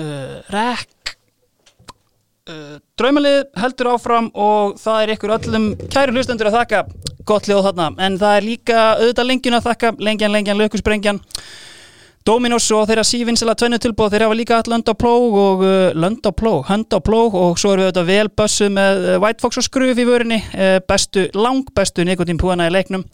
[0.00, 1.14] uh, Rekk
[2.50, 6.82] uh, Draumalið heldur áfram og það er ykkur öllum kæri hlustendur að þakka.
[7.24, 7.92] Gott ljóð þarna.
[8.04, 9.94] En það er líka auðvitað lengjun að þakka.
[10.04, 11.22] Lengjan, lengjan, lökusbrengjan
[12.24, 15.90] Dominos og þeirra sívinsela tvennu tilbúð þeir hafa líka all lönd á plóg og uh,
[15.92, 19.44] lönd á plóg, hönd á plóg og svo erum við auðvitað vel bössu með White
[19.44, 23.04] Fox og skruf í vörinni uh, bestu, lang bestu nikotín púana í leiknum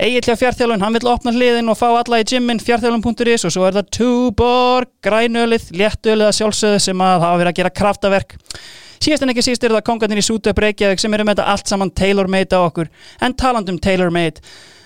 [0.00, 3.76] Egilja fjárþjálfun, hann vil opna hliðin og fá alla í gymmin fjárþjálfun.is og svo er
[3.76, 8.36] það Tuborg, grænölið, léttölið að sjálfsögðu sem að hafa verið að gera kraftaverk.
[9.02, 11.70] Síðast en ekki síst er það kongarnir í Sútöp Reykjavík sem eru með þetta allt
[11.72, 12.88] saman tailor-made á okkur
[13.20, 14.40] en talandum tailor-made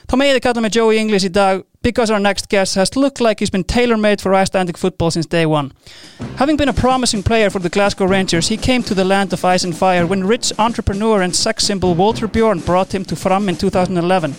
[0.06, 3.41] þá meði kalla með Joey Inglis í dag because our next guest has looked like
[3.41, 5.73] he's been tailor-made for Icelandic football since day one.
[6.37, 9.45] Having been a promising player for the Glasgow Rangers, he came to the land of
[9.45, 13.48] ice and fire when rich entrepreneur and sex symbol Walter Bjorn brought him to Fram
[13.48, 14.34] in 2011.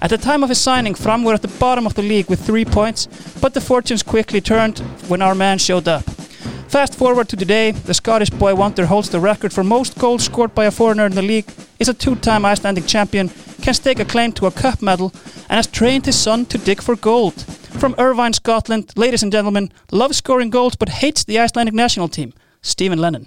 [0.00, 2.44] At the time of his signing, Fram were at the bottom of the league with
[2.44, 3.06] three points,
[3.40, 6.02] but the fortunes quickly turned when our man showed up.
[6.68, 10.54] Fast forward to today, the Scottish boy Wonder holds the record for most goals scored
[10.54, 11.44] by a foreigner in the league,
[11.78, 13.28] is a two-time Icelandic champion,
[13.62, 15.12] can stake a claim to a cup medal,
[15.48, 17.34] and has trained his son to dig for gold.
[17.78, 22.34] From Irvine, Scotland, ladies and gentlemen, loves scoring goals but hates the Icelandic national team,
[22.60, 23.26] Steven Lennon.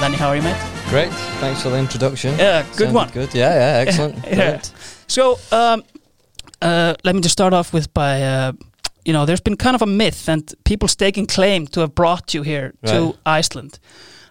[0.00, 0.73] Lenny, how are you, mate?
[0.94, 2.38] Great, thanks for the introduction.
[2.38, 3.08] Yeah, good Sounded one.
[3.10, 4.14] Good, yeah, yeah, excellent.
[4.14, 4.34] yeah.
[4.34, 4.72] Brilliant.
[5.08, 5.82] So, um,
[6.62, 8.52] uh, let me just start off with by, uh,
[9.04, 12.32] you know, there's been kind of a myth and people staking claim to have brought
[12.32, 13.80] you here to Iceland.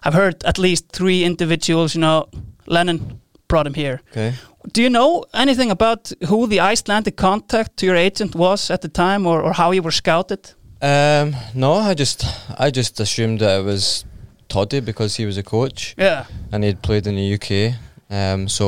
[0.04, 2.30] I've heard at least three individuals, you know,
[2.66, 4.00] Lennon brought him here.
[4.12, 4.32] Okay.
[4.72, 8.88] Do you know anything about who the Icelandic contact to your agent was at the
[8.88, 10.54] time or, or how you were scouted?
[10.80, 12.24] Um, no, I just,
[12.58, 14.06] I just assumed that it was
[14.54, 16.24] Toddy because he was a coach Yeah.
[16.52, 17.74] and he'd played in the UK.
[18.10, 18.64] Um, so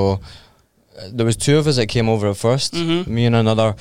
[0.98, 3.06] uh, there was two of us that came over at 1st Mhm.
[3.06, 3.74] Me and another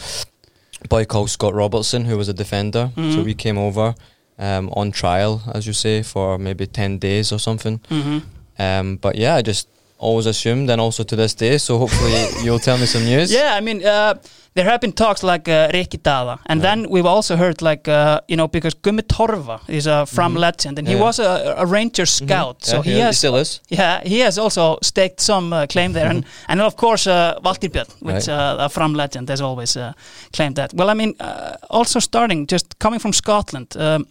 [0.90, 2.92] boy called Scott Robertson, who was a defender.
[2.96, 3.26] So Mhm.
[3.26, 3.96] we came over
[4.38, 7.80] um, on trial, as you say, for maybe ten days or something.
[7.90, 8.20] Mm-hmm.
[8.60, 9.68] Um, but yeah, I just
[9.98, 11.58] always assumed, and also to this day.
[11.58, 13.32] So hopefully you'll tell me some news.
[13.32, 14.14] Yeah, I mean, uh,
[14.54, 15.70] there have been talks like uh,
[16.46, 20.34] and then we've also heard like uh, you know because Gummi Torfa is a from
[20.34, 20.40] Mhm.
[20.40, 21.04] legend, and he Yeah.
[21.04, 22.26] was a, a Ranger Mhm.
[22.26, 23.62] scout, so Yeah, he yeah, has still is.
[23.70, 27.88] yeah he has also staked some uh, claim there, and and of course uh, Valtirbjörn,
[28.02, 28.60] which Right.
[28.60, 29.92] uh, from legend has always uh,
[30.32, 30.74] claimed that.
[30.74, 33.76] Well, I mean, uh, also starting just coming from Scotland.
[33.76, 34.06] Um,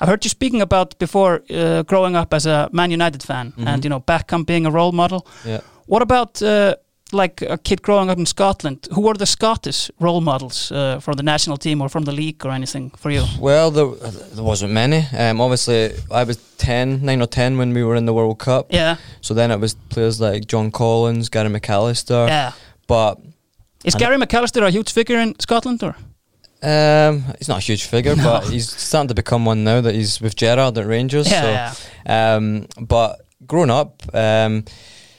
[0.00, 3.66] I heard you speaking about before uh, growing up as a Man United fan, Mhm.
[3.66, 5.26] and you know Beckham being a role model.
[5.46, 5.60] Yeah.
[5.86, 6.74] What about uh,
[7.12, 8.88] like a kid growing up in Scotland?
[8.94, 12.44] Who were the Scottish role models uh, for the national team or from the league
[12.46, 13.24] or anything for you?
[13.40, 13.86] Well, there,
[14.34, 15.06] there wasn't many.
[15.18, 18.66] Um, obviously, I was 10, 9 or 10 when we were in the World Cup.
[18.72, 22.26] Yeah, So then it was players like John Collins, Gary McAllister.
[22.28, 22.52] yeah.
[22.86, 23.18] But
[23.84, 25.94] Is Gary McAllister a huge figure in Scotland or?
[26.64, 28.22] Um, he's not a huge figure, No.
[28.24, 31.30] but he's starting to become one now that he's with Gerrard at Rangers.
[31.30, 32.34] Yeah, so, yeah.
[32.36, 34.64] Um, but growing up, um,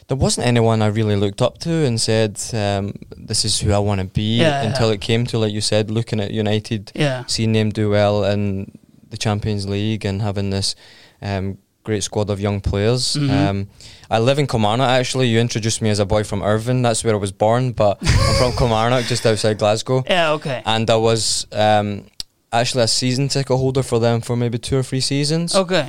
[0.07, 3.79] there wasn't anyone I really looked up to and said, um, "This is who I
[3.79, 4.93] want to be." Yeah, until yeah.
[4.95, 7.23] it came to, like you said, looking at United, Yeah.
[7.27, 8.71] seeing them do well in
[9.09, 10.75] the Champions League and having this
[11.21, 13.15] um, great squad of young players.
[13.15, 13.29] Mhm.
[13.29, 13.67] Um,
[14.11, 14.89] I live in Kilmarnock.
[14.89, 16.81] Actually, you introduced me as a boy from Irvine.
[16.81, 20.03] That's where I was born, but I'm from Kilmarnock, just outside Glasgow.
[20.09, 20.61] Yeah, okay.
[20.65, 22.05] And I was um,
[22.51, 25.55] actually a season ticket holder for them for maybe two or three seasons.
[25.55, 25.87] Okay.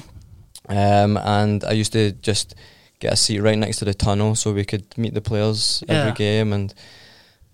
[0.69, 2.55] Um, and I used to just
[3.01, 5.95] get a seat right next to the tunnel so we could meet the players Yeah.
[6.01, 6.53] every game.
[6.53, 6.73] And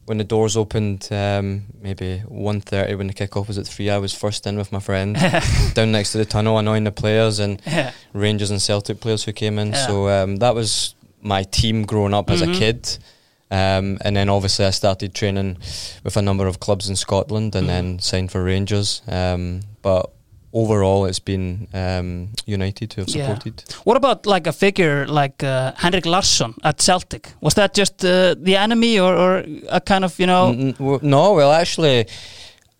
[0.07, 4.13] when the doors opened, um, maybe 1.30 when the kick-off was at 3, I was
[4.13, 5.17] first in with my friend
[5.75, 7.93] down next to the tunnel annoying the players and yeah.
[8.13, 9.69] Rangers and Celtic players who came in.
[9.73, 9.87] Yeah.
[9.87, 12.55] So um, that was my team growing up as Mhm.
[12.55, 12.99] a kid.
[13.51, 15.59] Um, and then obviously I started training
[16.05, 17.71] with a number of clubs in Scotland and Mhm.
[17.71, 19.03] then signed for Rangers.
[19.07, 20.11] Um, but
[20.53, 23.27] overall, it's been um, United who have Yeah.
[23.27, 23.65] supported.
[23.85, 27.33] What about like a figure like uh, Henrik Larsson at Celtic?
[27.41, 30.49] Was that just uh, the enemy or, or a kind of, you know?
[30.51, 32.07] N- n- w- no, well, actually,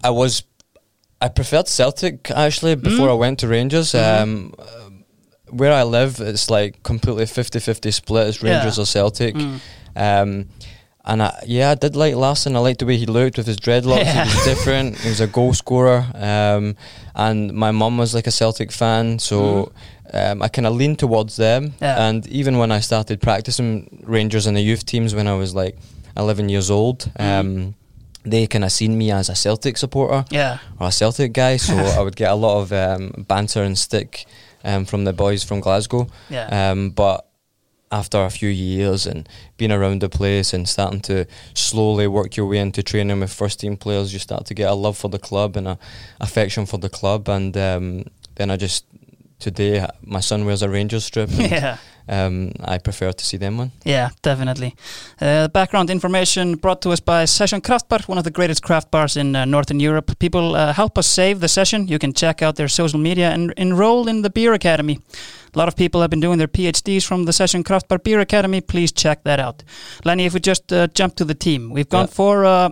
[0.05, 0.45] I was.
[1.25, 3.11] I preferred Celtic actually before Mm.
[3.11, 3.93] I went to Rangers.
[3.93, 4.23] Mhm.
[4.23, 4.53] Um,
[5.51, 8.27] where I live, it's like completely 50-50 split.
[8.29, 8.83] It's Rangers Yeah.
[8.83, 9.35] or Celtic.
[9.35, 9.61] Mm.
[9.95, 10.49] Um,
[11.05, 12.55] and I, yeah, I did like Larsson.
[12.57, 14.05] I liked the way he looked with his dreadlocks.
[14.05, 14.25] Yeah.
[14.25, 14.99] He was different.
[14.99, 16.07] He was a goal scorer.
[16.15, 16.77] Um,
[17.15, 19.73] and my mum was like a Celtic fan, so
[20.13, 21.75] um, I kind of leaned towards them.
[21.81, 22.09] Yeah.
[22.09, 25.77] And even when I started practicing Rangers in the youth teams when I was like
[26.17, 27.23] 11 years old, Mm-hmm.
[27.41, 27.75] um,
[28.25, 30.59] they kind of seen me as a Celtic supporter Yeah.
[30.79, 34.27] or a Celtic guy, so I would get a lot of um, banter and stick
[34.63, 36.07] um, from the boys from Glasgow.
[36.31, 36.71] Yeah.
[36.71, 37.27] Um, but
[37.93, 39.29] after a few years and
[39.59, 43.61] being around the place and starting to slowly work your way into training with first
[43.61, 45.79] team players, you start to get a love for the club and a
[46.19, 47.29] affection for the club.
[47.29, 48.05] And um,
[48.37, 48.87] then I just
[49.43, 51.31] today my son wears a Rangers strip.
[51.39, 51.77] Yeah.
[52.09, 53.71] Um, I prefer to see them one.
[53.85, 54.75] Yeah, definitely.
[55.21, 59.17] Uh, background information brought to us by Session Kraftbar, one of the greatest craft bars
[59.17, 60.19] in uh, Northern Europe.
[60.19, 61.87] People uh, help us save the session.
[61.89, 64.99] You can check out their social media and enroll in the Beer Academy.
[65.55, 68.19] A lot of people have been doing their PhDs from the Session Craft Bar Beer
[68.21, 68.61] Academy.
[68.61, 69.63] Please check that out.
[70.05, 72.15] Lenny, if we just uh, jump to the team, we've gone Yeah.
[72.15, 72.71] for uh,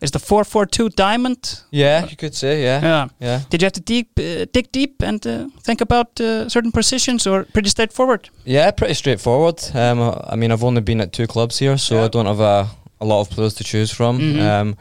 [0.00, 1.62] is the four four two diamond.
[1.70, 2.80] Yeah, you could say, yeah.
[2.82, 3.08] Yeah.
[3.20, 3.40] Yeah.
[3.50, 7.26] Did you have to deep, uh, dig deep and uh, think about uh, certain positions,
[7.26, 8.28] or pretty straightforward?
[8.44, 9.60] Yeah, pretty straightforward.
[9.74, 10.00] Um,
[10.32, 12.04] I mean, I've only been at two clubs here, so Yeah.
[12.04, 12.68] I don't have a,
[13.00, 14.18] a lot of players to choose from.
[14.18, 14.40] Mhm.
[14.40, 14.76] Um,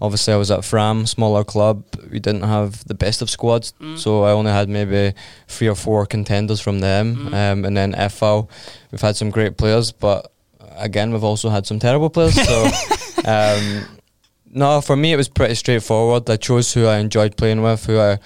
[0.00, 1.82] obviously, I was at Fram, smaller club.
[2.12, 3.96] We didn't have the best of squads, Mm.
[3.98, 5.12] so I only had maybe
[5.48, 7.16] three or four contenders from them.
[7.16, 7.34] Mhm.
[7.34, 8.46] Um, and then FH,
[8.92, 10.30] we've had some great players, but
[10.78, 12.34] again, we've also had some terrible players.
[12.34, 12.64] So,
[13.24, 13.84] um,
[14.52, 16.28] no, for me, it was pretty straightforward.
[16.30, 18.18] I chose who I enjoyed playing with, who I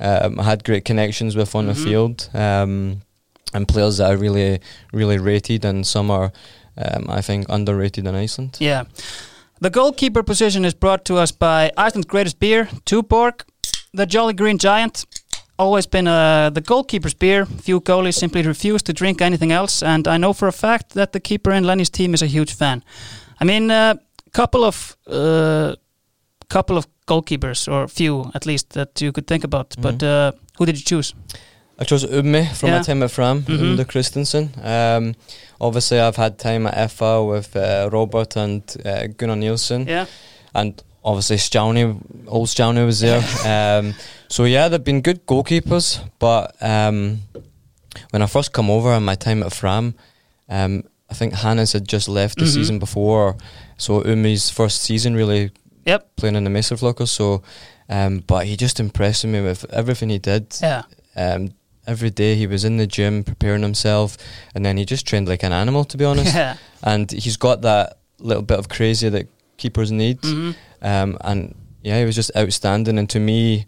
[0.00, 1.68] um, had great connections with on Mhm.
[1.68, 2.28] the field.
[2.34, 3.02] Um,
[3.54, 4.60] and players that I really,
[4.92, 6.32] really rated, and some are,
[6.78, 8.56] um, I think, underrated in Iceland.
[8.60, 8.84] Yeah.
[9.60, 13.42] The goalkeeper position is brought to us by Iceland's greatest beer, Tuborg,
[13.94, 15.04] the Jolly Green Giant.
[15.58, 17.44] Always been uh, the goalkeeper's beer.
[17.46, 21.12] Few goalies simply refuse to drink anything else, and I know for a fact that
[21.12, 22.82] the keeper in Lenny's team is a huge fan.
[23.38, 23.98] I mean, a
[24.32, 25.74] couple of uh,
[26.48, 29.74] couple of goalkeepers, or few at least, that you could think about.
[29.80, 31.14] But uh, who did you choose?
[31.80, 32.76] I chose Umme from Yeah.
[32.78, 33.58] my time at Fram, Mhm.
[33.76, 34.50] Umde Christensen.
[34.62, 35.14] Um,
[35.60, 39.86] obviously, I've had time at FH with uh, Robert and uh, Gunnar Nielsen.
[39.88, 40.06] Yeah.
[40.54, 41.96] and obviously Stjani,
[42.28, 43.22] old Stjani was there.
[43.78, 43.94] um,
[44.28, 45.98] so yeah, they've been good goalkeepers.
[46.18, 47.20] But um,
[48.10, 49.94] when I first come over in my time at Fram,
[50.50, 52.54] um, I think Hannes had just left the Mhm.
[52.54, 53.36] season before,
[53.82, 55.50] so Umi's first season really
[55.84, 56.16] Yep.
[56.16, 57.08] playing in the Mesterflocker.
[57.08, 57.42] So,
[57.88, 60.44] um, but he just impressed me with everything he did.
[60.62, 60.82] Yeah.
[61.16, 61.50] Um,
[61.86, 64.16] every day he was in the gym preparing himself,
[64.54, 66.34] and then he just trained like an animal, to be honest.
[66.42, 66.56] Yeah.
[66.84, 69.26] and he's got that little bit of crazy that
[69.56, 70.20] keepers need.
[70.22, 70.54] Mhm.
[70.82, 72.98] Um, and yeah, he was just outstanding.
[72.98, 73.66] And to me,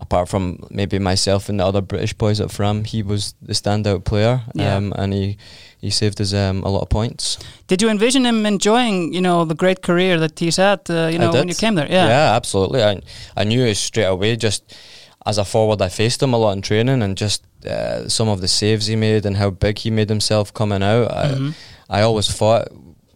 [0.00, 4.04] apart from maybe myself and the other British boys at Fram, he was the standout
[4.04, 4.42] player.
[4.54, 4.76] Yeah.
[4.76, 5.36] Um, and he,
[5.80, 7.38] he saved us um, a lot of points.
[7.66, 11.18] Did you envision him enjoying, you know, the great career that he's had, uh, you
[11.18, 11.88] know, when you came there?
[11.88, 12.08] Yeah.
[12.08, 12.82] yeah, absolutely.
[12.82, 13.00] I,
[13.36, 14.36] I knew it straight away.
[14.36, 14.76] Just
[15.24, 18.40] as a forward, I faced him a lot in training and just uh, some of
[18.40, 21.10] the saves he made and how big he made himself coming out.
[21.10, 21.54] Mhm.
[21.88, 22.68] I, I always thought,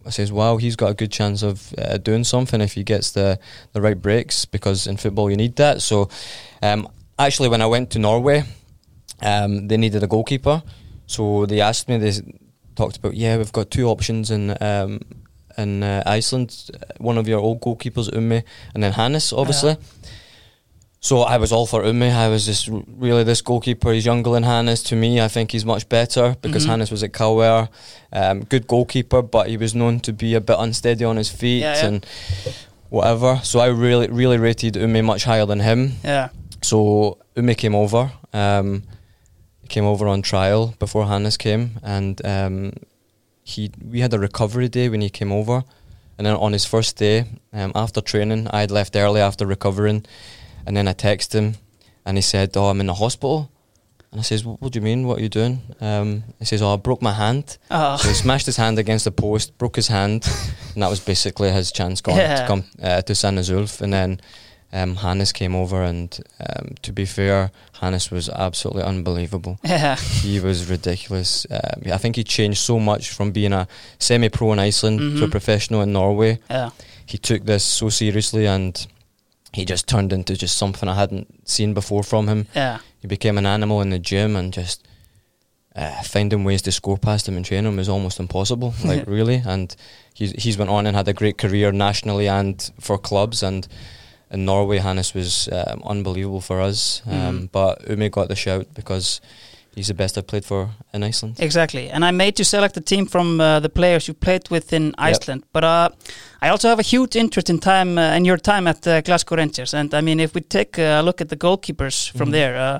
[0.05, 3.11] I says, wow, he's got a good chance of uh, doing something if he gets
[3.11, 3.39] the,
[3.73, 5.81] the right breaks because in football you need that.
[5.81, 6.09] So,
[6.61, 6.87] um,
[7.19, 8.43] actually, when I went to Norway,
[9.21, 10.63] um, they needed a goalkeeper.
[11.05, 12.13] So they asked me, they
[12.75, 15.01] talked about, yeah, we've got two options in um,
[15.57, 16.69] in uh, Iceland.
[16.97, 18.43] One of your old goalkeepers, Umme,
[18.73, 19.77] and then Hannes, obviously.
[21.03, 22.13] So I was all for Umme.
[22.15, 23.91] I was just really this goalkeeper.
[23.91, 24.83] He's younger than Hannes.
[24.83, 26.69] To me, I think he's much better because Mhm.
[26.69, 27.69] Hannes was at Calware.
[28.13, 31.61] Um, good goalkeeper, but he was known to be a bit unsteady on his feet
[31.61, 31.85] Yeah, yeah.
[31.87, 32.05] and
[32.89, 33.39] whatever.
[33.43, 35.93] So I really, really rated Umme much higher than him.
[36.03, 36.29] Yeah.
[36.61, 38.11] So Ume came over.
[38.31, 38.83] Um,
[39.63, 42.73] he came over on trial before Hannes came, and um,
[43.43, 45.63] he we had a recovery day when he came over,
[46.19, 50.05] and then on his first day um, after training, I had left early after recovering,
[50.65, 51.55] and then I texted him,
[52.05, 53.49] and he said, "Oh, I'm in the hospital."
[54.11, 55.07] And I says, "What, do you mean?
[55.07, 57.95] What are you doing?" Um, he says, "Oh, I broke my hand." Oh.
[57.97, 60.27] So he smashed his hand against the post, broke his hand,
[60.73, 62.41] and that was basically his chance gone Yeah.
[62.41, 63.79] to come uh, to Sandnes Ulf.
[63.81, 64.19] And then
[64.73, 69.59] um, Hannes came over, and um, to be fair, Hannes was absolutely unbelievable.
[69.63, 69.95] Yeah.
[69.95, 71.45] He was ridiculous.
[71.49, 73.65] Um, I think he changed so much from being a
[73.99, 75.31] semi-pro in Iceland to a Mhm.
[75.31, 76.39] professional in Norway.
[76.49, 76.71] Yeah.
[77.05, 78.75] He took this so seriously, and
[79.53, 82.47] he just turned into just something I hadn't seen before from him.
[82.55, 82.79] Yeah.
[83.01, 84.87] He became an animal in the gym, and just
[85.75, 88.73] uh, finding ways to score past him and train him is almost impossible.
[88.85, 89.75] Like really, and
[90.13, 93.43] he's he's went on and had a great career nationally and for clubs.
[93.43, 93.67] And
[94.31, 97.01] in Norway, Hannes was um, unbelievable for us.
[97.05, 97.51] Um, Mhm.
[97.51, 99.21] But Ume got the shout because
[99.75, 101.35] he's the best I've played for in Iceland.
[101.39, 101.89] Exactly.
[101.89, 104.93] And I made you select the team from uh, the players you played with in
[104.97, 105.43] Iceland.
[105.53, 105.89] But uh,
[106.41, 109.35] I also have a huge interest in time uh, in your time at uh, Glasgow
[109.37, 109.73] Rangers.
[109.73, 112.31] And I mean, if we take a look at the goalkeepers from Mhm.
[112.33, 112.79] there, uh,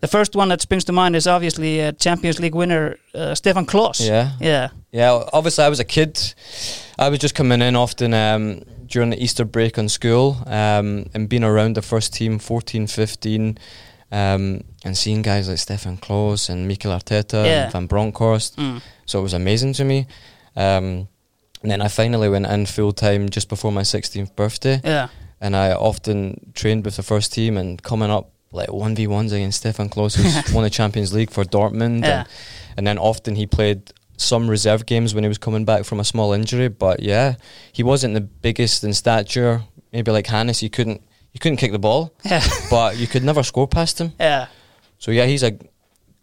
[0.00, 3.66] the first one that springs to mind is obviously uh, Champions League winner uh, Stefan
[3.66, 4.00] Klos.
[4.00, 4.30] Yeah.
[4.40, 4.68] Yeah.
[4.92, 6.34] Yeah, obviously I was a kid.
[6.98, 11.28] I was just coming in often, um, during the Easter break on school um, and
[11.28, 13.56] being around the first team 14, 15
[14.12, 17.62] um, and seeing guys like Stefan Klos and Mikel Arteta Yeah.
[17.64, 18.56] and Van Bronckhorst.
[18.56, 18.82] Mm.
[19.06, 20.06] So it was amazing to me.
[20.56, 21.08] Um,
[21.62, 24.80] and then I finally went in full time just before my 16th birthday.
[24.82, 25.08] Yeah.
[25.40, 29.88] And I often trained with the first team and coming up like 1v1s against Stefan
[29.88, 32.02] Klos, who's won the Champions League for Dortmund.
[32.02, 32.20] Yeah.
[32.20, 32.28] And,
[32.78, 36.04] and then often he played some reserve games when he was coming back from a
[36.04, 36.68] small injury.
[36.68, 37.36] But yeah,
[37.72, 39.62] he wasn't the biggest in stature.
[39.92, 41.02] Maybe like Hannes, you couldn't
[41.32, 42.42] you couldn't kick the ball, Yeah.
[42.70, 44.12] but you could never score past him.
[44.20, 44.46] yeah.
[44.98, 45.52] So yeah, he's a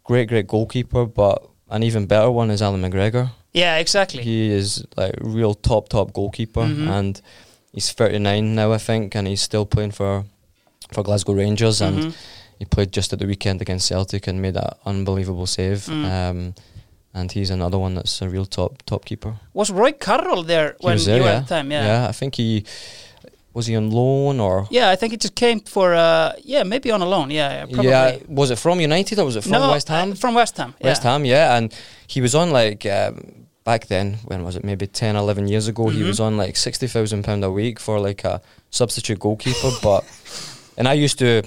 [0.03, 1.05] great, great goalkeeper.
[1.05, 3.31] But an even better one is Allan McGregor.
[3.53, 4.21] Yeah, exactly.
[4.23, 6.87] He is like real top, top goalkeeper, Mhm.
[6.87, 7.21] and
[7.73, 10.25] he's 39 now, I think, and he's still playing for
[10.93, 12.13] for Glasgow Rangers, and Mhm.
[12.59, 15.85] he played just at the weekend against Celtic and made that unbelievable save.
[15.87, 16.05] Mm.
[16.05, 16.53] Um,
[17.13, 19.33] and he's another one that's a real top top keeper.
[19.53, 21.35] Was Roy Carroll there He when there, you were yeah.
[21.37, 21.71] at the time?
[21.71, 22.07] Yeah.
[22.07, 22.63] I think he
[23.57, 26.91] was he on loan or Yeah, I think it just came for uh yeah, maybe
[26.91, 27.31] on a loan.
[27.31, 27.89] Yeah, yeah, probably.
[27.89, 30.11] yeah, was it from United or was it from no, West Ham?
[30.11, 30.73] uh, from West Ham.
[30.81, 31.11] West yeah.
[31.11, 31.73] Ham, yeah, and
[32.13, 33.15] he was on like um,
[33.63, 34.17] back then.
[34.29, 34.63] When was it?
[34.63, 35.89] Maybe 10, 11 years ago.
[35.89, 36.07] He Mhm.
[36.07, 39.71] was on like sixty thousand pound a week for like a substitute goalkeeper.
[39.81, 40.03] but
[40.77, 41.41] and I used to,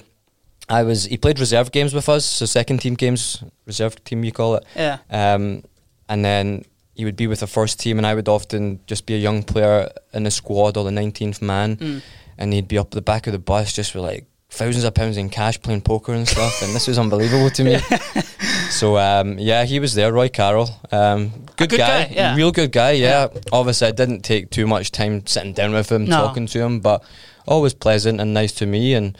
[0.69, 4.31] I was he played reserve games with us, so second team games, reserve team you
[4.31, 4.63] call it.
[4.75, 4.97] Yeah.
[5.09, 5.63] Um,
[6.09, 6.63] and then
[7.01, 9.41] he would be with the first team, and I would often just be a young
[9.41, 12.01] player in the squad or the nineteenth man, Mm.
[12.37, 15.17] and he'd be up the back of the bus just with like thousands of pounds
[15.17, 17.77] in cash playing poker and stuff, and this was unbelievable to me.
[18.69, 22.35] so um, yeah, he was there, Roy Carroll, um, good, good guy, guy, yeah.
[22.35, 22.91] real good guy.
[22.91, 23.27] Yeah.
[23.51, 26.17] obviously I didn't take too much time sitting down with him, No.
[26.27, 27.03] talking to him, but
[27.47, 29.17] always pleasant and nice to me, and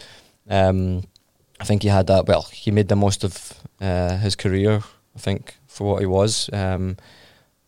[0.50, 1.04] um,
[1.60, 2.28] I think he had that.
[2.28, 4.84] Well, he made the most of uh, his career,
[5.16, 6.50] I think, for what he was.
[6.54, 6.98] Um,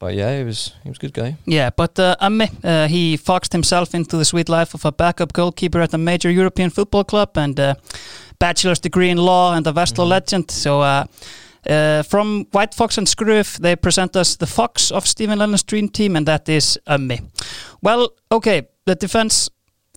[0.03, 1.35] but yeah, he was he was a good guy.
[1.45, 5.31] Yeah, but uh, Amme, uh, he foxed himself into the sweet life of a backup
[5.33, 7.73] goalkeeper at a major European football club and uh,
[8.39, 10.09] bachelor's degree in law and a Vestal Mhm.
[10.09, 10.51] legend.
[10.51, 11.05] So uh,
[11.69, 15.89] uh, from White Fox and Skruf, they present us the Fox of Steven Lennon's dream
[15.89, 17.17] team, and that is Amme.
[17.81, 19.49] Well, okay, the defense.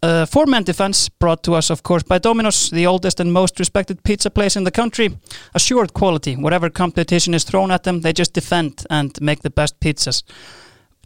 [0.02, 4.02] Uh, four-man defense brought to us, of course, by Domino's, the oldest and most respected
[4.02, 5.16] pizza place in the country.
[5.54, 6.36] Assured quality.
[6.36, 10.22] Whatever competition is thrown at them, they just defend and make the best pizzas.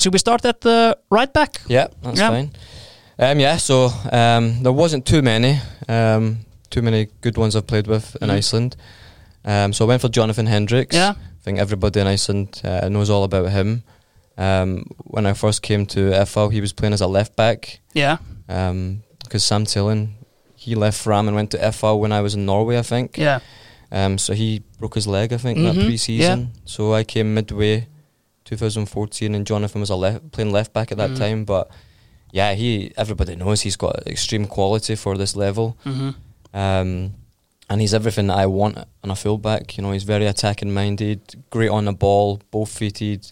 [0.00, 1.60] Should we start at the right back?
[1.68, 2.28] Yeah, that's Yeah.
[2.30, 2.50] fine.
[3.18, 6.38] Um, yeah, so um, there wasn't too many, um,
[6.70, 8.34] too many good ones I've played with in Mhm.
[8.38, 8.76] Iceland.
[9.44, 10.92] Um, so I went for Jonathan Hendrickx.
[10.94, 11.10] Yeah.
[11.10, 13.82] I think everybody in Iceland uh, knows all about him.
[14.36, 18.16] Um, when I first came to FH, he was playing as a left back Yeah.
[19.24, 20.16] Because Sam Tillen,
[20.56, 23.16] he left Fram and went to FH when I was in Norway, I think.
[23.16, 23.40] Yeah.
[23.92, 26.50] Um, so he broke his leg, I think, Mhm, that pre-season.
[26.64, 27.86] So I came midway,
[28.44, 31.18] 2014, and Jonathan was a left, playing left back at that Mhm.
[31.18, 31.44] time.
[31.44, 31.70] But
[32.32, 36.10] yeah, he everybody knows he's got extreme quality for this level, hmm
[36.52, 37.14] um,
[37.68, 39.76] and he's everything that I want on a fullback.
[39.76, 43.30] You know, he's very attacking minded, great on the ball, both footed,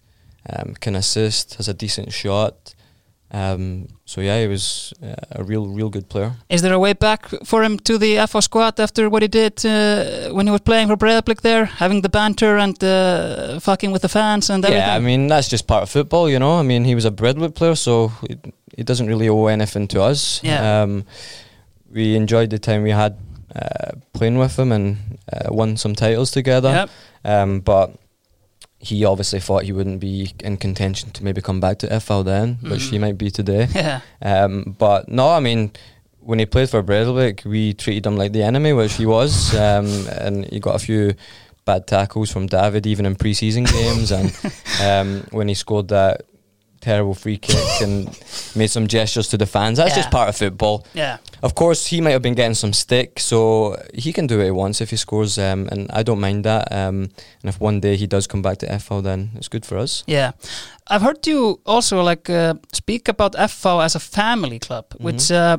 [0.49, 2.75] um, can assist, has a decent shot.
[3.31, 6.33] Um, so yeah, he was uh, a real, real good player.
[6.49, 9.65] Is there a way back for him to the FH squad after what he did
[9.67, 14.03] uh, when he was playing for Breiðablik there, having the banter and uh, fucking with
[14.03, 14.87] the fans and everything?
[14.87, 16.59] Yeah, I mean that's just part of football, you know.
[16.59, 18.39] I mean he was a Breiðablik player, so he,
[18.77, 20.43] he doesn't really owe anything to us.
[20.43, 20.83] Yeah.
[20.83, 21.05] Um,
[21.93, 23.19] we enjoyed the time we had
[23.55, 26.71] uh, playing with him and uh, won some titles together.
[26.71, 26.91] Yep.
[27.25, 27.95] Um, but
[28.81, 32.59] he obviously thought he wouldn't be in contention to maybe come back to FH then,
[32.63, 32.91] which Mhm.
[32.91, 33.67] he might be today.
[33.75, 34.01] Yeah.
[34.23, 35.73] Um, but no, I mean,
[36.21, 40.07] when he played for Breidablik, we treated him like the enemy, which he was, um,
[40.21, 41.15] and he got a few
[41.65, 44.33] bad tackles from David even in pre-season games, and
[44.83, 46.23] um, when he scored that
[46.89, 48.07] terrible free kick and
[48.55, 49.77] made some gestures to the fans.
[49.79, 50.77] That's just part of football.
[50.95, 51.17] Yeah.
[51.43, 54.81] Of course, he might have been getting some stick, so he can do it once
[54.85, 56.63] if he scores, um, and I don't mind that.
[56.73, 56.97] Um,
[57.43, 60.03] and if one day he does come back to FH, then it's good for us.
[60.07, 60.31] Yeah.
[60.93, 65.59] I've heard you also like uh, speak about FH as a family club, which uh,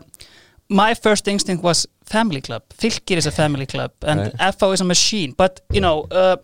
[0.70, 2.62] my first instinct was family club.
[2.78, 4.54] Fylkir is a family club and Right.
[4.58, 5.34] FH is a machine.
[5.38, 6.38] But, you know, uh,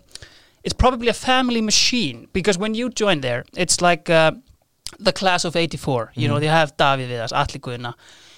[0.63, 4.31] it's probably a family machine because when you join there, it's like uh,
[4.99, 6.11] the class of 84.
[6.15, 6.39] You know, Mhm.
[6.41, 7.93] they have David Viðars, Atli Guðna.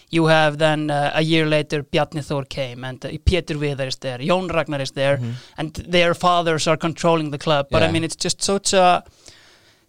[0.09, 3.97] You have then uh, a year later Bjarni Þór came and uh, Pétur Viðar is
[3.97, 5.19] there, Jón Ragnar is there
[5.57, 7.67] and their fathers are controlling the club.
[7.69, 7.91] But I Yeah.
[7.91, 9.03] mean, it's just such a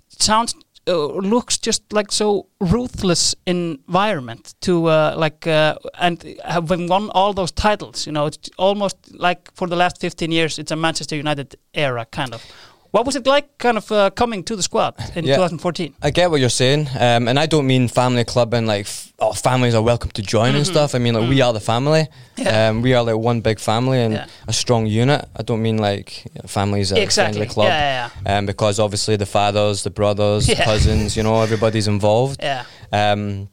[0.09, 0.55] sounds
[0.89, 7.33] uh, looks just like so ruthless environment to uh, like uh, and having won all
[7.35, 8.07] those titles.
[8.07, 12.07] You know, it's almost like for the last fifteen years, it's a Manchester United era
[12.11, 12.43] kind of.
[12.90, 15.35] What was it like, kind of uh, coming to the squad in Yeah.
[15.37, 15.95] 2014?
[16.02, 19.12] I get what you're saying, um, and I don't mean family club and like f-
[19.18, 20.95] oh, families are welcome to join and stuff.
[20.95, 22.04] I mean like we are the family.
[22.07, 22.42] Mm-hmm.
[22.42, 22.68] Yeah.
[22.71, 24.26] Um, we are like one big family and Yeah.
[24.47, 25.28] a strong unit.
[25.37, 27.38] I don't mean like families at Exactly.
[27.40, 27.68] friendly club.
[27.68, 30.64] Yeah, yeah, Um, because obviously the fathers, the brothers, Yeah.
[30.64, 32.40] cousins, you know, everybody's involved.
[32.42, 33.49] yeah, Um,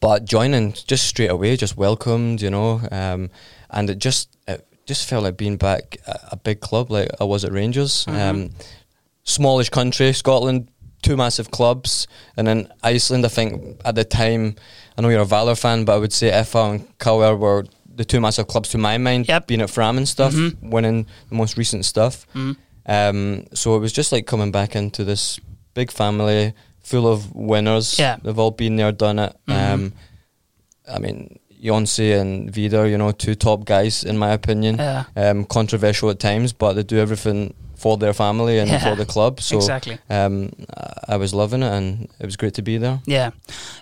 [0.00, 3.28] but joining just straight away, just welcomed, you know, um,
[3.68, 7.24] and it just it just felt like being back at a big club like I
[7.24, 8.04] was at Rangers.
[8.06, 8.18] Mhm.
[8.30, 8.50] Um,
[9.24, 10.68] smallish country, Scotland,
[11.02, 12.06] two massive clubs,
[12.36, 13.24] and then Iceland.
[13.24, 14.42] I think at the time,
[14.96, 17.64] I know you're a Valur fan, but I would say FH and KR were
[18.00, 19.28] the two massive clubs to my mind.
[19.28, 19.46] Yep.
[19.46, 20.56] Being at Fram and stuff, Mhm.
[20.74, 22.26] winning the most recent stuff.
[22.34, 22.56] Mm.
[22.86, 25.38] Um, so it was just like coming back into this
[25.74, 27.98] big family full of winners.
[27.98, 28.16] Yeah.
[28.22, 29.32] They've all been there, done it.
[29.46, 29.54] Mhm.
[29.72, 29.92] Um,
[30.88, 34.76] I mean, Jonsi and Vida, you know, two top guys in my opinion.
[34.78, 35.04] yeah.
[35.16, 38.78] Um, controversial at times, but they do everything for their family and Yeah.
[38.90, 39.40] for the club.
[39.40, 39.98] So exactly.
[40.10, 40.50] um,
[41.08, 43.00] I was loving it, and it was great to be there.
[43.06, 43.30] Yeah.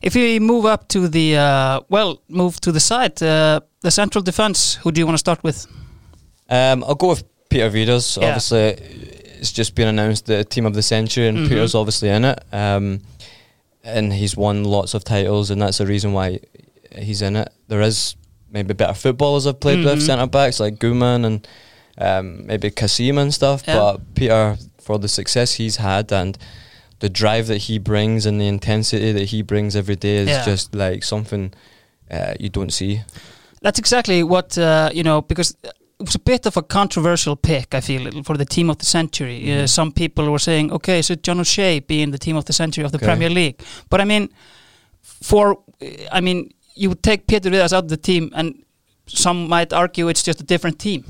[0.03, 4.23] If we move up to the uh, well, move to the side, uh, the central
[4.23, 4.75] defense.
[4.83, 5.67] Who do you want to start with?
[6.51, 8.17] Um, I'll go with Peter Vidas.
[8.17, 8.29] Yeah.
[8.29, 8.61] Obviously,
[9.41, 11.49] it's just been announced the team of the century, and Mhm.
[11.49, 12.39] Peter's obviously in it.
[12.53, 13.01] Um,
[13.85, 16.39] and he's won lots of titles, and that's the reason why
[17.03, 17.49] he's in it.
[17.69, 18.17] There is
[18.51, 19.85] maybe better footballers I've played Mhm.
[19.85, 21.49] with, centre backs like Guman and
[21.99, 23.63] um, maybe Kasim and stuff.
[23.67, 23.75] Yeah.
[23.79, 26.39] But Peter, for the success he's had and
[27.01, 30.45] the drive that he brings and the intensity that he brings every day is Yeah.
[30.45, 31.53] just like something
[32.11, 33.03] uh, you don't see.
[33.61, 35.57] That's exactly what uh, you know because.
[36.01, 38.85] It was a bit of a controversial pick, I feel, for the team of the
[38.85, 39.39] century.
[39.53, 39.69] Uh, Mhm.
[39.69, 42.93] some people were saying, "Okay, so John O'Shea being the team of the century of
[42.93, 43.07] the Okay.
[43.07, 44.29] Premier League," but I mean,
[45.03, 45.59] for
[46.13, 48.63] I mean, you would take Peter Vidas out of the team, and
[49.07, 51.05] some might argue it's just a different team.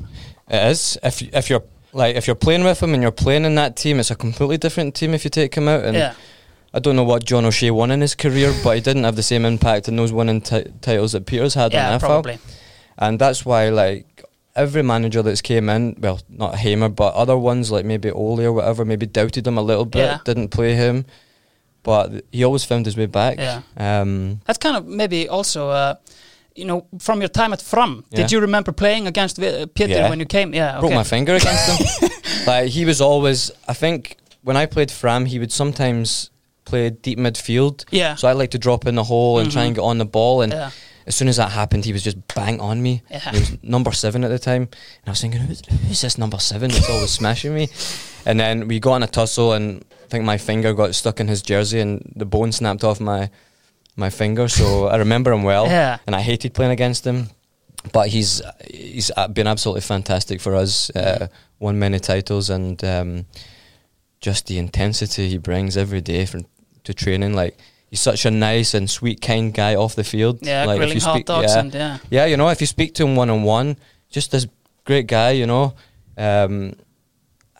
[0.49, 0.99] It is.
[1.03, 4.01] If if you're like if you're playing with him and you're playing in that team,
[4.01, 5.85] it's a completely different team if you take him out.
[5.85, 6.15] And yeah,
[6.73, 9.23] I don't know what John O'Shea won in his career, but he didn't have the
[9.23, 12.01] same impact in those winning ti- titles that Peters had yeah, in FH.
[12.01, 12.39] probably.
[12.99, 14.07] And that's why like
[14.57, 18.53] every manager that's came in, well, not Hamer, but other ones like maybe Ole or
[18.53, 20.19] whatever, maybe doubted him a little bit, Yeah.
[20.25, 21.05] didn't play him,
[21.89, 23.39] but he always found his way back.
[23.39, 23.63] Yeah.
[23.77, 25.95] Um, That's kind of maybe also, uh,
[26.55, 28.05] you know, from your time at Fram.
[28.11, 28.21] Yeah.
[28.21, 30.11] Did you remember playing against uh, Peter Yeah.
[30.11, 30.53] when you came?
[30.55, 32.11] Yeah, broke my finger against him.
[32.47, 33.51] like he was always.
[33.69, 36.31] I think when I played Fram, he would sometimes
[36.65, 37.85] play deep midfield.
[37.91, 39.67] Yeah, So I like to drop in the hole and try Mhm.
[39.69, 40.43] and get on the ball.
[40.43, 40.71] And yeah,
[41.09, 43.03] as soon as that happened, he was just bang on me.
[43.11, 43.19] yeah.
[43.33, 46.39] He was number seven at the time, and I was thinking, who's, who's this number
[46.39, 47.69] seven that's always smashing me?
[48.27, 51.29] And then we got in a tussle, and I think my finger got stuck in
[51.29, 53.31] his jersey, and the bone snapped off my
[53.97, 54.47] my finger.
[54.49, 55.99] So I remember him well, Yeah.
[56.07, 57.29] and I hated playing against him.
[57.93, 60.91] But he's he's uh, been absolutely fantastic for us.
[60.91, 63.25] Uh, won many titles, and um,
[64.21, 66.45] just the intensity he brings every day from
[66.85, 67.57] to training, like.
[67.91, 70.41] He's such a nice and sweet, kind guy off the field.
[70.43, 71.61] Yeah, like grilling hot speak- dogs yeah.
[71.61, 71.99] and yeah.
[72.11, 73.77] Yeah, you know, if you speak to him one on one,
[74.11, 74.47] just this
[74.85, 75.75] great guy, you know,
[76.17, 76.75] um,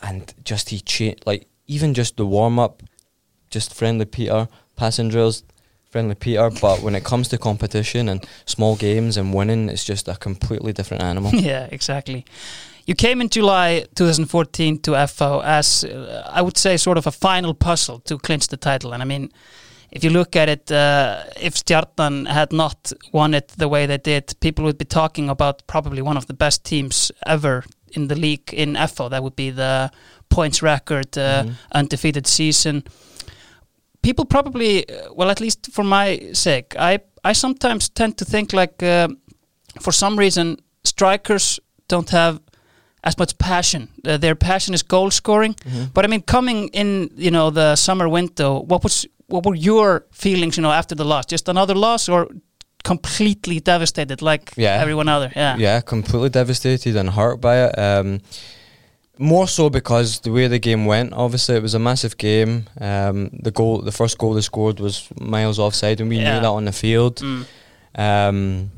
[0.03, 2.83] and just he cha- like even just the warm up,
[3.51, 5.45] just friendly Peter, passing drills,
[5.91, 6.51] friendly Peter.
[6.61, 10.73] But when it comes to competition and small games and winning, it's just a completely
[10.73, 11.31] different animal.
[11.35, 12.25] yeah, exactly.
[12.87, 17.13] You came in July 2014 to FH as, uh, I would say, sort of a
[17.13, 18.95] final puzzle to clinch the title.
[18.95, 19.31] And I mean,
[19.91, 23.99] if you look at it, uh, if Stjarnan had not won it the way they
[23.99, 27.65] did, people would be talking about probably one of the best teams ever
[27.97, 29.09] in the league in FH.
[29.11, 29.91] That would be the
[30.29, 31.53] points record, uh, Mhm.
[31.73, 32.83] undefeated season.
[34.03, 38.53] People probably, uh, well, at least for my sake, I I sometimes tend to think
[38.53, 39.09] like, uh,
[39.81, 42.39] for some reason, strikers don't have
[43.03, 43.89] as much passion.
[44.07, 45.55] Uh, their passion is goal scoring.
[45.65, 45.93] Mhm.
[45.95, 50.05] But I mean, coming in, you know, the summer window, what was what were your
[50.13, 51.27] feelings, you know, after the loss?
[51.27, 52.29] Just another loss, or
[52.85, 54.81] completely devastated like Yeah.
[54.83, 55.31] everyone other?
[55.37, 57.79] Yeah, Yeah, completely devastated and hurt by it.
[57.79, 58.21] Um,
[59.19, 61.13] more so because the way the game went.
[61.13, 62.65] Obviously, it was a massive game.
[62.81, 66.35] Um, the goal, the first goal they scored was miles offside, and we Yeah.
[66.35, 67.17] knew that on the field.
[67.17, 67.45] Mm.
[67.97, 68.71] Um,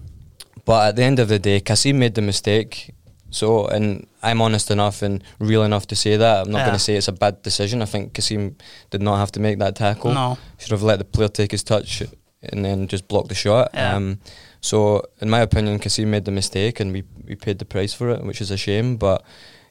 [0.64, 2.94] but at the end of the day, Kasim made the mistake.
[3.30, 6.46] So, and I'm honest enough and real enough to say that.
[6.46, 6.64] I'm not Yeah.
[6.66, 7.80] going to say it's a bad decision.
[7.82, 8.56] I think Kasim
[8.90, 10.12] did not have to make that tackle.
[10.12, 12.02] no, Should have let the player take his touch
[12.42, 13.70] and then just block the shot.
[13.74, 13.94] Yeah.
[13.96, 14.18] Um,
[14.60, 18.10] so, in my opinion, Kasim made the mistake and we, we paid the price for
[18.10, 18.96] it, which is a shame.
[18.96, 19.22] But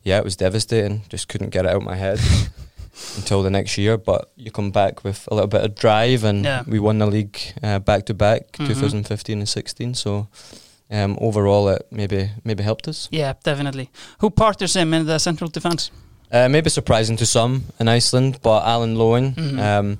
[0.04, 1.04] yeah, it was devastating.
[1.10, 2.20] Just couldn't get it out of my head
[3.18, 3.98] until the next year.
[3.98, 6.64] But you come back with a little bit of drive and Yeah.
[6.66, 8.68] we won the league uh, back to back, Mhm.
[8.68, 9.94] 2015 and 16.
[9.96, 10.28] So,
[10.92, 13.08] um, overall, it maybe maybe helped us.
[13.12, 13.90] yeah, definitely.
[14.22, 15.92] Who partners him in the central defense?
[16.32, 19.60] Uh, maybe surprising to some in Iceland, but Alan Lowing Mhm.
[19.60, 19.98] um,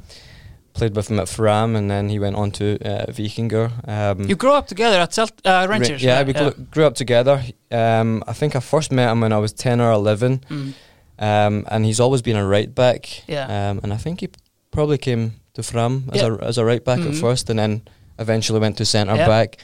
[0.74, 3.70] played with him at Fram, and then he went on to uh, Vikingur.
[3.88, 6.02] Um, You grew up together at Celt- uh, Rangers.
[6.04, 6.28] yeah, right?
[6.28, 7.42] we gl- grew up together.
[7.72, 10.74] Um, I think I first met him when I was ten or eleven, Mm.
[11.20, 13.24] um, and he's always been a right back.
[13.28, 13.46] Yeah.
[13.72, 14.30] um, and I think he
[14.72, 16.36] probably came to Fram as Yeah.
[16.40, 17.10] a as a right back Mhm.
[17.10, 17.82] at first, and then
[18.20, 19.28] eventually went to centre Yeah.
[19.28, 19.58] back.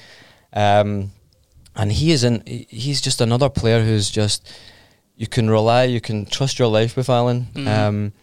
[0.53, 1.11] Um,
[1.75, 4.47] and he is he- He's just another player who's just
[5.17, 7.47] you can rely, you can trust your life with Alan.
[7.53, 7.67] Mhm.
[7.67, 8.13] Um,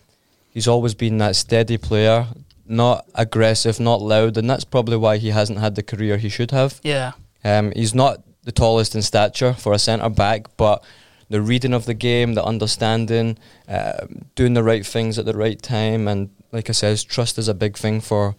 [0.50, 2.26] he's always been that steady player,
[2.66, 6.50] not aggressive, not loud, and that's probably why he hasn't had the career he should
[6.50, 6.80] have.
[6.82, 7.12] Yeah.
[7.44, 10.84] Um, he's not the tallest in stature for a centre back, but
[11.30, 13.38] the reading of the game, the understanding,
[13.68, 17.48] um, doing the right things at the right time, and like I said, trust is
[17.48, 18.34] a big thing for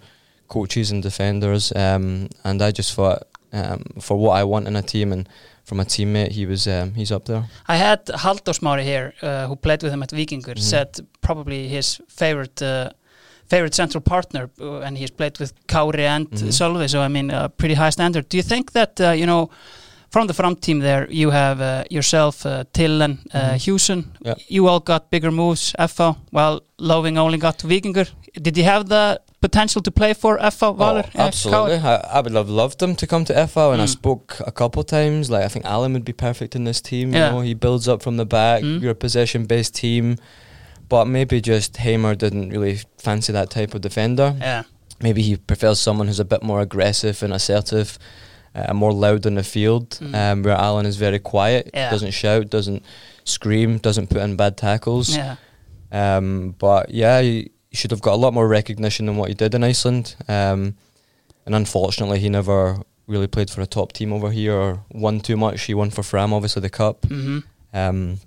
[0.48, 1.74] coaches and defenders.
[1.76, 3.24] Um, and I just thought,
[3.54, 5.28] um, for what I want in a team and
[5.64, 7.44] from a teammate, he was um, he's up there.
[7.68, 10.60] I had Halldór Smári here, uh, who played with him at Vikingur, Mhm.
[10.60, 10.88] said
[11.22, 12.90] probably his favorite uh,
[13.50, 16.52] favorite central partner, uh, and he's played with Kauri and Mhm.
[16.52, 18.28] Solveig, so I mean, a pretty high standard.
[18.30, 19.50] Do you think that, uh, you know,
[20.10, 23.58] from the front team there, you have uh, yourself, uh, Tillen, uh, Mhm.
[23.66, 24.36] Hewson, Yeah.
[24.48, 28.08] you all got bigger moves, FH, while Loving only got to Vikingur.
[28.42, 31.06] Did you have the potential to play for Valur?
[31.16, 31.78] Oh, absolutely.
[31.78, 33.90] I, I would have loved him to come to FH, and I Mm.
[33.90, 35.30] spoke a couple times.
[35.30, 37.14] Like I think Alan would be perfect in this team.
[37.14, 37.30] You Yeah.
[37.32, 38.64] know, he builds up from the back.
[38.64, 38.82] Mm.
[38.82, 40.18] You're a possession-based team,
[40.90, 44.36] but maybe just Hamer didn't really fancy that type of defender.
[44.40, 44.64] Yeah.
[45.02, 48.00] Maybe he prefers someone who's a bit more aggressive and assertive,
[48.56, 49.92] uh, more loud on the field.
[50.02, 50.16] Mm.
[50.16, 51.92] Um, where Alan is very quiet, Yeah.
[51.92, 52.82] doesn't shout, doesn't
[53.26, 55.16] scream, doesn't put in bad tackles.
[55.16, 55.36] Yeah.
[55.92, 59.34] Um, but yeah, he, he should have got a lot more recognition than what he
[59.36, 60.16] did in Iceland.
[60.30, 60.76] Um,
[61.46, 65.36] and unfortunately, he never really played for a top team over here or won too
[65.36, 65.64] much.
[65.64, 67.04] He won for Fram, obviously, the Cup.
[67.06, 67.40] hmm
[67.74, 68.20] Um,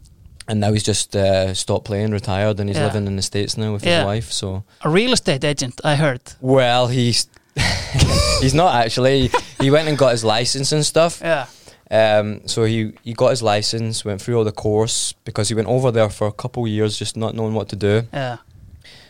[0.48, 2.86] and now he's just uh, stopped playing, retired, and he's Yeah.
[2.86, 3.98] living in the States now with Yeah.
[3.98, 4.32] his wife.
[4.32, 6.20] So, A real estate agent, I heard.
[6.40, 7.28] well, he's.
[8.40, 9.30] he's not actually.
[9.60, 11.20] He went and got his license and stuff.
[11.22, 11.46] Yeah.
[11.90, 15.68] Um, so he, he got his license, went through all the course because he went
[15.68, 18.02] over there for a couple of years just not knowing what to do.
[18.12, 18.36] Yeah.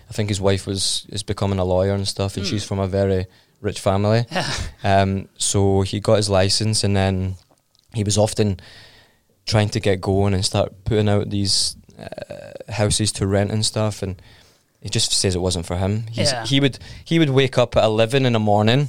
[0.08, 2.50] I think his wife was is becoming a lawyer and stuff, and Mm.
[2.50, 3.26] she's from a very
[3.60, 4.24] rich family.
[4.84, 7.34] Um, so he got his license, and then
[7.94, 8.60] he was often
[9.46, 14.02] trying to get going and start putting out these uh, houses to rent and stuff.
[14.02, 14.20] And
[14.80, 16.04] he just says it wasn't for him.
[16.12, 16.44] He's, Yeah.
[16.46, 18.88] He would he would wake up at eleven in the morning.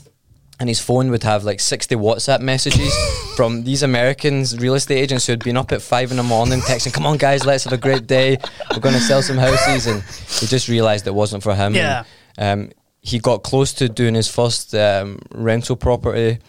[0.60, 2.92] And his phone would have like 60 WhatsApp messages
[3.36, 6.60] from these Americans, real estate agents who had been up at five in the morning
[6.62, 8.38] texting, Come on, guys, let's have a great day.
[8.72, 9.86] We're going to sell some houses.
[9.86, 11.76] And he just realised it wasn't for him.
[11.76, 12.06] Yeah.
[12.38, 16.40] And, um, he got close to doing his first um, rental property.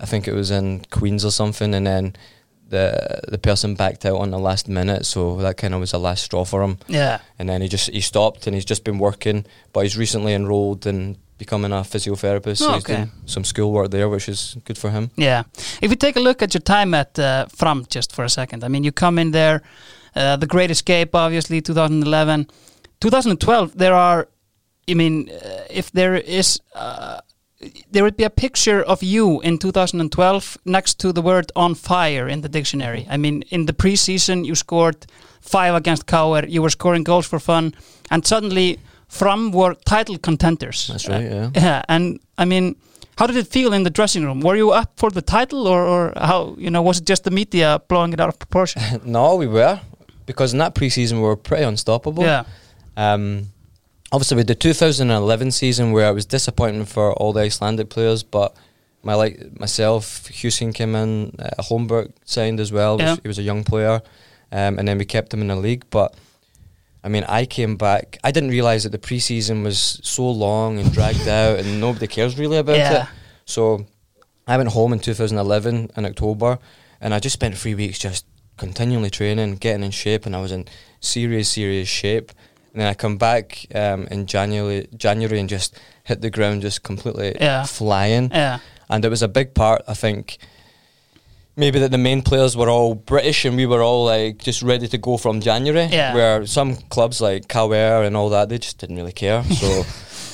[0.00, 1.72] I think it was in Queens or something.
[1.74, 2.16] And then
[2.70, 5.04] the the person backed out on the last minute.
[5.04, 6.78] So that kind of was the last straw for him.
[6.88, 7.20] Yeah.
[7.38, 9.44] And then he just he stopped and he's just been working.
[9.72, 12.62] But he's recently enrolled in becoming a physiotherapist.
[12.62, 12.96] Oh, he's okay.
[12.96, 15.10] doing some schoolwork there, which is good for him.
[15.16, 15.42] Yeah.
[15.80, 18.62] If we take a look at your time at uh, Fram just for a second,
[18.62, 19.62] I mean, you come in there,
[20.14, 22.46] uh, The Great Escape, obviously, 2011.
[23.00, 24.28] 2012, there are,
[24.88, 27.20] I mean, uh, if there is, uh,
[27.90, 32.28] there would be a picture of you in 2012 next to the word on fire
[32.28, 33.06] in the dictionary.
[33.10, 35.06] I mean, in the preseason, you scored
[35.40, 37.74] five against KR, you were scoring goals for fun,
[38.10, 38.78] and suddenly
[39.10, 40.86] Fram were title contenders.
[40.88, 41.50] That's right, yeah.
[41.54, 42.76] Yeah, and I mean,
[43.18, 44.40] how did it feel in the dressing room?
[44.40, 46.54] Were you up for the title, or, or how?
[46.58, 48.80] You know, was it just the media blowing it out of proportion?
[49.04, 49.80] no, we were.
[50.26, 52.22] Because in that preseason, we were pretty unstoppable.
[52.22, 52.44] yeah,
[52.96, 53.48] Um,
[54.12, 58.54] obviously, with the 2011 season, where it was disappointing for all the Icelandic players, but
[59.02, 62.98] my like myself, Hewson came in, uh, Hólmbert signed as well.
[63.00, 63.16] Yeah.
[63.22, 64.02] He was a young player,
[64.52, 65.84] um, and then we kept him in the league.
[65.90, 66.14] But
[67.02, 68.18] I mean, I came back.
[68.22, 72.38] I didn't realize that the preseason was so long and dragged out, and nobody cares
[72.38, 73.02] really about Yeah.
[73.04, 73.08] it.
[73.46, 73.86] So
[74.46, 76.58] I went home in 2011 in October,
[77.00, 80.52] and I just spent three weeks just continually training, getting in shape, and I was
[80.52, 80.66] in
[81.00, 82.32] serious, serious shape.
[82.72, 86.82] And then I come back um, in January, January, and just hit the ground, just
[86.82, 87.64] completely Yeah.
[87.64, 88.30] flying.
[88.30, 88.58] yeah,
[88.88, 90.36] And it was a big part, I think.
[91.56, 94.88] Maybe that the main players were all British and we were all like just ready
[94.88, 95.86] to go from January.
[95.90, 96.14] Yeah.
[96.14, 99.42] Where some clubs like Cowair and all that, they just didn't really care.
[99.60, 99.84] So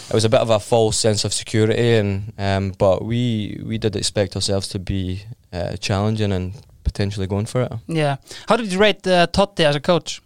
[0.09, 3.76] it was a bit of a false sense of security, and um, but we we
[3.76, 6.52] did expect ourselves to be uh, challenging and
[6.85, 7.72] potentially going for it.
[7.88, 8.16] yeah.
[8.48, 10.22] How did you rate uh, Totti as a coach?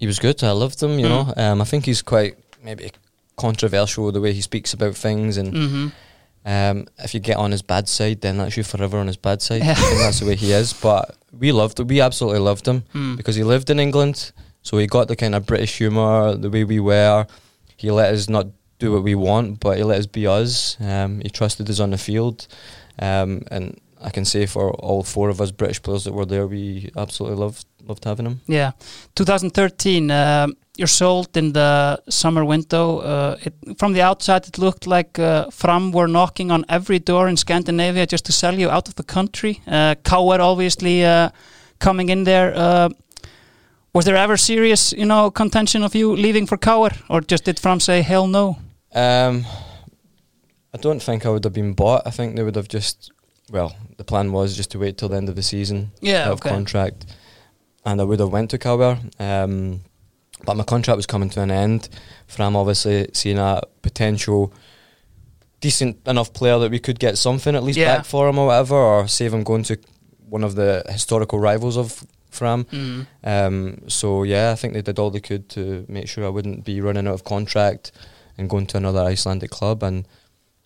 [0.00, 0.42] He was good.
[0.42, 0.98] I loved him.
[0.98, 1.08] You Mm.
[1.10, 2.90] know, um, I think he's quite maybe
[3.36, 5.88] controversial the way he speaks about things, and Mm-hmm.
[6.44, 9.42] Um, if you get on his bad side, then that's you forever on his bad
[9.42, 9.62] side.
[9.64, 9.74] Yeah.
[9.74, 10.72] Think that's the way he is.
[10.72, 13.16] But we loved, we absolutely loved him Mm.
[13.16, 14.32] because he lived in England.
[14.62, 17.26] So he got the kind of British humour, the way we were.
[17.76, 18.46] He let us not
[18.78, 20.76] do what we want, but he let us be us.
[20.80, 22.46] Um, he trusted us on the field,
[22.98, 26.46] um, and I can say for all four of us British players that were there,
[26.46, 28.40] we absolutely loved loved having him.
[28.46, 28.72] Yeah,
[29.14, 30.10] 2013.
[30.10, 32.98] Um, you're sold in the summer window.
[32.98, 37.28] Uh, it, from the outside, it looked like uh, Fram were knocking on every door
[37.28, 39.60] in Scandinavia just to sell you out of the country.
[39.66, 41.28] Uh, KR obviously uh,
[41.78, 42.54] coming in there.
[42.56, 42.88] Uh,
[43.92, 47.58] was there ever serious, you know, contention of you leaving for KR, or just did
[47.58, 48.56] Fram say hell no?
[48.94, 49.44] Um,
[50.72, 52.06] I don't think I would have been bought.
[52.06, 53.12] I think they would have just.
[53.50, 55.90] Well, the plan was just to wait till the end of the season.
[56.00, 56.50] Yeah, of okay.
[56.50, 57.06] contract,
[57.84, 58.96] and I would have went to KR.
[59.22, 59.80] Um,
[60.44, 61.88] but my contract was coming to an end.
[62.26, 64.52] Fram obviously seeing a potential
[65.60, 67.96] decent enough player that we could get something at least Yeah.
[67.98, 69.76] back for him or whatever, or save him going to
[70.28, 72.64] one of the historical rivals of Fram.
[72.66, 73.06] Mm.
[73.24, 76.64] Um, so yeah, I think they did all they could to make sure I wouldn't
[76.64, 77.92] be running out of contract
[78.38, 79.82] and going to another Icelandic club.
[79.82, 80.06] And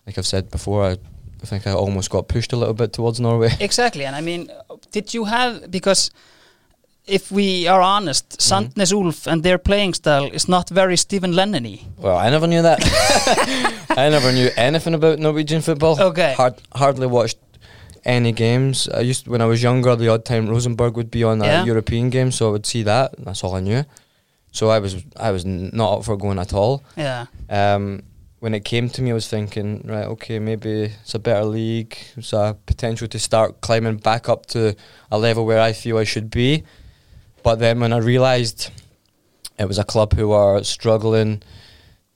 [0.05, 0.97] like I've said before, I,
[1.45, 3.49] I think I almost got pushed a little bit towards Norway.
[3.59, 4.49] Exactly, and I mean,
[4.91, 6.11] did you have because
[7.07, 8.41] if we are honest, Mhm.
[8.49, 11.79] Sandnes Ulf and their playing style is not very Steven Lennon-y.
[12.01, 12.79] Well, I never knew that.
[13.97, 16.01] I never knew anything about Norwegian football.
[16.01, 16.33] Okay.
[16.37, 17.37] Hard, hardly watched
[18.05, 18.89] any games.
[18.89, 19.95] I used when I was younger.
[19.95, 21.65] The odd time Rosenborg would be on a Yeah.
[21.65, 23.13] European game, so I would see that.
[23.25, 23.83] That's all I knew.
[24.51, 24.95] So I was
[25.27, 26.81] I was not up for going at all.
[26.97, 28.01] Yeah, Um,
[28.39, 31.97] when it came to me, I was thinking, right, okay, maybe it's a better league.
[32.17, 34.75] It's a potential to start climbing back up to
[35.11, 36.63] a level where I feel I should be.
[37.43, 38.71] But then when I realised
[39.57, 41.41] it was a club who were struggling,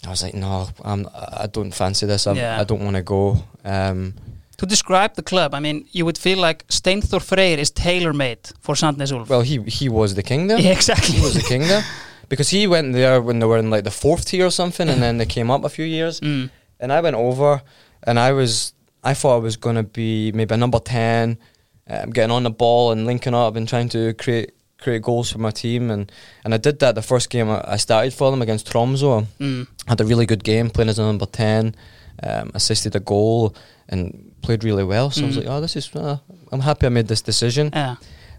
[0.05, 2.27] I was like, no, I'm, I don't fancy this.
[2.27, 2.59] I'm, Yeah.
[2.59, 3.43] I don't want to go.
[3.63, 4.13] Um,
[4.57, 8.75] to describe the club, I mean, you would feel like Steinthor Freyr is tailor-made for
[8.75, 9.29] Sandnes Ulf.
[9.29, 10.59] well, he he was the king there.
[10.59, 11.15] yeah, exactly.
[11.15, 11.83] He was the king there
[12.29, 15.01] because he went there when they were in like the fourth tier or something, and
[15.01, 16.19] then they came up a few years.
[16.21, 16.49] Mm.
[16.79, 17.61] and I went over,
[18.03, 21.37] and I was I thought I was going to be maybe a number ten,
[21.89, 25.39] um, getting on the ball and linking up and trying to create create goals for
[25.39, 26.11] my team, and
[26.45, 29.25] and I did that the first game I started for them against Tromso.
[29.39, 29.67] Mm.
[29.87, 31.75] Had a really good game playing as a number ten,
[32.23, 33.53] um, assisted a goal
[33.89, 35.09] and played really well.
[35.11, 35.39] So I was Mm.
[35.39, 36.17] like, oh, this is uh,
[36.51, 37.71] I'm happy I made this decision.
[37.73, 37.95] Yeah,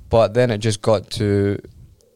[0.09, 1.59] But then it just got to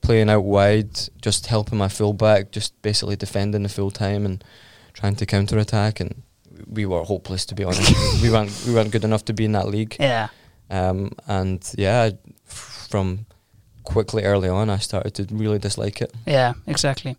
[0.04, 0.90] playing out wide,
[1.22, 4.44] just helping my fullback, just basically defending the full time and
[4.92, 6.00] trying to counter attack.
[6.00, 6.22] And
[6.68, 7.92] we were hopeless to be honest.
[8.22, 9.96] we weren't we weren't good enough to be in that league.
[10.00, 10.28] yeah,
[10.70, 12.10] Um, and yeah,
[12.44, 13.26] from
[13.82, 16.12] quickly early on, I started to really dislike it.
[16.26, 17.16] yeah, exactly.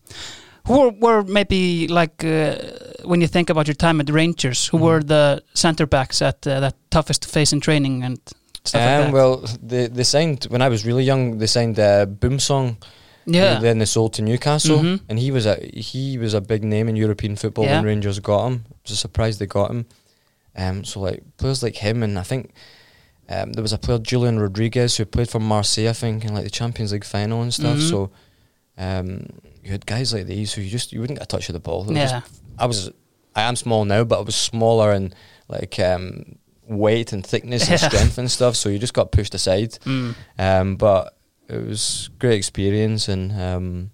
[0.68, 2.56] Who were, were maybe like uh,
[3.04, 4.68] when you think about your time at Rangers?
[4.72, 4.82] Who Mhm.
[4.82, 8.20] were the centre backs at uh, that toughest to face in training and
[8.66, 9.14] stuff like Um, that?
[9.14, 11.38] well, they they signed when I was really young.
[11.38, 12.78] They signed uh, Boumsong.
[13.28, 15.00] yeah, Then they sold to Newcastle, Mhm.
[15.10, 17.78] and he was a he was a big name in European football Yeah.
[17.78, 18.66] when Rangers got him.
[18.72, 19.86] I was surprised they got him.
[20.58, 22.54] Um, so like players like him, and I think
[23.30, 26.44] um, there was a player Julien Rodriguez who played for Marseille, I think, in like
[26.44, 27.78] the Champions League final and stuff.
[27.78, 27.90] Mhm.
[27.90, 28.12] So
[28.78, 29.26] um,
[29.64, 31.60] you had guys like these who you just you wouldn't get a touch of the
[31.60, 31.86] ball.
[31.90, 32.92] Yeah, just- I was
[33.36, 35.14] I am small now, but I was smaller and
[35.50, 38.56] like um, weight and thickness and strength and stuff.
[38.56, 39.72] So you just got pushed aside.
[39.86, 40.16] mm.
[40.38, 43.92] Um, but it was great experience and um,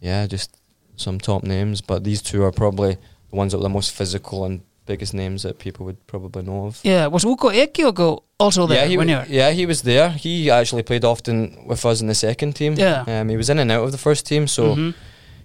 [0.00, 0.56] yeah, just
[0.96, 1.80] some top names.
[1.80, 2.94] But these two are probably
[3.30, 6.66] the ones that were the most physical and biggest names that people would probably know
[6.66, 6.80] of.
[6.82, 7.06] yeah.
[7.06, 9.26] Was Ugo Ehiogu also there yeah, he when you were?
[9.28, 10.10] yeah he was there.
[10.10, 12.74] He actually played often with us in the second team.
[12.74, 13.04] Yeah.
[13.06, 14.94] um, he was in and out of the first team, so Mhm.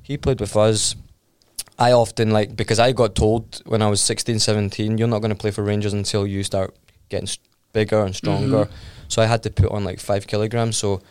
[0.02, 0.96] he played with us.
[1.78, 5.30] I often like because I got told when I was 16, 17, you're not going
[5.32, 6.74] to play for Rangers until you start
[7.10, 7.28] getting
[7.74, 8.66] bigger and stronger.
[8.66, 8.70] Mhm.
[9.10, 10.78] So I had to put on like five kilograms.
[10.78, 11.02] So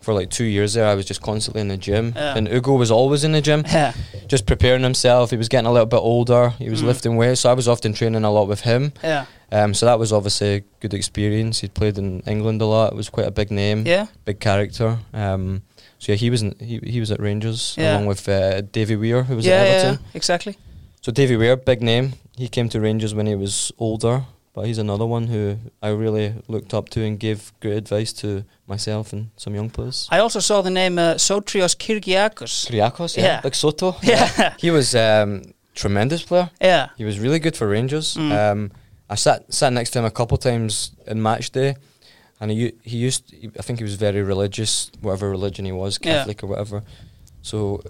[0.00, 2.12] for like two years there, I was just constantly in the gym.
[2.16, 2.36] Yeah.
[2.36, 3.92] And Ugo was always in the gym, Yeah,
[4.26, 5.30] just preparing himself.
[5.30, 6.50] He was getting a little bit older.
[6.58, 6.86] He was Mm.
[6.86, 8.92] lifting weights, so I was often training a lot with him.
[9.02, 11.60] yeah, Um, so that was obviously a good experience.
[11.60, 12.92] He'd played in England a lot.
[12.92, 14.06] It was quite a big name, yeah.
[14.24, 14.98] big character.
[15.14, 15.62] Um,
[16.02, 17.92] so yeah, he was in, he he was at Rangers Yeah.
[17.92, 20.54] along with uh, Davy Weir, who was yeah, at yeah, exactly.
[21.04, 22.06] So Davy Weir, big name.
[22.42, 26.34] He came to Rangers when he was older, but he's another one who I really
[26.48, 28.28] looked up to and gave great advice to
[28.66, 30.08] myself and some young players.
[30.16, 32.66] I also saw the name uh, Sotirios Kyrgiakos.
[32.70, 33.40] Kriakos, yeah, Yeah.
[33.44, 33.96] like Soto.
[34.02, 35.42] Yeah, He was um,
[35.74, 36.50] tremendous player.
[36.60, 38.16] yeah, He was really good for Rangers.
[38.16, 38.32] Mm.
[38.32, 38.70] Um,
[39.10, 41.74] I sat sat next to him a couple times in match day,
[42.42, 43.32] and he he used.
[43.58, 46.18] I think he was very religious, whatever religion he was, Yeah.
[46.18, 46.82] Catholic or whatever.
[47.42, 47.80] So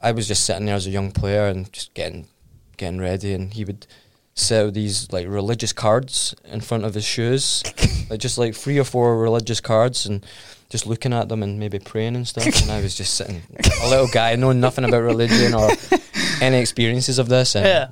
[0.00, 2.26] I was just sitting there as a young player and just getting
[2.78, 3.86] getting ready, and he would
[4.34, 7.62] set out these like religious cards in front of his shoes,
[8.10, 10.24] like just like three or four religious cards, and
[10.70, 12.46] just looking at them and maybe praying and stuff.
[12.62, 13.42] and I was just sitting,
[13.82, 15.68] a little guy, knowing nothing about religion or
[16.40, 17.56] any experiences of this.
[17.56, 17.88] And Yeah.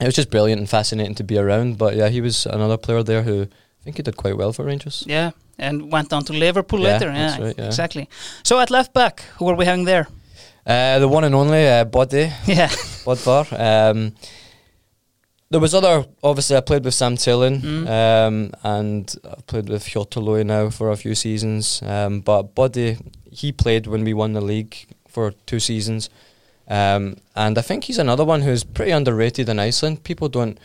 [0.00, 1.76] it was just brilliant and fascinating to be around.
[1.78, 3.46] But yeah, he was another player there who
[3.84, 5.04] I think he did quite well for Rangers.
[5.06, 7.12] Yeah, and went on to Liverpool Yeah, later.
[7.12, 7.66] Yeah, right, yeah.
[7.66, 8.08] exactly.
[8.42, 10.08] So at left back, who are we having there?
[10.66, 12.68] Uh, the one and only uh, Buddy, Yeah,
[13.04, 13.52] Böðvar.
[13.52, 14.14] Um,
[15.50, 17.86] there was other, obviously, I played with Sam Tillen Mm.
[17.88, 21.82] um, and I've played with Hjortoloy now for a few seasons.
[21.82, 22.96] Um, but Buddy,
[23.30, 24.74] he played when we won the league
[25.06, 26.08] for two seasons.
[26.66, 30.02] Um, and I think he's another one who's pretty underrated in Iceland.
[30.02, 30.58] People don't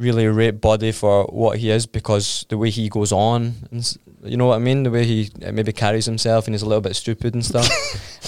[0.00, 4.36] really rate Buddy for what he is because the way he goes on, and you
[4.36, 4.82] know what I mean?
[4.82, 7.68] The way he uh, maybe carries himself and he's a little bit stupid and stuff.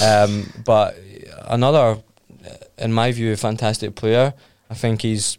[0.03, 0.97] um, but
[1.47, 2.03] another,
[2.47, 4.35] uh, in my view, fantastic player.
[4.71, 5.39] I think he's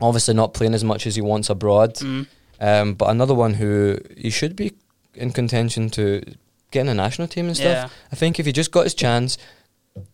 [0.00, 1.94] obviously not playing as much as he wants abroad.
[1.96, 2.26] Mm.
[2.60, 4.72] Um, but another one who he should be
[5.14, 6.22] in contention to
[6.70, 7.66] get in the national team and stuff.
[7.66, 9.38] yeah, I think if he just got his chance,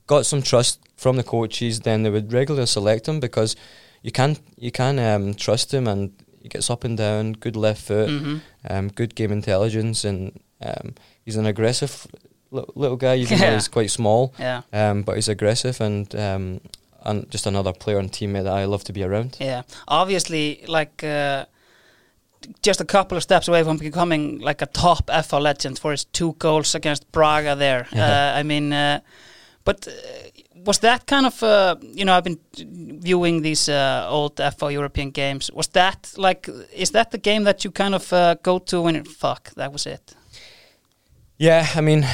[0.06, 3.56] got some trust from the coaches, then they would regularly select him because
[4.04, 6.10] you can you can um, trust him and
[6.42, 8.36] he gets up and down, good left foot, hmm
[8.70, 12.06] um, good game intelligence, and um, he's an aggressive
[12.50, 13.16] li- little guy.
[13.16, 13.54] Even though Yeah.
[13.54, 16.60] he's quite small, yeah, um, but he's aggressive and um,
[17.06, 19.36] and just another player and teammate that I love to be around.
[19.40, 19.62] yeah.
[19.88, 21.44] Obviously, like uh,
[22.62, 26.04] just a couple of steps away from becoming like a top FH legend for his
[26.04, 27.54] two goals against Braga.
[27.56, 28.32] There, Yeah.
[28.34, 29.00] uh, I mean, uh,
[29.64, 29.88] but.
[29.88, 29.92] Uh,
[30.66, 32.38] was that kind of, uh, you know, I've been
[33.04, 35.50] viewing these uh, old FH European games.
[35.52, 38.96] Was that like, is that the game that you kind of uh, go to when
[38.96, 40.14] it, fuck, that was it?
[41.38, 42.06] Yeah, I mean,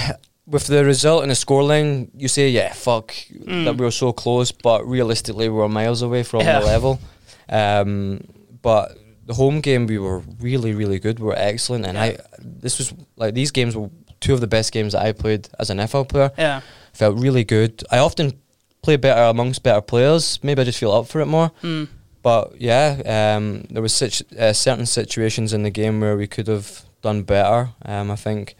[0.47, 3.13] with the result and the scoreline, you say, yeah, fuck,
[3.47, 3.65] Mm.
[3.65, 6.61] that we were so close, but realistically, we were miles away from Yeah.
[6.61, 6.99] the level.
[7.49, 8.21] Um,
[8.63, 11.19] but the home game, we were really, really good.
[11.19, 12.05] We were excellent, and Yeah.
[12.05, 15.49] I, this was like these games were two of the best games that I played
[15.59, 16.31] as an FH player.
[16.39, 16.61] Yeah.
[16.93, 17.83] Felt really good.
[17.91, 18.33] I often
[18.83, 20.39] play better amongst better players.
[20.43, 21.51] Maybe I just feel up for it more.
[21.63, 21.89] Mm.
[22.23, 26.49] But yeah, um, there was such uh, certain situations in the game where we could
[26.49, 27.71] have done better.
[27.85, 28.57] Um, I think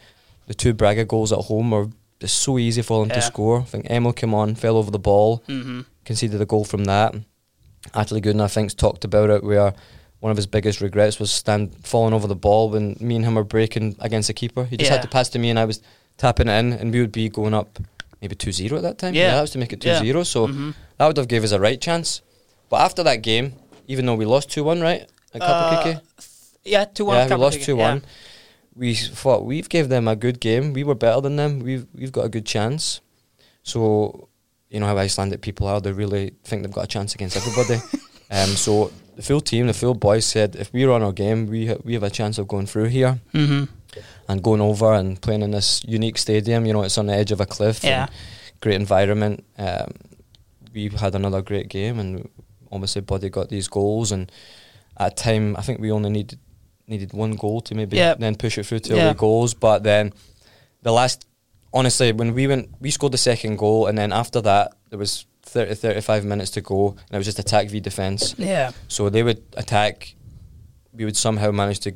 [0.47, 1.87] the two Braga goals at home were
[2.19, 3.59] just so easy for them to score.
[3.61, 7.13] I think Emil came on, fell over the ball, hmm conceded a goal from that.
[7.93, 9.73] Atlee Gooden, I think, talked about it where
[10.19, 13.35] one of his biggest regrets was stand falling over the ball when me and him
[13.35, 14.65] were breaking against the keeper.
[14.65, 14.95] He just Yeah.
[14.97, 15.79] had to pass to me and I was
[16.17, 17.79] tapping it in and we would be going up
[18.21, 19.13] maybe 2-0 at that time.
[19.15, 19.35] Yeah.
[19.35, 20.23] that was to make it 2-0.
[20.25, 20.73] So Mhm.
[20.97, 22.21] that would have gave us a right chance.
[22.69, 23.53] But after that game,
[23.87, 25.09] even though we lost 2-1, right?
[25.33, 25.41] At?
[25.41, 25.99] Uh,
[26.63, 27.15] yeah, two one.
[27.17, 27.77] yeah, we lost 2-1.
[27.77, 27.99] yeah.
[28.75, 30.71] We thought we've gave them a good game.
[30.73, 31.59] We were better than them.
[31.59, 33.01] We've we've got a good chance.
[33.63, 34.29] So,
[34.69, 35.81] you know how Icelandic people are.
[35.81, 37.81] They really think they've got a chance against everybody.
[38.31, 41.67] um, so the full team, the full boys said, if we're on our game, we
[41.67, 43.67] ha- we have a chance of going through here Mhm.
[44.27, 46.65] And going over and playing in this unique stadium.
[46.65, 47.83] You know, it's on the edge of a cliff.
[47.83, 48.07] Yeah.
[48.61, 49.43] Great environment.
[49.57, 49.91] Um,
[50.73, 52.29] we had another great game, and
[52.71, 54.11] obviously, Buddy got these goals.
[54.11, 54.31] And
[54.97, 56.39] at a time, I think we only needed
[56.87, 58.15] needed one goal to maybe Yeah.
[58.15, 59.53] then push it through to away goals.
[59.53, 60.11] But then
[60.81, 61.25] the last,
[61.73, 65.25] honestly, when we went, we scored the second goal, and then after that, there was
[65.43, 68.35] 30, 35 minutes to go, and it was just attack v defence.
[68.37, 68.71] Yeah.
[68.89, 70.15] So they would attack.
[70.93, 71.93] We would somehow manage to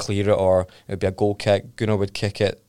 [0.00, 1.76] clear it, or it would be a goal kick.
[1.76, 2.62] Gunnar would kick it.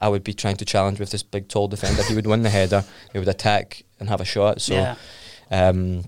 [0.00, 2.02] I would be trying to challenge with this big, tall defender.
[2.02, 2.84] he would win the header.
[3.12, 4.60] He would attack and have a shot.
[4.60, 4.96] So yeah.
[5.50, 6.04] um,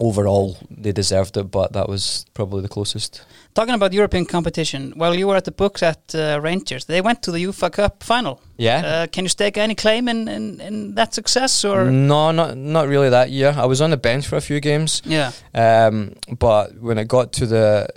[0.00, 3.22] overall, they deserved it, but that was probably the closest.
[3.54, 7.22] Talking about European competition, while you were at the books at uh, Rangers, they went
[7.22, 8.40] to the UEFA Cup final.
[8.56, 8.86] Yeah.
[8.86, 12.88] Uh, can you stake any claim in, in, in that success, or no, not not
[12.88, 13.54] really that year.
[13.56, 17.32] I was on the bench for a few games, yeah, um, but when it got
[17.34, 17.88] to the,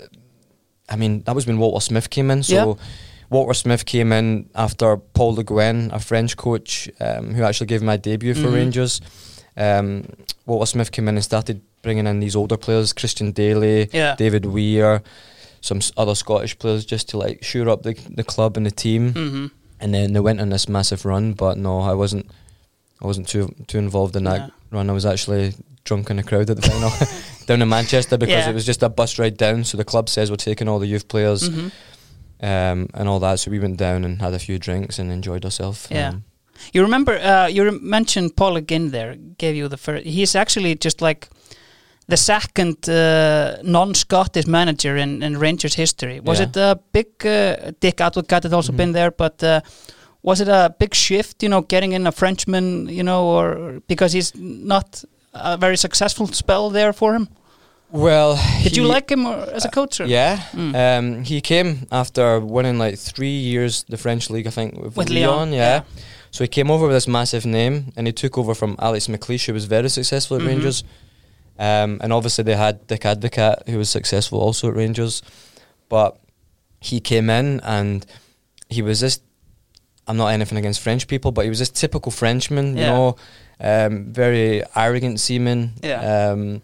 [0.89, 2.43] I mean, that was when Walter Smith came in.
[2.43, 2.73] So Yeah.
[3.29, 7.81] Walter Smith came in after Paul Le Guen, a French coach um, who actually gave
[7.83, 8.53] my debut for Mhm.
[8.53, 9.01] Rangers.
[9.57, 10.03] Um,
[10.45, 14.45] Walter Smith came in and started bringing in these older players, Christian Dailly, yeah, David
[14.45, 15.01] Weir,
[15.61, 19.13] some other Scottish players, just to like shore up the the club and the team.
[19.13, 19.45] hmm
[19.79, 22.25] And then they went on this massive run, but no, I wasn't.
[23.03, 24.49] I wasn't too too involved in that Yeah.
[24.71, 24.89] Run.
[24.89, 25.53] I was actually
[25.85, 26.91] drunk in the crowd at the final
[27.47, 28.49] down in Manchester because Yeah.
[28.49, 29.63] it was just a bus ride down.
[29.63, 31.67] So the club says we're taking all the youth players hmm
[32.39, 33.39] um, and all that.
[33.39, 35.87] So we went down and had a few drinks and enjoyed ourselves.
[35.89, 36.09] Yeah.
[36.09, 36.23] Um,
[36.73, 40.05] You remember, uh, you rem- mentioned Paul Le Guen there, gave you the first.
[40.05, 41.27] He's actually just like
[42.07, 46.19] the second uh, non-Scottish manager in, in Rangers history.
[46.19, 46.47] Was Yeah.
[46.49, 48.77] it a big, uh, Dick Advocaat had also Mhm.
[48.77, 49.61] been there, but uh,
[50.23, 54.13] was it a big shift, you know, getting in a Frenchman, you know, or because
[54.13, 55.03] he's not
[55.33, 57.27] a very successful spell there for him?
[57.89, 60.01] Well, Did you like him or, as a coach?
[60.01, 60.05] Or?
[60.05, 60.75] Yeah, Mm.
[60.75, 65.09] um, he came after winning like three years the French league, I think, with, With
[65.09, 65.29] Lyon.
[65.29, 65.57] Lyon, yeah.
[65.75, 65.81] yeah.
[66.31, 69.45] so he came over with this massive name, and he took over from Alex McLeish,
[69.47, 70.47] who was very successful at Mhm.
[70.47, 70.83] Rangers.
[71.59, 75.21] Um, and obviously they had Dick Advocaat, who was successful also at Rangers,
[75.89, 76.17] but
[76.81, 78.05] he came in and
[78.69, 79.21] he was this.
[80.07, 82.89] I'm not anything against French people, but he was this typical Frenchman, you Yeah.
[82.91, 83.15] know,
[83.59, 85.73] um, very arrogant seaman.
[85.83, 86.29] Yeah.
[86.31, 86.61] Um,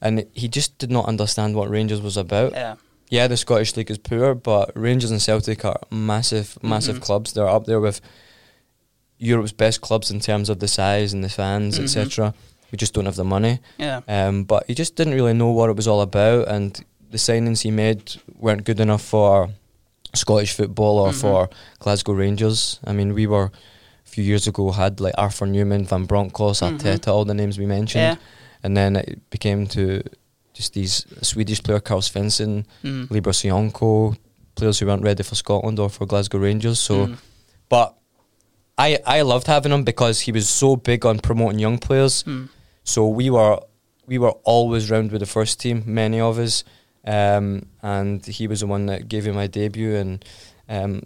[0.00, 2.52] and he just did not understand what Rangers was about.
[2.52, 2.74] Yeah.
[3.08, 7.02] Yeah, the Scottish League is poor, but Rangers and Celtic are massive, massive Mhm.
[7.02, 7.32] clubs.
[7.32, 8.00] They're up there with
[9.18, 11.84] Europe's best clubs in terms of the size and the fans, Mhm.
[11.84, 12.34] etc.
[12.72, 13.60] We just don't have the money.
[13.78, 14.00] Yeah.
[14.08, 17.62] Um, but he just didn't really know what it was all about, and the signings
[17.62, 19.50] he made weren't good enough for
[20.16, 21.20] Scottish football or Mhm.
[21.20, 22.78] for Glasgow Rangers.
[22.84, 26.78] I mean, we were a few years ago had like Arthur Numan, Van Bronckhorst, Mhm.
[26.80, 28.16] Arteta, all the names we mentioned, Yeah.
[28.62, 30.02] and then it became to
[30.54, 33.10] just these Swedish player Karl Svensson, Mm.
[33.10, 34.16] Libor Sionko,
[34.54, 36.78] players who weren't ready for Scotland or for Glasgow Rangers.
[36.78, 37.16] So, Mm.
[37.68, 37.94] but
[38.78, 42.22] I I loved having him because he was so big on promoting young players.
[42.24, 42.48] Mm.
[42.84, 43.58] So we were
[44.08, 46.62] we were always round with the first team, many of us,
[47.06, 50.24] um, and he was the one that gave me my debut, and
[50.68, 51.02] um,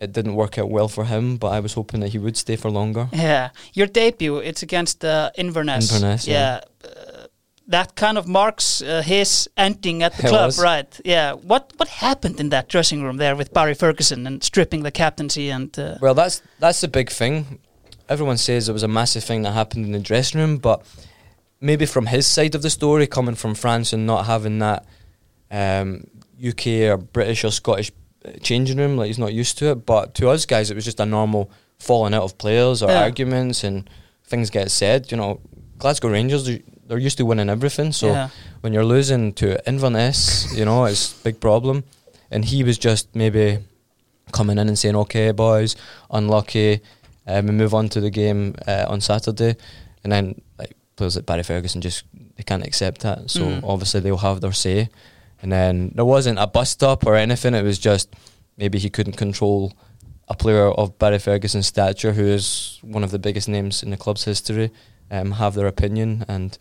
[0.00, 1.36] it didn't work out well for him.
[1.36, 3.08] But I was hoping that he would stay for longer.
[3.12, 5.92] Yeah, your debut it's against uh, Inverness.
[5.92, 6.60] Inverness, yeah.
[6.84, 7.26] Uh,
[7.68, 10.58] that kind of marks uh, his ending at the It club, was.
[10.60, 11.00] right?
[11.04, 11.34] Yeah.
[11.34, 15.50] What what happened in that dressing room there with Barry Ferguson and stripping the captaincy
[15.52, 17.60] and uh, Well, that's that's the big thing.
[18.08, 20.82] Everyone says it was a massive thing that happened in the dressing room, but
[21.60, 24.84] maybe from his side of the story, coming from France and not having that
[25.50, 26.04] um,
[26.42, 27.90] UK or British or Scottish
[28.24, 29.86] uh, changing room, like he's not used to it.
[29.86, 33.02] But to us guys, it was just a normal falling out of players or Yeah.
[33.02, 33.88] arguments and
[34.26, 35.10] things get said.
[35.10, 35.40] You know,
[35.78, 38.28] Glasgow Rangers they're- used to winning everything, so yeah.
[38.62, 41.84] when you're losing to Inverness, you know, it's a big problem.
[42.32, 43.58] And he was just maybe
[44.32, 45.76] coming in and saying, "Okay, boys,
[46.10, 46.80] unlucky.
[47.26, 49.56] Um, we move on to the game uh, on Saturday."
[50.04, 52.04] And then like players like Barry Ferguson just
[52.36, 53.60] they can't accept that, so Mhm.
[53.64, 54.88] obviously they'll have their say.
[55.42, 57.54] And then there wasn't a bust up or anything.
[57.54, 58.14] It was just
[58.56, 59.72] maybe he couldn't control
[60.28, 63.96] a player of Barry Ferguson's stature, who is one of the biggest names in the
[63.96, 64.70] club's history,
[65.10, 66.58] um, have their opinion and.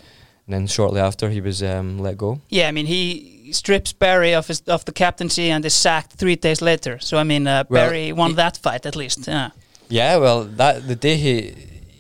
[0.48, 2.42] And then shortly after, he was um, let go.
[2.50, 6.36] Yeah, I mean he strips Barry of his of the captaincy and is sacked three
[6.36, 6.98] days later.
[7.00, 9.28] So I mean uh, Well, Barry won he- that fight at least.
[9.28, 9.52] Yeah.
[9.90, 11.54] Yeah, well, that the day he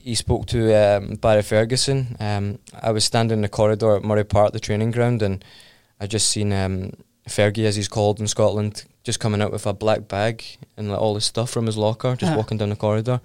[0.03, 4.23] he spoke to um, Barry Ferguson, um, I was standing in the corridor at Murray
[4.23, 5.45] Park, the training ground, and
[5.99, 6.93] I just seen um,
[7.27, 10.43] Fergie, as he's called in Scotland, just coming out with a black bag
[10.77, 12.35] and like, all his stuff from his locker, just Ah.
[12.37, 13.19] walking down the corridor.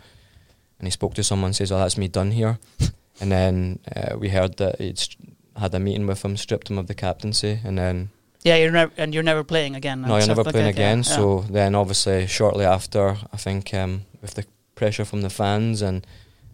[0.78, 2.58] And he spoke to someone, says, "Oh, that's me done here."
[3.20, 6.78] and then uh, we heard that he'd st- had a meeting with him, stripped him
[6.78, 8.10] of the captaincy, and then
[8.42, 10.02] Yeah, you're never and you're never playing again.
[10.02, 10.98] no, you're never like playing that, again.
[10.98, 11.02] yeah.
[11.16, 14.44] So then, obviously, shortly after, I think um, with the
[14.74, 16.04] pressure from the fans and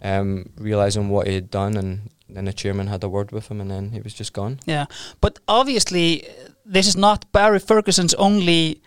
[0.02, 3.60] um, realizing what he had done, and then the chairman had a word with him,
[3.60, 4.58] and then he was just gone.
[4.66, 4.86] Yeah,
[5.20, 6.24] but obviously
[6.66, 8.80] this is not Barry Ferguson's only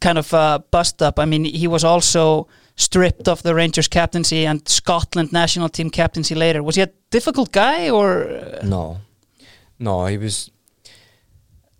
[0.00, 1.18] kind of uh, bust up.
[1.18, 6.34] I mean, he was also stripped of the Rangers captaincy and Scotland national team captaincy
[6.34, 6.62] later.
[6.62, 8.28] Was he a difficult guy or?
[8.62, 8.98] No,
[9.78, 10.50] no, he was.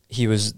[0.09, 0.55] He was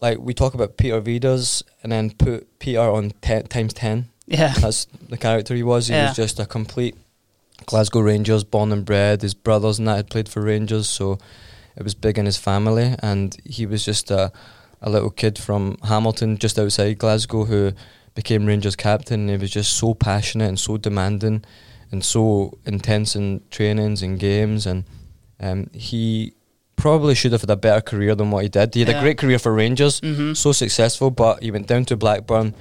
[0.00, 4.08] like we talk about Peter Vidas, and then put Peter on ten, times ten.
[4.26, 5.86] Yeah, That's the character he was.
[5.88, 6.08] He Yeah.
[6.08, 6.96] was just a complete
[7.66, 9.22] Glasgow Rangers, born and bred.
[9.22, 11.18] His brothers and that had played for Rangers, so
[11.76, 12.94] it was big in his family.
[13.00, 14.32] And he was just a,
[14.80, 17.72] a little kid from Hamilton, just outside Glasgow, who
[18.14, 19.20] became Rangers captain.
[19.22, 21.44] And he was just so passionate and so demanding,
[21.92, 24.66] and so intense in trainings and games.
[24.66, 24.84] And
[25.40, 26.34] um, he
[26.76, 28.72] probably should have had a better career than what he did.
[28.74, 28.98] He had Yeah.
[28.98, 32.54] a great career for Rangers, hmm so successful, but he went down to Blackburn.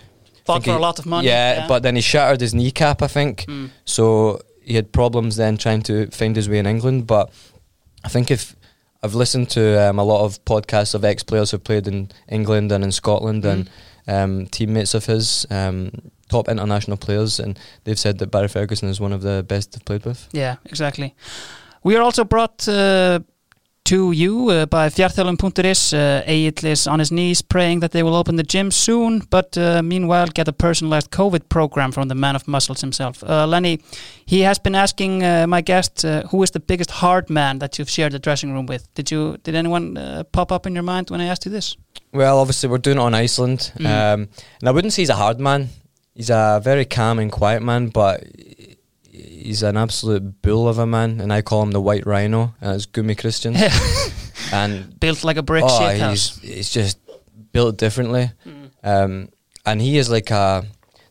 [0.43, 1.27] fought for he- a lot of money.
[1.27, 3.45] Yeah, but then he shattered his kneecap, I think.
[3.47, 3.69] Mm.
[3.85, 7.07] So he had problems then trying to find his way in England.
[7.07, 7.31] But
[8.03, 8.53] I think if
[9.01, 12.71] I've listened to um, a lot of podcasts of ex players who played in England
[12.73, 13.69] and in Scotland and
[14.07, 15.91] um, teammates of his, um,
[16.29, 19.85] top international players, and they've said that Barry Ferguson is one of the best they've
[19.85, 20.27] played with.
[20.33, 21.15] Yeah, exactly.
[21.83, 23.21] We are also brought uh,
[23.87, 25.93] to you uh, by fjarthelum.is.
[25.93, 29.57] Uh, Egil is on his knees praying that they will open the gym soon, but
[29.57, 33.23] uh, meanwhile get a personalized COVID program from the man of muscles himself.
[33.23, 33.79] Uh, Lenny,
[34.25, 37.79] he has been asking uh, my guest uh, who is the biggest hard man that
[37.79, 38.93] you've shared the dressing room with.
[38.93, 39.37] Did you?
[39.43, 41.77] Did anyone uh, pop up in your mind when I asked you this?
[42.11, 43.71] Well, obviously, we're doing it on Iceland.
[43.77, 43.85] Mm.
[43.85, 44.29] Um,
[44.59, 45.69] and I wouldn't say he's a hard man.
[46.13, 48.23] He's a very calm and quiet man, but
[49.17, 51.19] he's an absolute bull of a man.
[51.21, 53.55] And I call him the White Rhino, and it's Gummi Christian.
[54.53, 56.37] and Built like a brick oh, shit house.
[56.39, 56.97] he's, he's just
[57.51, 58.31] built differently.
[58.45, 58.69] Mm.
[58.83, 59.29] Um,
[59.65, 60.65] and he is like a.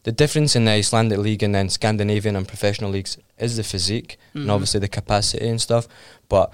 [0.05, 4.19] The difference in the Icelandic league and then Scandinavian and professional leagues is the physique
[4.37, 4.43] Mhm.
[4.43, 5.89] and obviously the capacity and stuff.
[6.29, 6.53] But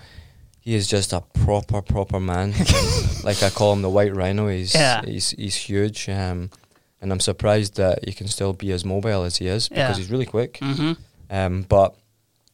[0.60, 2.54] he is just a proper, proper man.
[3.24, 4.48] like I call him the White Rhino.
[4.48, 5.02] He's Yeah.
[5.04, 6.08] he's he's huge.
[6.08, 6.48] Um,
[7.02, 9.96] and I'm surprised that he can still be as mobile as he is because Yeah.
[9.96, 10.56] he's really quick.
[10.62, 10.92] hmm
[11.32, 11.96] Um, but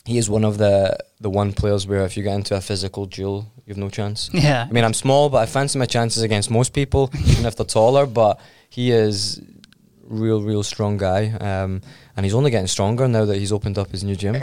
[0.07, 3.05] he is one of the the one players where if you get into a physical
[3.05, 4.31] duel, you have no chance.
[4.33, 4.67] Yeah.
[4.67, 7.67] I mean, I'm small, but I fancy my chances against most people, even if they're
[7.67, 8.07] taller.
[8.07, 9.43] But he is
[10.05, 11.83] real, real strong guy, um,
[12.19, 14.35] and he's only getting stronger now that he's opened up his new gym.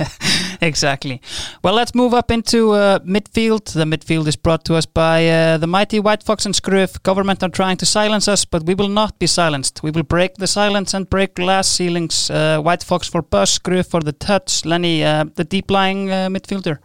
[0.60, 1.20] exactly.
[1.60, 3.72] Well, let's move up into uh, midfield.
[3.72, 7.02] The midfield is brought to us by uh, the mighty White Fox and Skruf.
[7.02, 9.82] Government are trying to silence us, but we will not be silenced.
[9.82, 12.30] We will break the silence and break glass ceilings.
[12.30, 14.64] Uh, White Fox for Bus, Skruf for the touch.
[14.64, 16.78] Lenny, uh, the deep lying uh, midfielder.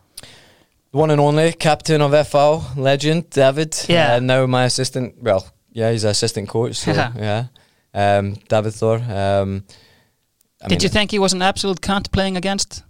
[0.91, 3.77] The one and only captain of FH, legend David.
[3.87, 4.15] Yeah.
[4.15, 5.21] Uh, now my assistant.
[5.21, 6.77] Well, yeah, he's an assistant coach.
[6.77, 7.45] So yeah,
[7.93, 8.97] um, David Thor.
[9.07, 9.65] Um,
[10.61, 12.83] I Did mean, you think he was an absolute cunt playing against?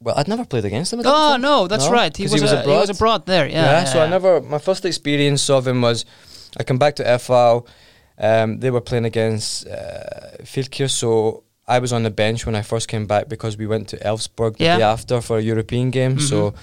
[0.00, 1.00] Well, I'd never played against him.
[1.00, 2.16] I Oh no, that's No, right.
[2.16, 2.96] He was, he was a- he was abroad.
[2.96, 3.46] abroad there.
[3.46, 3.64] Yeah.
[3.64, 4.40] Yeah, so I never.
[4.40, 6.04] My first experience of him was,
[6.58, 7.66] I come back to FH.
[8.18, 12.62] Um, they were playing against uh, Fylkir, so I was on the bench when I
[12.62, 14.76] first came back because we went to Elfsborg the Yeah.
[14.78, 16.16] day after for a European game.
[16.16, 16.28] Mhm.
[16.28, 16.54] So,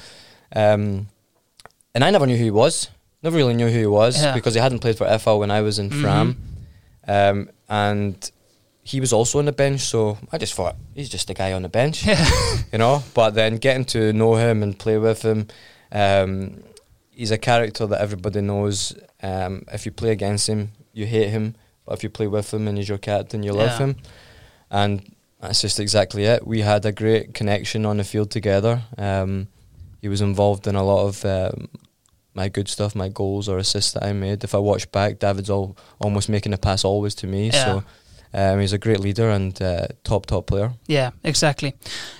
[0.55, 1.07] um,
[1.95, 2.89] and I never knew who he was.
[3.23, 4.33] Never really knew who he was Yeah.
[4.33, 6.01] because he hadn't played for FH when I was in Mhm.
[6.01, 6.37] Fram,
[7.07, 8.31] um, and
[8.91, 9.81] he was also on the bench.
[9.81, 12.05] So I just thought he's just a guy on the bench
[12.71, 13.03] you know.
[13.13, 15.47] But then getting to know him and play with him,
[15.91, 16.63] um,
[17.11, 18.93] he's a character that everybody knows.
[19.21, 22.67] Um, if you play against him, you hate him, but if you play with him
[22.67, 23.85] and he's your captain, you love Yeah.
[23.85, 23.95] him.
[24.71, 26.45] And that's just exactly it.
[26.47, 28.81] We had a great connection on the field together.
[28.97, 29.47] Um,
[30.01, 31.69] he was involved in a lot of um,
[32.33, 34.43] my good stuff, my goals or assists that I made.
[34.43, 37.47] If I watch back, David's all, almost making a pass always to me.
[37.51, 37.65] Yeah.
[37.65, 37.83] So
[38.33, 40.71] um, he's a great leader and uh, top top player.
[40.87, 41.73] Yeah, exactly.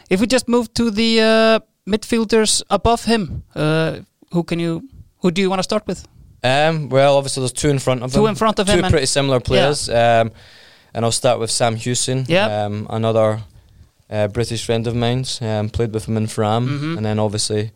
[0.10, 4.00] If we just move to the uh, midfielders above him, uh,
[4.32, 4.82] who can you?
[5.22, 6.08] Who do you want to start with?
[6.44, 8.30] Um, well, obviously there's two in front of Two him.
[8.30, 9.90] in front of two him and- pretty similar players.
[9.90, 10.32] Um,
[10.94, 12.26] and I'll start with Sam Hewson.
[12.28, 12.64] Yeah.
[12.66, 13.42] Um, another
[14.10, 15.42] uh, British friend of mine's.
[15.42, 16.98] Um, played with him in Fram, Mhm.
[16.98, 17.72] and then obviously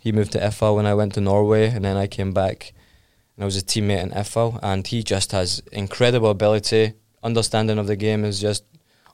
[0.00, 2.72] he moved to FH when I went to Norway, and then I came back
[3.36, 6.92] and I was a teammate in FH, and he just has incredible ability.
[7.22, 8.64] Understanding of the game is just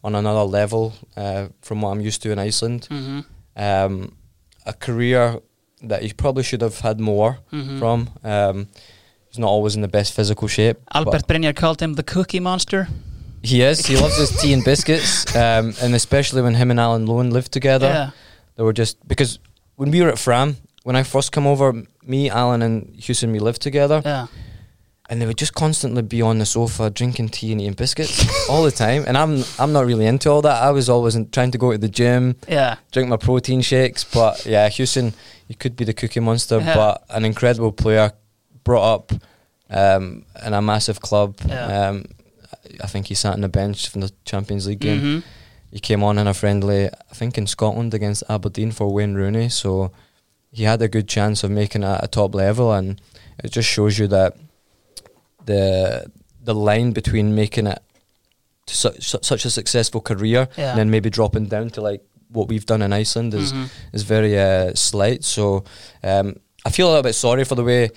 [0.03, 2.87] on another level uh, from what I'm used to in Iceland.
[2.91, 3.21] Mm-hmm.
[3.57, 4.17] Um,
[4.67, 5.41] a career
[5.83, 7.79] that he probably should have had more Mhm.
[7.79, 8.09] from.
[8.23, 8.69] Um,
[9.29, 10.77] he's not always in the best physical shape.
[10.93, 12.89] Albert Brynjar called him the Cookie Monster.
[13.43, 13.87] He is.
[13.87, 17.53] He loves his tea and biscuits, um, and especially when him and Alan Lowing lived
[17.53, 17.87] together.
[17.89, 18.11] Yeah,
[18.57, 19.39] They were just because
[19.77, 23.39] when we were at Fram, when I first come over, me, Alan, and Hewson, we
[23.39, 24.27] lived together, yeah,
[25.11, 28.63] and they would just constantly be on the sofa drinking tea and eating biscuits all
[28.63, 29.05] the time.
[29.07, 30.63] And I'm I'm not really into all that.
[30.63, 32.77] I was always in, trying to go to the gym, yeah.
[32.93, 34.03] drink my protein shakes.
[34.05, 35.13] But yeah, Hewson,
[35.47, 36.75] he could be the cookie monster, Yeah.
[36.75, 38.13] but an incredible player,
[38.65, 39.13] brought up
[39.71, 41.37] um, in a massive club.
[41.47, 41.89] Yeah.
[41.89, 42.05] Um,
[42.83, 45.01] I think he sat on the bench from the Champions League game.
[45.01, 45.23] Mhm.
[45.71, 49.49] He came on in a friendly, I think in Scotland against Aberdeen for Wayne Rooney.
[49.51, 49.91] So
[50.51, 53.01] he had a good chance of making it at a top level, and
[53.43, 54.37] it just shows you that
[55.47, 56.07] the
[56.43, 57.81] the line between making it
[58.67, 60.71] to su- su- such a successful career Yeah.
[60.71, 63.69] and then maybe dropping down to like what we've done in Iceland is Mhm.
[63.93, 65.25] is very uh, slight.
[65.25, 65.65] So
[66.03, 66.37] um,
[66.67, 67.91] I feel a little bit sorry for the way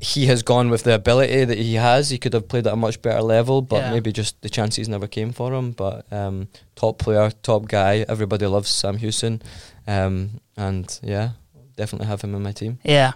[0.00, 2.10] he has gone with the ability that he has.
[2.10, 3.90] He could have played at a much better level, but Yeah.
[3.92, 5.72] maybe just the chances never came for him.
[5.72, 8.04] But um, top player, top guy.
[8.08, 9.42] Everybody loves Sam Hewson,
[9.88, 11.30] um, and yeah,
[11.76, 12.78] definitely have him in my team.
[12.84, 13.12] Yeah.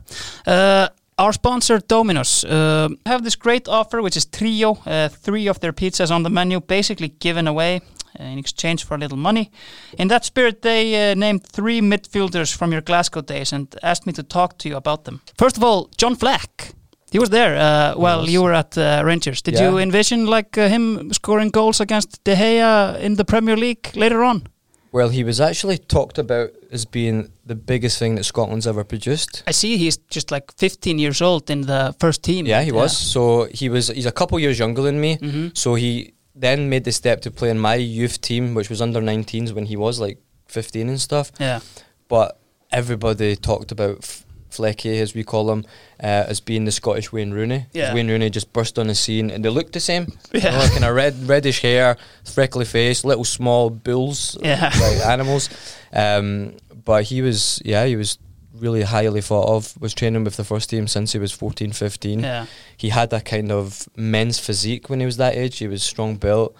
[0.47, 0.89] Uh,
[1.19, 5.73] our sponsor Domino's uh, have this great offer, which is trio, uh, three of their
[5.73, 7.81] pizzas on the menu, basically given away
[8.21, 9.51] uh, in exchange for a little money.
[9.99, 14.13] In that spirit, they uh, named three midfielders from your Glasgow days and asked me
[14.13, 15.21] to talk to you about them.
[15.39, 16.73] First of all, John Flack.
[17.13, 18.31] He was there uh, while was.
[18.33, 19.43] you were at uh, Rangers.
[19.43, 19.69] Did Yeah.
[19.71, 24.23] you envision like uh, him scoring goals against De Gea in the Premier League later
[24.25, 24.47] on?
[24.93, 29.43] Well, he was actually talked about as being the biggest thing that Scotland's ever produced.
[29.47, 32.47] I see he's just like 15 years old in the first team.
[32.47, 32.97] Yeah, he was.
[32.97, 33.89] So he was.
[33.89, 35.17] He's a couple years younger than me.
[35.17, 38.81] hmm So he then made the step to play in my youth team, which was
[38.83, 40.19] under 19s when he was like
[40.49, 41.33] 15 and stuff.
[41.41, 41.61] Yeah.
[42.09, 42.39] But
[42.71, 45.65] everybody talked about F- Flecky, as we call him,
[46.03, 47.67] uh, as being the Scottish Wayne Rooney.
[47.73, 47.95] Yeah.
[47.95, 50.07] Wayne Rooney just burst on the scene, and they looked the same.
[50.33, 50.41] Yeah.
[50.45, 54.71] You know, kind of red, reddish hair, freckly face, little small bulls, Yeah.
[54.81, 55.49] like animals.
[55.93, 58.19] Um, but he was, yeah, he was
[58.55, 59.81] really highly thought of.
[59.81, 62.21] Was training with the first team since he was 14, 15.
[62.21, 62.47] Yeah.
[62.77, 65.59] He had that kind of men's physique when he was that age.
[65.59, 66.55] He was strong built,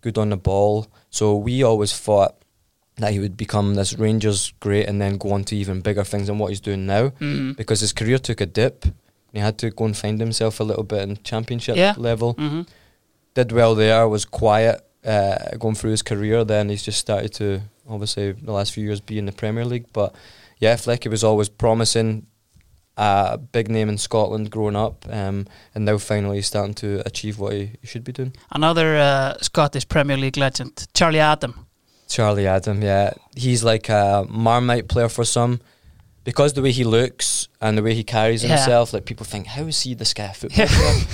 [0.00, 0.86] good on the ball.
[1.10, 2.36] So we always thought
[2.98, 6.26] that he would become this Rangers great and then go on to even bigger things
[6.28, 8.84] than what he's doing now hmm because his career took a dip.
[9.32, 11.94] He had to go and find himself a little bit in championship Yeah.
[11.98, 12.32] level.
[12.34, 12.62] hmm
[13.34, 16.42] Did well there, was quiet uh, going through his career.
[16.44, 19.86] Then he's just started to, obviously, the last few years be in the Premier League.
[19.92, 20.14] But
[20.58, 22.26] yeah, Flecky was always promising,
[22.96, 27.38] a big name in Scotland growing up, um, and now finally he's starting to achieve
[27.38, 28.32] what he, he should be doing.
[28.50, 31.65] Another uh, Scottish Premier League legend, Charlie Adam.
[32.08, 35.60] Charlie Adam, yeah, he's like a Marmite player for some.
[36.24, 38.56] Because the way he looks and the way he carries Yeah.
[38.56, 41.04] himself, like people think, how is he this guy a football player?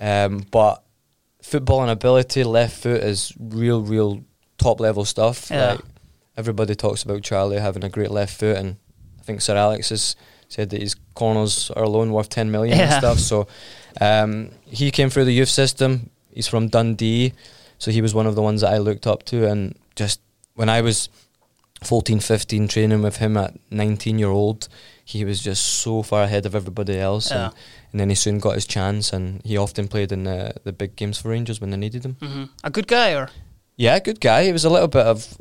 [0.26, 0.82] um, but
[1.42, 4.22] football and ability, left foot is real, real
[4.58, 5.48] top level stuff.
[5.50, 5.72] Yeah.
[5.72, 5.80] Like
[6.36, 8.76] everybody talks about Charlie having a great left foot, and
[9.18, 10.14] I think Sir Alex has
[10.48, 12.84] said that his corners are alone worth ten million Yeah.
[12.84, 13.18] and stuff.
[13.20, 13.46] So
[14.00, 16.10] um, he came through the youth system.
[16.34, 17.32] He's from Dundee,
[17.78, 20.20] so he was one of the ones that I looked up to, and just
[20.54, 21.08] when I was
[21.82, 24.68] 14, 15, training with him at 19 year old,
[25.04, 27.30] he was just so far ahead of everybody else.
[27.30, 27.46] Yeah.
[27.46, 27.54] And,
[27.92, 30.96] and then he soon got his chance, and he often played in the, the big
[30.96, 32.16] games for Rangers when they needed him.
[32.20, 33.28] hmm A good guy, or
[33.76, 34.44] Yeah, good guy.
[34.44, 35.36] He was a little bit of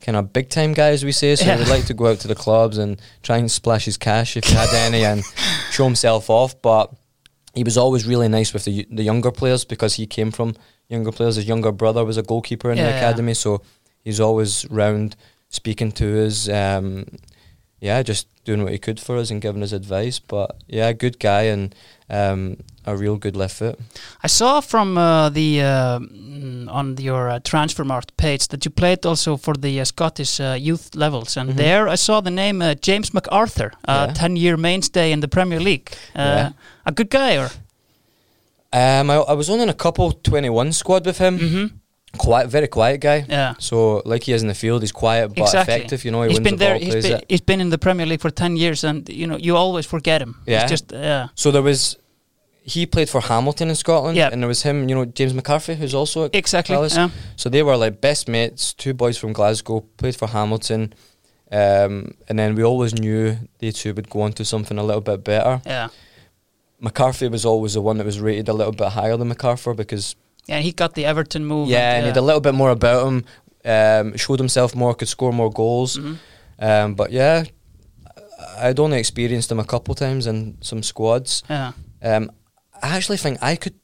[0.00, 1.36] kind of big time guy, as we say.
[1.36, 1.54] So Yeah.
[1.54, 4.36] he would like to go out to the clubs and try and splash his cash
[4.36, 5.22] if he had any and
[5.70, 6.60] show himself off.
[6.62, 6.90] But
[7.54, 10.54] he was always really nice with the the younger players because he came from
[10.88, 11.36] younger players.
[11.36, 12.96] His younger brother was a goalkeeper in Yeah, the yeah.
[12.96, 13.62] academy, so
[14.04, 15.16] he's always round
[15.48, 16.48] speaking to us.
[16.48, 17.06] Um,
[17.80, 20.18] yeah, just doing what he could for us and giving us advice.
[20.18, 21.74] But yeah, good guy and
[22.10, 23.78] um, a real good left foot.
[24.22, 29.06] I saw from uh, the uh, mm, on your uh, Transfermarkt page that you played
[29.06, 31.56] also for the uh, Scottish uh, youth levels, and Mhm.
[31.56, 34.12] there I saw the name uh, James McArthur, a Yeah.
[34.14, 35.90] ten-year mainstay in the Premier League.
[36.16, 36.50] Uh, Yeah.
[36.86, 37.50] A good guy, or
[38.72, 41.38] Um, I, I was on in a couple twenty one squad with him.
[41.38, 41.66] hmm
[42.16, 43.26] Quiet, very quiet guy.
[43.28, 43.54] yeah.
[43.58, 45.74] So like he is in the field, he's quiet but Exactly.
[45.74, 46.04] effective.
[46.06, 46.74] You know, he he's wins been the there.
[46.78, 49.36] ball, He's been, he's been in the Premier League for ten years, and you know
[49.36, 50.36] you always forget him.
[50.46, 50.62] Yeah.
[50.62, 51.96] He's just yeah, So there was,
[52.62, 54.32] he played for Hamilton in Scotland, Yep.
[54.32, 54.88] and there was him.
[54.88, 56.76] You know, James McCarthy, who's also exactly.
[56.76, 57.10] Yeah.
[57.36, 60.94] So they were like best mates, two boys from Glasgow, played for Hamilton,
[61.52, 65.02] um, and then we always knew they two would go on to something a little
[65.02, 65.60] bit better.
[65.66, 65.88] yeah,
[66.80, 70.14] McCarthy was always the one that was rated a little bit higher than McArthur because
[70.46, 70.60] yeah.
[70.60, 71.68] He got the Everton move.
[71.68, 73.24] yeah, and he had a little bit more about him,
[73.66, 75.98] um, showed himself more, could score more goals.
[75.98, 76.16] Mhm.
[76.58, 77.44] Um, but yeah,
[78.56, 81.42] I- I'd only experienced him a couple times in some squads.
[81.50, 81.72] Yeah,
[82.02, 82.30] Um,
[82.82, 83.74] I actually think I could.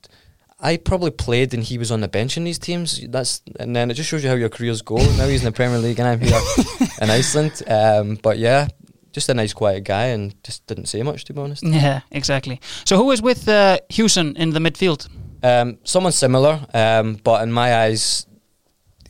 [0.61, 3.01] I probably played and he was on the bench in these teams.
[3.11, 4.97] That's and then it just shows you how your careers go.
[4.97, 6.41] now he's in the Premier League and I'm here
[7.03, 7.63] in Iceland.
[7.67, 8.69] Um, but yeah,
[9.15, 11.63] just a nice quiet guy and just didn't say much to be honest.
[11.63, 12.59] yeah, exactly.
[12.85, 15.09] So who is with uh, Hewson in the midfield?
[15.43, 18.27] Um, someone similar, um, but in my eyes,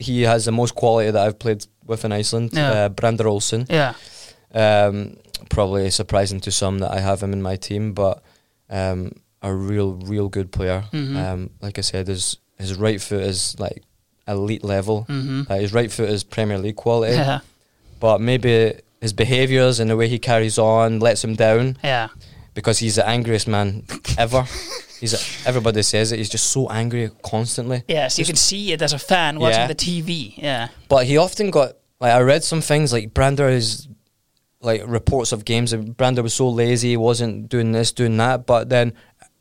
[0.00, 2.50] he has the most quality that I've played with in Iceland.
[2.52, 2.70] Yeah.
[2.72, 3.66] Uh, Brandur Olsen.
[3.70, 3.94] Yeah,
[4.52, 5.16] Um,
[5.50, 8.22] probably surprising to some that I have him in my team, but
[8.70, 10.84] um, a real, real good player.
[10.92, 11.16] Mhm.
[11.16, 13.82] Um, like I said, his his right foot is like
[14.26, 15.02] elite level.
[15.02, 17.40] hmm Uh, his right foot is Premier League quality, yeah,
[18.00, 18.72] but maybe
[19.04, 22.08] his behaviours and the way he carries on lets him down yeah.
[22.54, 23.84] because he's the angriest man
[24.18, 24.42] ever.
[25.00, 26.16] he's a, everybody says it.
[26.16, 27.82] He's just so angry constantly.
[27.86, 29.66] Yes, you Just- can see it as a fan watching Yeah.
[29.74, 30.34] the TV.
[30.38, 33.88] Yeah, But he often got like I read some things like Brandur is
[34.60, 38.46] like reports of games and Brandur was so lazy he wasn't doing this, doing that.
[38.46, 38.94] But then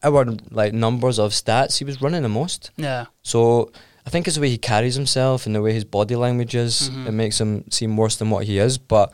[0.04, 2.72] our like numbers of stats, he was running the most.
[2.76, 3.72] yeah, So
[4.06, 6.90] I think it's the way he carries himself and the way his body language is,
[6.90, 7.08] Mhm.
[7.08, 8.78] it makes him seem worse than what he is.
[8.78, 9.14] But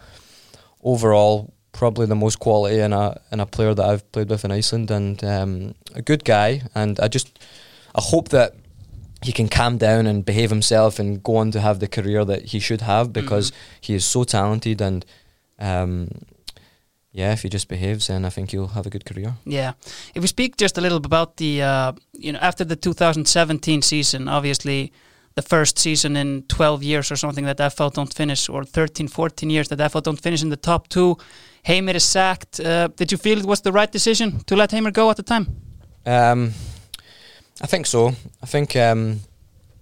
[0.82, 4.52] overall, probably the most quality in a in a player that I've played with in
[4.52, 6.62] Iceland, and um, a good guy.
[6.76, 7.40] And I just
[7.96, 8.56] I hope that
[9.22, 12.46] he can calm down and behave himself and go on to have the career that
[12.46, 13.52] he should have because
[13.82, 15.06] he is so talented and.
[15.60, 16.10] Um,
[17.12, 19.34] yeah, if he just behaves, then I think he'll have a good career.
[19.44, 19.74] yeah.
[20.14, 23.82] If we speak just a little bit about the, uh, you know, after the 2017
[23.82, 24.94] season, obviously
[25.36, 29.50] the first season in 12 years or something that FH don't finish, or 13, 14
[29.50, 31.18] years that FH don't finish in the top two.
[31.66, 32.60] Heimir is sacked.
[32.60, 35.24] Uh, did you feel it was the right decision to let Heimir go at the
[35.24, 35.48] time?
[36.06, 36.54] Um,
[37.62, 38.14] I think so.
[38.42, 39.20] I think um,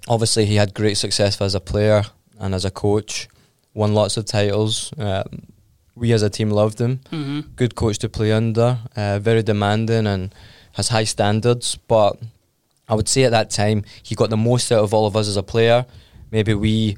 [0.07, 2.03] obviously he had great success as a player
[2.39, 3.27] and as a coach,
[3.73, 4.93] won lots of titles.
[4.97, 5.47] Um,
[5.95, 6.99] we as a team loved him.
[7.11, 7.39] Mm-hmm.
[7.55, 10.33] Good coach to play under, uh, very demanding and
[10.73, 11.77] has high standards.
[11.87, 12.17] But
[12.89, 15.27] I would say at that time he got the most out of all of us
[15.27, 15.85] as a player.
[16.31, 16.97] Maybe we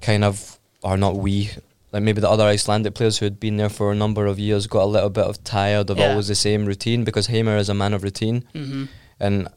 [0.00, 1.50] kind of are not we.
[1.92, 4.66] like maybe the other Icelandic players who had been there for a number of years
[4.66, 6.10] got a little bit of tired of Yeah.
[6.10, 8.44] always the same routine because Heimir is a man of routine.
[8.52, 8.84] hmm
[9.18, 9.48] And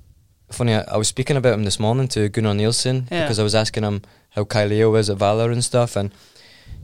[0.51, 3.24] funny, I, I was speaking about him this morning to Gunnar Nielsen Yeah.
[3.24, 6.12] because I was asking him how Kaj Leo is at Valur and stuff, and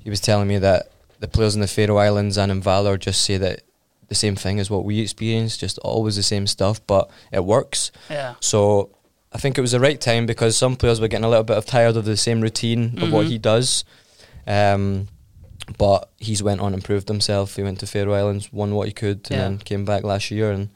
[0.03, 3.21] he was telling me that the players in the Faroe Islands and in Valur just
[3.21, 3.61] say that
[4.07, 7.91] the same thing as what we experience, just always the same stuff, but it works.
[8.09, 8.35] Yeah.
[8.39, 8.89] So
[9.31, 11.57] I think it was the right time because some players were getting a little bit
[11.57, 13.29] of tired of the same routine of what Mhm.
[13.29, 13.83] he does.
[14.47, 15.07] Um,
[15.77, 17.55] but he's went on and proved himself.
[17.55, 19.37] He went to Faroe Islands, won what he could, and Yeah.
[19.41, 20.69] then came back last year and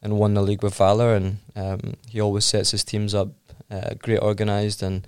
[0.00, 1.16] and won the league with Valur.
[1.16, 3.30] And um, he always sets his teams up
[3.70, 5.04] uh, great organised, and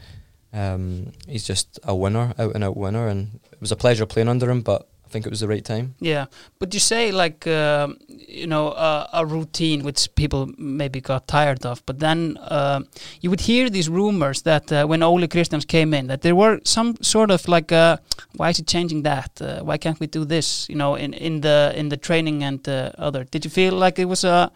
[0.53, 3.07] um, he's just a winner, out and out winner.
[3.07, 5.65] And it was a pleasure playing under him, but I think it was the right
[5.65, 5.95] time.
[5.99, 6.27] Yeah,
[6.61, 11.67] but you say like um you know uh, a routine which people maybe got tired
[11.67, 12.81] of, but then uh,
[13.21, 16.61] you would hear these rumors that uh, when Ole Christians came in, that there were
[16.65, 17.97] some sort of like uh,
[18.37, 19.43] why is he changing that?
[19.43, 20.69] Uh, why can't we do this?
[20.69, 23.25] You know, in in the in the training and uh, other.
[23.25, 24.51] Did you feel like it was a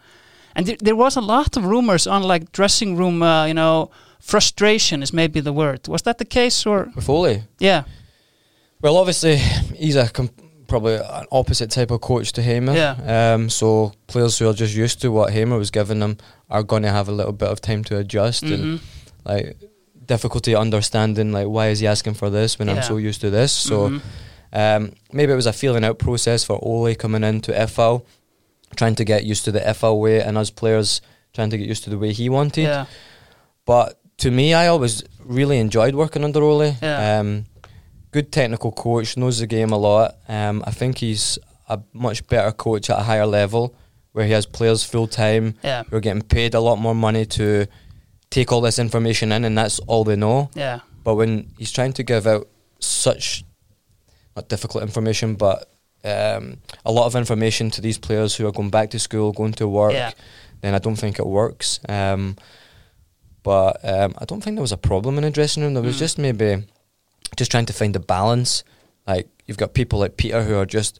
[0.55, 3.89] and there, there was a lot of rumors on like dressing room, uh, you know,
[4.19, 5.87] frustration is maybe the word.
[5.87, 7.83] Was that the case or With Ole, yeah?
[8.81, 10.09] Well, obviously, he's a
[10.67, 12.75] probably an opposite type of coach to Heimir.
[12.75, 13.33] Yeah.
[13.33, 16.17] Um, so players who are just used to what Heimir was giving them
[16.49, 18.79] are going to have a little bit of time to adjust and Mhm.
[19.25, 19.57] like
[20.05, 23.51] difficulty understanding like why is he asking for this when I'm so used to this.
[23.51, 24.01] So Mhm.
[24.53, 28.01] um, maybe it was a feeling out process for Ole coming into FH,
[28.75, 31.01] trying to get used to the FH way, and us players
[31.33, 32.63] trying to get used to the way he wanted.
[32.63, 32.85] yeah,
[33.65, 36.75] But to me, I always really enjoyed working under Ole.
[36.81, 37.19] Yeah.
[37.19, 37.45] Um,
[38.15, 40.07] good technical coach, knows the game a lot.
[40.29, 41.37] Um, I think he's
[41.67, 43.63] a much better coach at a higher level,
[44.13, 47.25] where he has players full time yeah, who are getting paid a lot more money
[47.25, 47.65] to
[48.29, 50.49] take all this information in, and that's all they know.
[50.55, 52.47] yeah, But when he's trying to give out
[52.79, 53.43] such
[54.35, 55.57] not difficult information, but
[56.03, 59.53] um, a lot of information to these players who are going back to school, going
[59.53, 60.11] to work, Yeah.
[60.61, 61.79] then I don't think it works.
[61.89, 62.35] Um,
[63.43, 65.73] but um, I don't think there was a problem in the dressing room.
[65.73, 65.99] There was Mm.
[66.05, 66.63] just maybe
[67.35, 68.63] just trying to find a balance.
[69.07, 70.99] Like you've got people like Peter who are just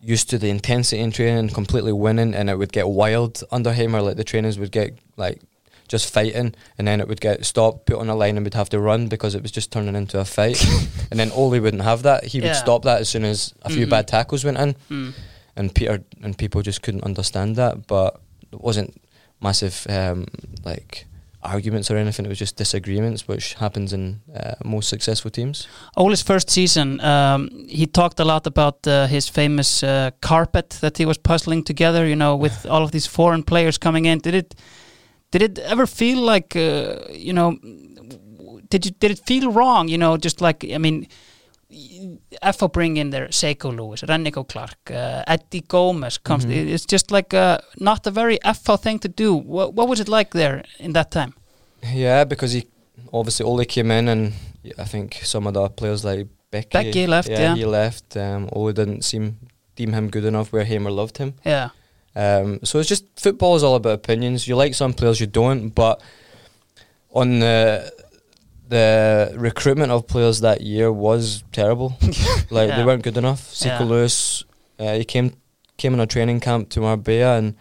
[0.00, 3.94] used to the intensity in training, completely winning, and it would get wild under him,
[3.94, 5.40] or like the trainers would get like
[5.88, 8.68] just fighting, and then it would get stopped, put on a line, and we'd have
[8.70, 10.62] to run because it was just turning into a fight.
[11.10, 13.86] and then Ole wouldn't have that; he would stop that as soon as a few
[13.86, 13.90] Mhm.
[13.90, 15.12] bad tackles went in, mm.
[15.56, 17.86] and Peter and people just couldn't understand that.
[17.86, 18.20] But
[18.52, 19.00] it wasn't
[19.40, 20.26] massive um,
[20.64, 21.06] like
[21.42, 25.68] arguments or anything; it was just disagreements, which happens in uh, most successful teams.
[25.96, 30.98] Ole's first season, um, he talked a lot about uh, his famous uh, carpet that
[30.98, 32.06] he was puzzling together.
[32.06, 34.18] You know, with all of these foreign players coming in.
[34.18, 34.54] Did it?
[35.30, 37.58] Did it ever feel like uh, you know?
[38.70, 38.92] Did you?
[39.00, 39.88] Did it feel wrong?
[39.88, 41.06] You know, just like I mean.
[41.70, 46.46] FH bring in there Zeiko Lewis, Rennico Clarke, uh, Eddie Gomez comes.
[46.46, 46.72] Mhm.
[46.72, 49.34] It's just like uh, not a very FH thing to do.
[49.34, 51.34] What, what was it like there in that time?
[51.92, 52.66] Yeah, because he
[53.12, 54.32] obviously Ole came in, and
[54.78, 57.54] I think some of the players like Becky, Becky left, yeah.
[57.54, 58.16] he left.
[58.16, 59.36] Um, Ole didn't seem
[59.74, 61.34] deem him good enough where Heimir loved him.
[61.44, 61.70] Yeah,
[62.14, 64.48] Um, so it's just football is all about opinions.
[64.48, 65.70] You like some players, you don't.
[65.74, 66.00] But
[67.12, 67.92] on the
[68.68, 71.96] the recruitment of players that year was terrible.
[72.50, 72.76] like Yeah.
[72.76, 73.52] they weren't good enough.
[73.52, 73.84] Zeiko Yeah.
[73.84, 74.44] Lewis,
[74.78, 75.32] uh, he came
[75.76, 77.54] came on a training camp to Marbella, and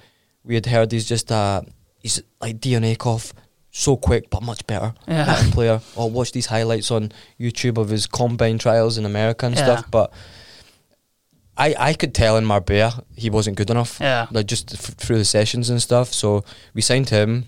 [0.43, 1.61] we had heard he's just uh
[1.99, 3.33] he's like Dion Acoff,
[3.71, 5.81] so quick but much better yeah, player.
[5.95, 9.63] Or watch these highlights on YouTube of his combine trials in America and Yeah.
[9.63, 9.91] stuff.
[9.91, 10.11] But
[11.57, 14.27] I I could tell in Marbella he wasn't good enough yeah.
[14.31, 16.13] like just f- through the sessions and stuff.
[16.13, 16.43] So
[16.73, 17.45] we signed him.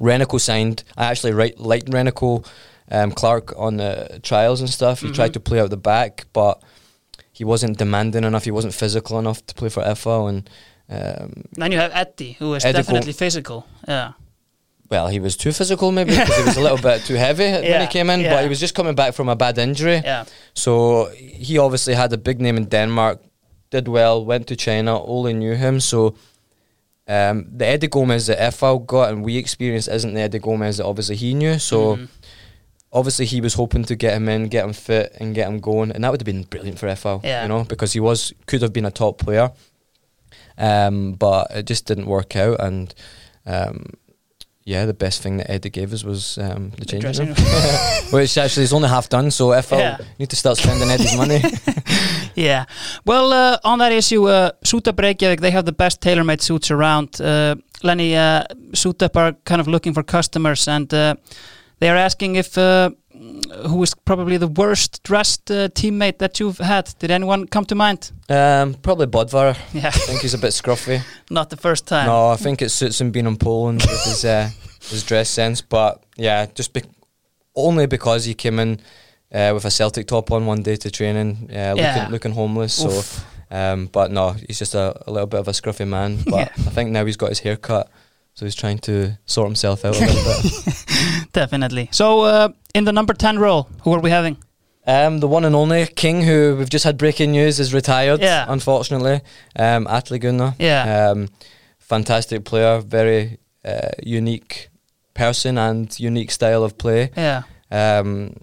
[0.00, 0.82] Rennico signed.
[0.96, 2.44] I actually right, liked Rennico
[2.90, 5.00] um, Clark on the trials and stuff.
[5.00, 5.14] He Mhm.
[5.14, 6.62] tried to play out the back, but
[7.32, 8.44] he wasn't demanding enough.
[8.44, 10.28] He wasn't physical enough to play for FH.
[10.28, 10.50] And
[10.90, 13.64] um, Then you have Eddie, who is Eddie definitely physical.
[13.88, 14.12] Yeah,
[14.90, 17.80] well, he was too physical maybe because he was a little bit too heavy when
[17.80, 18.20] he came in.
[18.20, 18.34] yeah.
[18.34, 20.02] But he was just coming back from a bad injury.
[20.04, 20.24] yeah,
[20.54, 23.18] So he obviously had a big name in Denmark,
[23.70, 25.80] did well, went to China, Ole knew him.
[25.80, 26.14] So
[27.06, 30.86] um, the Eddie Gomez that FH got and we experienced isn't the Eddie Gomez that
[30.86, 31.58] obviously he knew.
[31.58, 32.08] So Mhm.
[32.92, 35.90] obviously he was hoping to get him in, get him fit, and get him going,
[35.92, 37.20] and that would have been brilliant for FH.
[37.24, 37.42] Yeah.
[37.42, 39.50] You know, because he was could have been a top player,
[40.56, 42.60] um, but it just didn't work out.
[42.60, 42.94] And
[43.46, 43.86] um,
[44.64, 47.36] yeah, the best thing that Eddie gave us was um, the The changing room,
[48.10, 49.30] which actually is only half done.
[49.30, 49.98] So FH Yeah.
[50.18, 51.42] need to start spending Eddie's money.
[52.34, 52.64] yeah.
[53.04, 56.70] Well, uh, on that issue, uh, Suit Up Reykjavik, they have the best tailor-made suits
[56.70, 57.20] around.
[57.20, 61.14] Uh, Lenny, uh, Suit Up are kind of looking for customers, and uh,
[61.80, 62.90] they are asking if uh,
[63.68, 66.92] who is probably the worst dressed uh, teammate that you've had?
[66.98, 68.10] Did anyone come to mind?
[68.28, 69.56] Um, probably Böðvar.
[69.72, 71.00] Yeah, I think he's a bit scruffy.
[71.30, 72.06] not the first time.
[72.06, 74.50] No, I think it suits him being in Poland with his uh,
[74.90, 75.60] his dress sense.
[75.60, 76.82] But yeah, just be-
[77.54, 78.80] only because he came in
[79.32, 82.08] uh, with a Celtic top on one day to training, uh, looking Yeah.
[82.10, 82.74] looking homeless.
[82.74, 83.02] So,
[83.50, 86.18] um, but no, he's just a, a little bit of a scruffy man.
[86.24, 86.48] But Yeah.
[86.66, 87.88] I think now he's got his hair cut,
[88.34, 90.84] so he's trying to sort himself out a little bit.
[91.32, 91.88] Definitely.
[91.92, 94.36] So, uh, in the number 10 role, who are we having?
[94.86, 98.20] Um, the one and only King, who we've just had breaking news, is retired.
[98.20, 98.44] Yeah.
[98.48, 99.20] Unfortunately,
[99.56, 100.54] um, Atle Gunnar.
[100.58, 101.10] Yeah.
[101.10, 101.28] Um,
[101.78, 104.68] fantastic player, very uh, unique
[105.14, 107.10] person and unique style of play.
[107.16, 107.42] Yeah.
[107.70, 108.34] Um,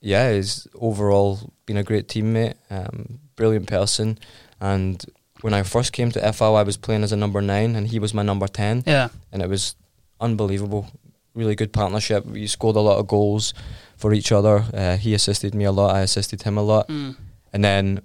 [0.00, 4.18] yeah, he's overall been a great teammate, um, brilliant person.
[4.60, 5.04] And
[5.42, 7.98] when I first came to FH, I was playing as a number nine, and he
[7.98, 9.08] was my number ten, Yeah.
[9.32, 9.74] and it was
[10.20, 10.86] unbelievable.
[11.34, 12.26] Really good partnership.
[12.26, 13.54] We scored a lot of goals
[13.96, 14.64] for each other.
[14.74, 15.94] Uh, he assisted me a lot.
[15.94, 16.88] I assisted him a lot.
[16.88, 17.16] Mm.
[17.52, 18.00] And then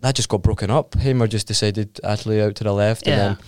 [0.00, 0.94] that just got broken up.
[0.94, 3.38] Heimir just decided Atli out to the left, and then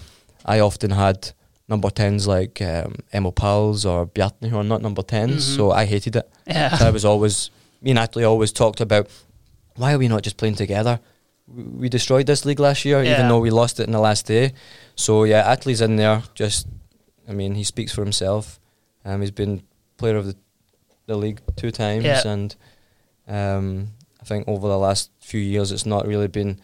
[0.44, 1.32] I often had
[1.68, 5.56] number tens like um, Emil Pals or Bjarni who are not number 10s Mhm.
[5.56, 6.30] so I hated it.
[6.46, 6.76] Yeah.
[6.78, 7.50] So I was always
[7.82, 9.08] me and Atli always talked about
[9.74, 11.00] why are we not just playing together?
[11.48, 13.12] We destroyed this league last year, Yeah.
[13.14, 14.52] even though we lost it in the last day.
[14.96, 16.22] So yeah, Atli's in there.
[16.34, 16.66] Just,
[17.28, 18.58] I mean, he speaks for himself.
[19.04, 19.62] Um, he's been
[19.96, 20.36] player of the
[21.06, 22.26] the league two times, Yeah.
[22.26, 22.56] and
[23.28, 23.88] um,
[24.20, 26.58] I think over the last few years, it's not really been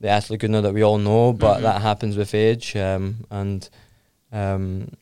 [0.00, 1.62] the Atli Gunnar that we all know, but Mhm.
[1.62, 2.76] that happens with age.
[2.76, 3.68] Um, and
[4.32, 4.92] um,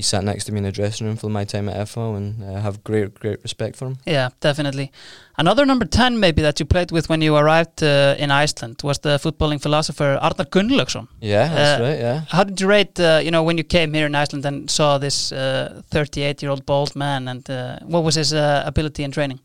[0.00, 2.26] he sat next to me in the dressing room for my time at FH, and
[2.56, 3.96] I have great, great respect for him.
[4.06, 4.90] Yeah, definitely.
[5.38, 8.98] Another number 10 maybe that you played with when you arrived uh, in Iceland was
[8.98, 11.06] the footballing philosopher Arnar Gunnlaugsson.
[11.20, 11.98] Yeah, that's Uh, right.
[11.98, 12.20] Yeah.
[12.28, 14.98] How did you rate, uh, you know, when you came here in Iceland and saw
[14.98, 19.40] this 38-year-old bald man and uh, what was his uh, ability in training?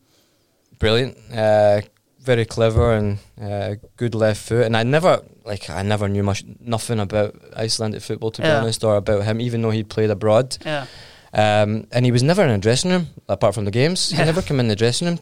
[0.78, 1.80] brilliant, uh,
[2.20, 4.66] very clever and uh, good left foot.
[4.66, 8.60] And I never like I never knew much nothing about Icelandic football to be Yeah.
[8.60, 10.56] honest, or about him, even though he played abroad.
[10.64, 10.86] Yeah.
[11.32, 14.10] Um, and he was never in a dressing room apart from the games.
[14.10, 15.18] He never came in the dressing room.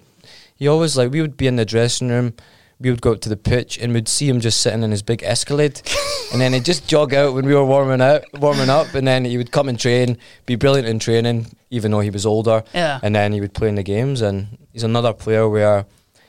[0.56, 2.34] He always like we would be in the dressing room.
[2.80, 5.02] We would go up to the pitch and we'd see him just sitting in his
[5.02, 5.80] big Escalade,
[6.32, 9.24] and then he'd just jog out when we were warming out, warming up, and then
[9.24, 12.98] he would come and train, be brilliant in training, even though he was older Yeah.
[13.02, 14.20] and then he would play in the games.
[14.22, 15.86] And he's another player where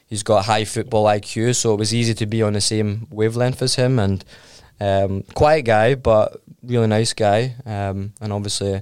[0.07, 3.61] he's got high football IQ, so it was easy to be on the same wavelength
[3.61, 3.99] as him.
[3.99, 4.23] And
[4.79, 7.55] um, quiet guy, but really nice guy.
[7.65, 8.81] Um, and obviously,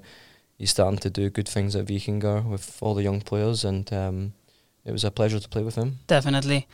[0.58, 3.64] he's starting to do good things at Vikingar with all the young players.
[3.66, 4.34] And um,
[4.86, 6.00] it was a pleasure to play with him.
[6.08, 6.68] Definitely.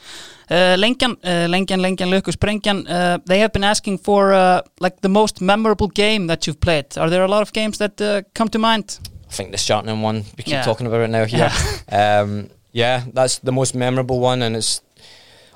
[0.49, 5.01] Uh, Lenkan, uh, Lenkan, Lenkan, Lukas, Brenkan, uh, they have been asking for uh, like
[5.01, 6.97] the most memorable game that you've played.
[6.97, 8.99] Are there a lot of games that uh, come to mind?
[9.29, 10.63] I think the Cheltenham one, we keep Yeah.
[10.63, 11.51] talking about it now here.
[11.91, 14.81] um, yeah, that's the most memorable one, and it's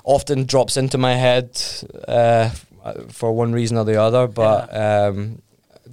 [0.04, 1.60] often drops into my head
[2.08, 2.50] uh,
[3.08, 4.26] for one reason or the other.
[4.26, 5.42] But um,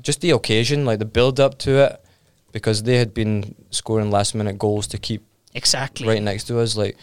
[0.02, 2.04] just the occasion, like the build up to it,
[2.52, 5.22] because they had been scoring last minute goals to keep
[5.54, 6.08] Exactly.
[6.08, 6.76] right next to us.
[6.76, 6.98] Like,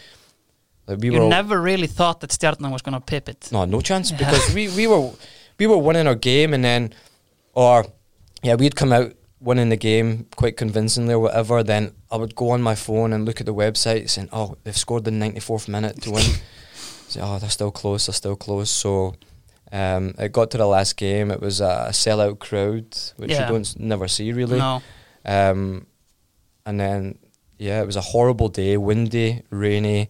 [0.87, 3.49] like we you were never really thought that Stjarnan was going to pip it.
[3.51, 5.11] no, no chance because we, we were
[5.57, 6.93] we were winning our game and then
[7.53, 7.85] or
[8.41, 12.49] yeah, we'd come out winning the game quite convincingly or whatever, then I would go
[12.51, 15.67] on my phone and look at the website saying, Oh, they've scored the ninety fourth
[15.67, 16.23] minute to win.
[17.07, 18.69] Say, oh, they're still close, they're still close.
[18.69, 19.15] So
[19.71, 21.31] um, it got to the last game.
[21.31, 23.47] It was a sellout crowd, which Yeah.
[23.47, 24.59] you don't never see really.
[24.59, 24.81] No.
[25.25, 25.87] Um,
[26.65, 27.17] and then,
[27.57, 30.09] yeah, it was a horrible day, windy, rainy.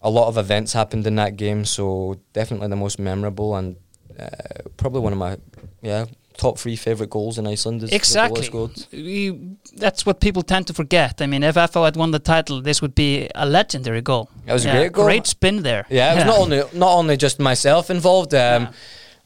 [0.00, 3.76] A lot of events happened in that game, so definitely the most memorable and
[4.18, 4.28] uh,
[4.76, 5.36] probably one of my
[5.80, 6.06] yeah
[6.36, 7.82] top three favorite goals in Iceland.
[7.82, 8.48] Is Exactly.
[8.92, 11.20] We, that's what people tend to forget.
[11.20, 14.28] I mean, if FH had won the title, this would be a legendary goal.
[14.46, 15.04] It was a great goal.
[15.04, 15.86] Great spin there.
[15.90, 18.34] Yeah, it was not only not only just myself involved.
[18.34, 18.72] Um, Yeah.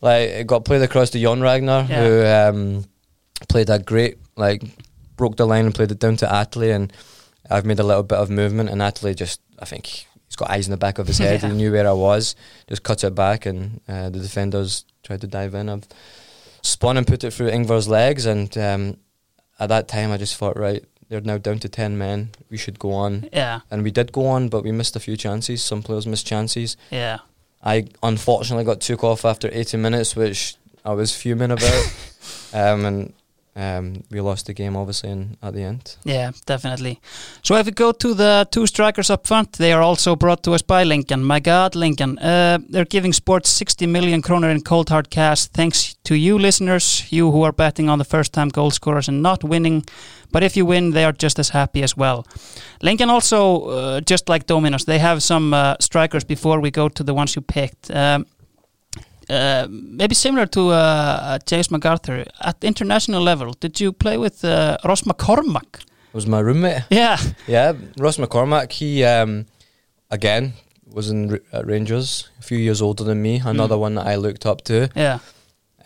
[0.02, 2.84] Like it got played across to Jon Ragnar, who um,
[3.48, 4.62] played a great like
[5.16, 6.92] broke the line and played it down to Atli, and
[7.50, 10.66] I've made a little bit of movement, and Atli just I think he's got eyes
[10.66, 11.42] in the back of his head.
[11.42, 11.48] Yeah.
[11.48, 12.36] He knew where I was,
[12.68, 15.70] just cuts it back, and uh, the defenders tried to dive in.
[15.70, 15.88] I've
[16.66, 18.96] spun and put it through Ingvar's legs, and um,
[19.58, 22.30] at that time I just thought, right, they're now down to ten men.
[22.50, 25.16] We should go on, Yeah, and we did go on, but we missed a few
[25.16, 25.62] chances.
[25.62, 26.76] Some players missed chances.
[26.90, 27.18] yeah.
[27.64, 30.54] I unfortunately got took off after 80 minutes, which
[30.84, 31.92] I was fuming about.
[32.52, 33.12] um, and
[33.56, 35.96] um, we lost the game obviously in, at the end.
[36.04, 37.00] Yeah, definitely.
[37.42, 40.52] So if we go to the two strikers up front, they are also brought to
[40.52, 41.24] us by Lincoln.
[41.24, 42.18] My God, Lincoln.
[42.18, 45.46] Uh, they're giving sports 60 million kroner in cold hard cash.
[45.46, 49.22] Thanks to you listeners, you who are betting on the first time goal scorers and
[49.22, 49.84] not winning.
[50.32, 52.26] But if you win, they are just as happy as well.
[52.82, 57.02] Lincoln also, uh, just like Dominos, they have some uh, strikers before we go to
[57.02, 57.90] the ones you picked.
[57.90, 58.26] Um,
[59.30, 63.52] uh, maybe similar to uh, James McArthur at international level.
[63.60, 65.82] Did you play with uh, Ross McCormack?
[66.12, 66.82] Was my roommate?
[66.90, 68.72] Yeah, Yeah, Ross McCormack.
[68.72, 69.46] He um,
[70.10, 70.52] again
[70.90, 73.42] was in at Rangers, a few years older than me.
[73.44, 74.88] Another one that I looked up to.
[74.96, 75.18] yeah,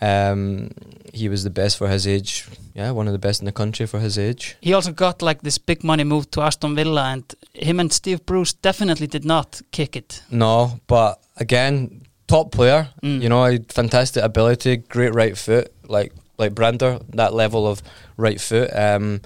[0.01, 0.69] Um,
[1.13, 2.47] he was the best for his age.
[2.73, 4.55] Yeah, one of the best in the country for his age.
[4.61, 7.23] he also got like this big money move to Aston Villa, and
[7.53, 10.23] him and Steve Bruce definitely did not kick it.
[10.31, 12.87] No, but again, top player.
[13.03, 13.21] Mm.
[13.21, 17.81] You know, fantastic ability, great right foot, like like Brandur, that level of
[18.17, 18.69] right foot.
[18.73, 19.21] Um,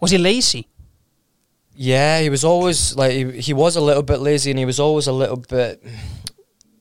[0.00, 0.66] Was he lazy?
[1.74, 4.78] yeah, he was always like he, he was a little bit lazy, and he was
[4.80, 5.82] always a little bit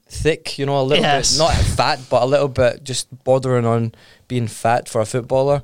[0.08, 0.58] thick.
[0.60, 1.34] You know, a little Yes.
[1.34, 3.92] bit not fat, but a little bit just bordering on
[4.28, 5.62] being fat for a footballer.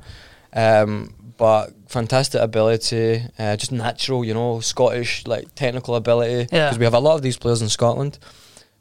[0.53, 4.23] Um, but fantastic ability, uh, just natural.
[4.25, 6.47] You know, Scottish like technical ability.
[6.51, 6.67] Yeah.
[6.67, 8.17] Because we have a lot of these players in Scotland.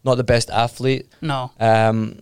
[0.07, 1.07] Not the best athlete.
[1.21, 1.51] No.
[1.61, 2.17] Um,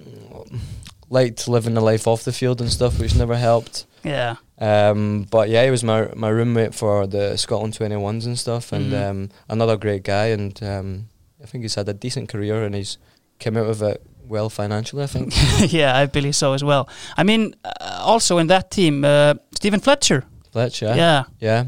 [1.10, 3.86] liked living the life off the field and stuff, which never helped.
[4.02, 4.36] Yeah.
[4.58, 8.72] Um, but yeah, he was my my roommate for the Scotland twenty ones and stuff,
[8.72, 9.10] and Mhm.
[9.10, 10.26] um, another great guy.
[10.32, 11.08] And um,
[11.42, 12.98] I think he's had a decent career, and he's
[13.38, 15.02] came out of it well financially.
[15.04, 15.32] I think.
[15.72, 16.88] yeah, I believe so as well.
[17.16, 20.24] I mean, uh, also in that team, uh, Stephen Fletcher.
[20.52, 20.94] Fletcher.
[20.96, 21.64] yeah, Yeah.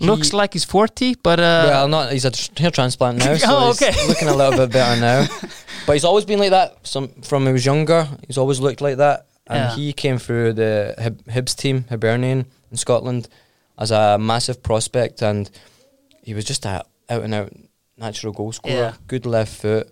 [0.00, 3.72] Looks like he's 40, but uh, well, not he's a hair transplant now, so Oh,
[3.72, 5.26] he's looking a little bit better now.
[5.86, 6.86] But he's always been like that.
[6.86, 9.26] Some from he was younger, he's always looked like that.
[9.46, 9.74] And Yeah.
[9.76, 13.28] he came through the Hib- Hibs team, Hibernian in Scotland,
[13.78, 15.50] as a massive prospect, and
[16.22, 17.52] he was just a out and out
[17.96, 18.74] natural goal scorer.
[18.74, 18.92] Yeah.
[19.08, 19.88] Good left foot,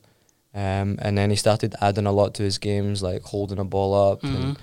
[0.55, 4.13] um, and then he started adding a lot to his games, like holding a ball
[4.13, 4.35] up Mhm.
[4.37, 4.59] and,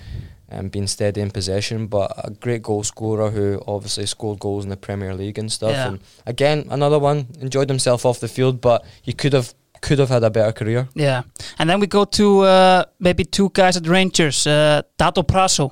[0.49, 1.87] and being steady in possession.
[1.87, 5.71] But a great goal scorer who obviously scored goals in the Premier League and stuff.
[5.71, 5.87] Yeah.
[5.87, 10.09] And again, another one enjoyed himself off the field, but he could have could have
[10.09, 10.87] had a better career.
[10.95, 11.23] yeah.
[11.59, 14.47] And then we go to uh, maybe two guys at Rangers.
[14.47, 15.69] Uh, Dado Pršo,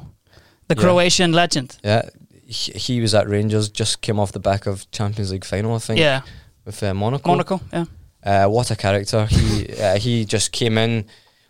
[0.68, 0.82] the Yeah.
[0.82, 1.78] Croatian legend.
[1.84, 2.02] Yeah,
[2.46, 5.80] he, he was at Rangers, just came off the back of Champions League final, I
[5.80, 6.22] think, Yeah,
[6.66, 7.28] with uh, Monaco.
[7.30, 7.60] Monaco.
[7.72, 7.86] Yeah,
[8.24, 9.26] Uh, what a character!
[9.26, 11.06] He uh, he just came in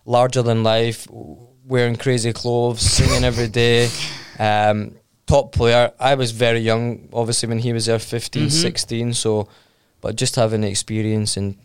[0.05, 1.07] larger than life,
[1.65, 3.89] wearing crazy clothes, singing every day.
[4.39, 4.95] Um,
[5.27, 5.91] top player.
[5.99, 8.51] I was very young, obviously, when he was there, 15, Mhm.
[8.51, 9.47] 16, So,
[10.01, 11.55] but just having the experience and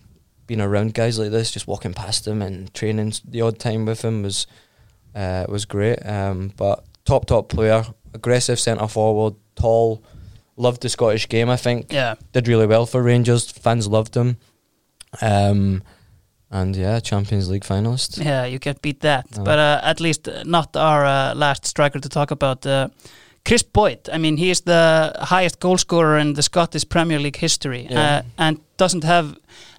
[0.46, 4.02] being around guys like this, just walking past them and training the odd time with
[4.04, 4.46] him was
[5.14, 5.98] uh, was great.
[6.06, 7.84] Um, but top top player,
[8.14, 10.02] aggressive centre forward, tall.
[10.56, 11.48] Loved the Scottish game.
[11.50, 12.14] I think yeah.
[12.32, 13.50] did really well for Rangers.
[13.50, 14.36] Fans loved him.
[15.22, 15.82] Um,
[16.50, 18.24] and yeah, Champions League finalist.
[18.24, 19.24] Yeah, you can't beat that.
[19.36, 19.44] No.
[19.44, 22.64] But uh, at least uh, not our uh, last striker to talk about.
[22.66, 22.88] Uh,
[23.44, 24.08] Kris Boyd.
[24.12, 28.18] I mean, he is the highest goal scorer in the Scottish Premier League history, Yeah.
[28.18, 29.36] uh, and doesn't have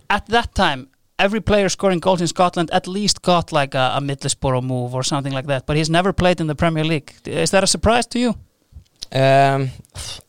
[0.10, 0.88] at that time.
[1.20, 5.04] Every player scoring goals in Scotland at least got like a, a Middlesbrough move or
[5.04, 5.66] something like that.
[5.66, 7.12] But he's never played in the Premier League.
[7.26, 8.36] Is that a surprise to you?
[9.12, 9.72] Um,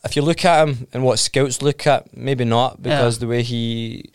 [0.03, 3.41] if you look at him and what scouts look at, maybe not because the way
[3.43, 4.11] he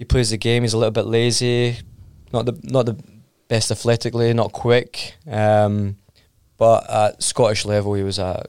[0.00, 1.76] he plays the game, he's a little bit lazy,
[2.32, 2.96] not the not the
[3.48, 5.14] best athletically, not quick.
[5.30, 5.96] Um,
[6.56, 8.46] but at Scottish level, he was a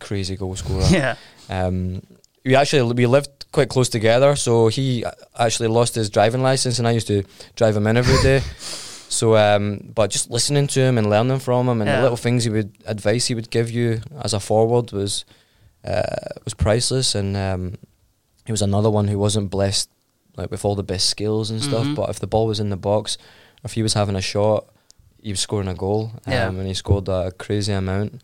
[0.00, 0.84] crazy goal scorer.
[0.90, 1.14] Yeah,
[1.50, 2.02] Um,
[2.44, 5.04] we actually we lived quite close together, so he
[5.38, 7.22] actually lost his driving license, and I used to
[7.56, 8.40] drive him in every day.
[9.18, 11.96] so, um, but just listening to him and learning from him, and Yeah.
[11.96, 15.24] the little things he would advice he would give you as a forward was
[15.84, 17.14] uh, was priceless.
[17.14, 17.74] And um,
[18.46, 19.88] he was another one who wasn't blessed
[20.38, 21.84] like with all the best skills and stuff.
[21.86, 21.94] Mhm.
[21.96, 23.18] But if the ball was in the box,
[23.64, 24.64] if he was having a shot,
[25.22, 26.48] he was scoring a goal, um, Yeah.
[26.48, 28.22] and he scored a crazy amount,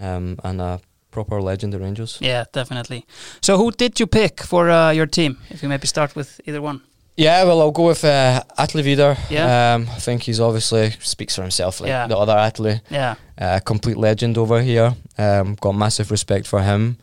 [0.00, 2.18] um, and a proper legend at Rangers.
[2.20, 3.04] yeah, definitely.
[3.40, 5.36] So, who did you pick for uh, your team?
[5.50, 6.80] If you maybe start with either one.
[7.16, 9.16] Yeah, well, I'll go with uh, Atli Viðar.
[9.30, 9.74] Yeah.
[9.74, 12.06] Um, I think he's obviously speaks for himself, like Yeah.
[12.08, 12.80] the other Atli.
[12.90, 14.94] Yeah, Uh, complete legend over here.
[15.18, 16.96] Um, got massive respect for him.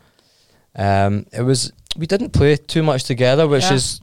[0.76, 3.74] Um, it was we didn't play too much together, which Yeah.
[3.74, 4.00] is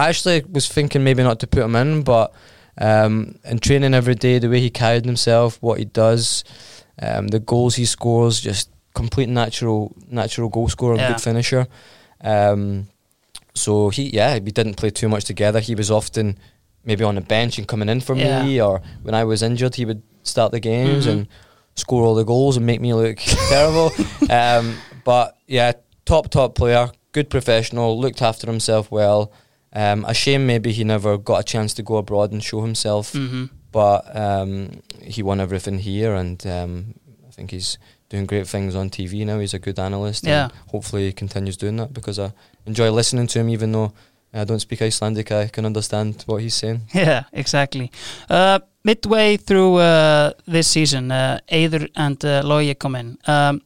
[0.00, 2.32] I actually was thinking maybe not to put him in, but
[2.78, 6.44] um, in training every day, the way he carried himself, what he does,
[7.02, 11.08] um, the goals he scores, just complete natural natural goal scorer, and Yeah.
[11.12, 11.66] good finisher.
[12.22, 12.88] Um,
[13.54, 15.60] so he, yeah, we didn't play too much together.
[15.60, 16.38] He was often
[16.84, 18.42] maybe on the bench and coming in for Yeah.
[18.42, 21.10] me, or when I was injured, he would start the games Mhm.
[21.10, 21.28] and
[21.76, 23.92] score all the goals and make me look terrible.
[24.30, 25.72] Um, but yeah,
[26.04, 29.30] top top player, good professional, looked after himself well.
[29.72, 33.12] Um, a shame maybe he never got a chance to go abroad and show himself,
[33.12, 36.94] hmm but um, he won everything here, and um,
[37.28, 39.38] I think he's doing great things on TV now.
[39.38, 40.44] He's a good analyst, Yeah.
[40.44, 42.32] and hopefully he continues doing that because I
[42.66, 43.92] enjoy listening to him, even though
[44.34, 45.30] I don't speak Icelandic.
[45.30, 46.80] I can understand what he's saying.
[46.94, 47.92] Yeah, exactly.
[48.28, 53.18] Uh, midway through uh, this season, uh, and uh, Logi come in.
[53.28, 53.62] Um,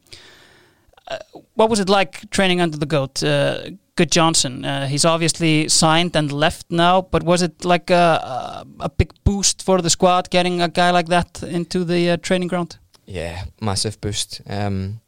[1.08, 1.16] uh,
[1.54, 4.64] what was it like training under the goat, uh, Guðjohnsen?
[4.64, 9.62] Uh, he's obviously signed and left now, but was it like a, a, big boost
[9.62, 12.78] for the squad getting a guy like that into the uh, training ground?
[13.06, 14.40] Yeah, massive boost.
[14.48, 15.00] Um,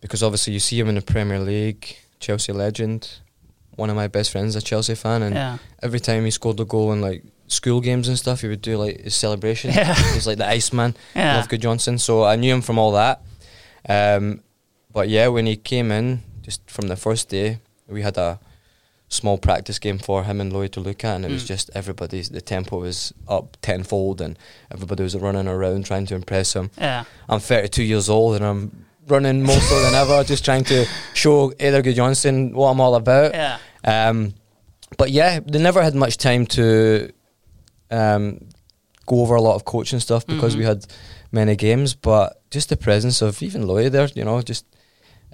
[0.00, 3.20] because obviously you see him in the Premier League, Chelsea legend.
[3.76, 6.64] One of my best friends, a Chelsea fan, and yeah, every time he scored a
[6.64, 9.72] goal in like school games and stuff, he would do like his celebration.
[9.72, 9.94] Yeah.
[10.12, 10.96] He's like the Iceman.
[11.14, 11.98] yeah, Love Guðjohnsen.
[11.98, 13.22] So I knew him from all that.
[13.88, 14.42] Um,
[14.92, 17.60] but yeah, when he came in, just from the first day,
[17.90, 18.38] we had a
[19.08, 21.48] small practice game for him and Logi to look at, and it was Mm.
[21.48, 24.38] just everybody's the tempo was up tenfold, and
[24.70, 26.70] everybody was running around trying to impress him.
[26.78, 30.86] yeah, I'm 32 years old and I'm running more so than ever, just trying to
[31.14, 33.34] show Eiður Johnson what I'm all about.
[33.34, 34.34] yeah, Um,
[34.96, 37.10] but yeah, they never had much time to
[37.90, 38.38] um,
[39.06, 40.58] go over a lot of coaching stuff because Mhm.
[40.58, 40.84] we had
[41.32, 41.94] many games.
[41.94, 44.64] But just the presence of even Logi there, you know, just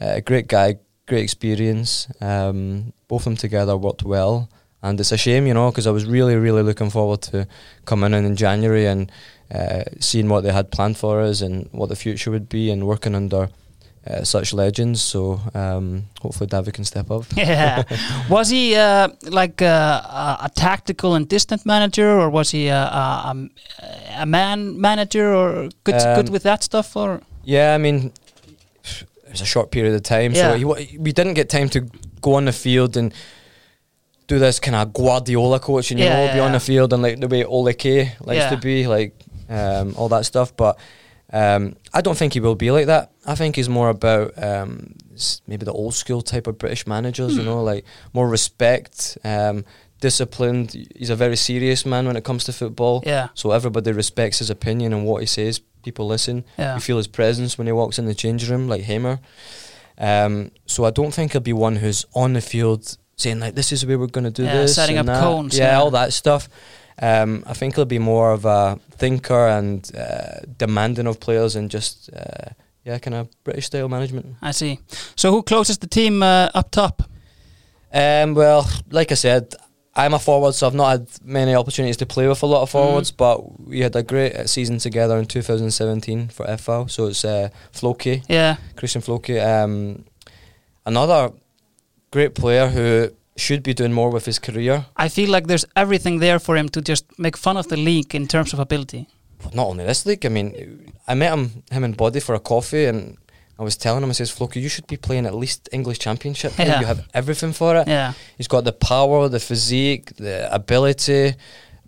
[0.00, 0.76] uh, a great guy,
[1.06, 2.08] great experience.
[2.20, 4.48] Um, both of them together worked well.
[4.82, 7.48] And it's a shame, you know, because I was really, really looking forward to
[7.86, 9.10] coming in in January and
[9.52, 12.86] uh, seeing what they had planned for us and what the future would be and
[12.86, 13.48] working under
[14.06, 15.02] uh, such legends.
[15.02, 17.24] So um, hopefully David can step up.
[17.36, 17.82] yeah.
[18.28, 23.48] was he uh, like uh, a, tactical and distant manager, or was he a, a,
[24.18, 26.94] a- man manager, or good good Um, with that stuff?
[26.96, 28.12] Or Yeah, I mean,
[29.40, 30.52] was a short period of time, Yeah.
[30.52, 31.80] so he, we didn't get time to
[32.20, 33.12] go on the field and
[34.26, 37.02] do this kind of Guardiola coaching, you Yeah, know, yeah, be on the field and
[37.02, 39.14] like the way Ole K likes to be, like
[39.48, 40.56] um, all that stuff.
[40.56, 40.78] But
[41.32, 43.12] um, I don't think he will be like that.
[43.24, 44.94] I think he's more about um,
[45.46, 47.48] maybe the old school type of British managers, you Hmm.
[47.48, 49.64] know, like more respect, um,
[50.00, 50.72] disciplined.
[50.96, 53.02] He's a very serious man when it comes to football.
[53.06, 55.60] yeah, So everybody respects his opinion and what he says.
[55.86, 56.44] People listen.
[56.58, 59.18] yeah, You feel his presence when he walks in the change room, like Heimir.
[59.98, 63.70] Um, so I don't think he'll be one who's on the field saying like, "This
[63.72, 65.22] is the way we're going to do Yeah, this," setting up that.
[65.22, 65.78] cones, yeah, yeah.
[65.80, 66.48] all that stuff.
[67.00, 71.70] Um, I think he'll be more of a thinker and uh, demanding of players and
[71.70, 72.50] just uh,
[72.84, 74.26] yeah, kind of British style management.
[74.42, 74.80] I see.
[75.14, 77.02] So who closes the team uh, up top?
[77.92, 79.54] Um, well, like I said,
[79.96, 82.70] I'm a forward, so I've not had many opportunities to play with a lot of
[82.70, 83.10] forwards.
[83.10, 86.90] But we had a great season together in 2017 for FH.
[86.90, 88.22] So it's uh, Flóki.
[88.28, 90.04] Yeah, Kristján Flóki, um,
[90.84, 91.32] another
[92.10, 94.84] great player who should be doing more with his career.
[94.96, 98.14] I feel like there's everything there for him to just make fun of the league
[98.14, 99.08] in terms of ability.
[99.54, 100.26] Not only this league.
[100.26, 103.16] I mean, I met him him and Body for a coffee, and
[103.58, 106.52] I was telling him, I says, Flóki, you should be playing at least English Championship.
[106.58, 106.80] Yeah.
[106.80, 107.88] You have everything for it.
[107.88, 111.34] Yeah, He's got the power, the physique, the ability.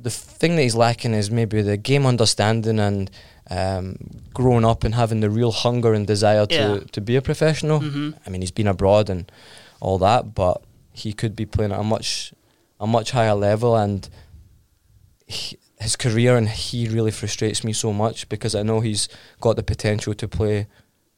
[0.00, 3.10] The thing that he's lacking is maybe the game understanding and
[3.50, 3.96] um,
[4.32, 6.78] growing up and having the real hunger and desire to, Yeah.
[6.92, 7.80] to be a professional.
[7.80, 9.30] hmm I mean, he's been abroad and
[9.80, 10.62] all that, but
[10.92, 12.32] he could be playing at a much
[12.80, 14.08] a much higher level, and
[15.26, 19.08] he, his career and he really frustrates me so much because I know he's
[19.40, 20.66] got the potential to play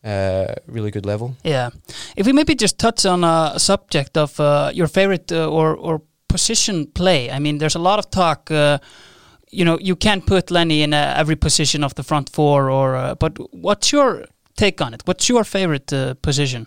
[0.05, 1.35] uh, really good level.
[1.45, 1.71] yeah.
[2.17, 6.01] If we maybe just touch on a subject of uh, your favorite uh, or or
[6.31, 7.31] position play.
[7.31, 8.51] I mean, there's a lot of talk.
[8.51, 8.79] Uh,
[9.51, 12.97] you know, you can't put Lenny in uh, every position of the front four, or
[12.97, 14.25] uh, but what's your
[14.57, 15.03] take on it?
[15.05, 16.67] What's your favorite uh, position?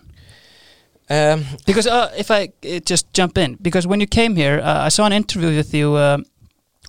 [1.10, 4.86] Um, Because uh, if I uh, just jump in, because when you came here, uh,
[4.86, 6.18] I saw an interview with you uh,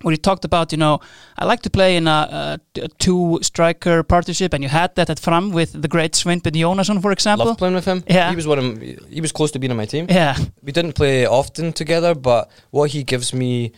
[0.01, 0.99] where you talked about, you know,
[1.37, 2.59] I like to play in a
[2.99, 7.11] two striker partnership, and you had that at Fram with the great Sveinbjörn Jónasson, for
[7.11, 7.45] example.
[7.47, 8.03] loved playing with him.
[8.07, 8.29] Yeah.
[8.29, 10.05] he was one of he was close to being on my team.
[10.09, 13.71] Yeah, We didn't play often together, but what he gives me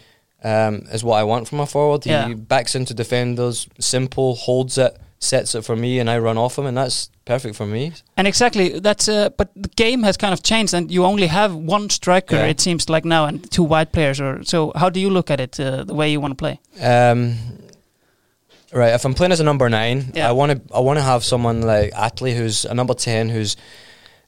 [0.43, 2.03] um, is what I want from a forward.
[2.03, 2.33] He Yeah.
[2.33, 6.65] backs into defenders, simple, holds it, sets it for me, and I run off him,
[6.65, 7.91] and that's perfect for me.
[8.15, 9.09] and exactly that's.
[9.09, 12.35] Uh, but the game has kind of changed, and you only have one striker.
[12.35, 12.45] Yeah.
[12.45, 14.19] It seems like now, and two wide players.
[14.21, 15.59] Or so, how do you look at it?
[15.59, 16.59] Uh, the way you want to play?
[16.81, 17.35] Um,
[18.71, 20.29] right, if I'm playing as a number nine, Yeah.
[20.29, 23.55] I want to I want to have someone like Atli, who's a number ten, who's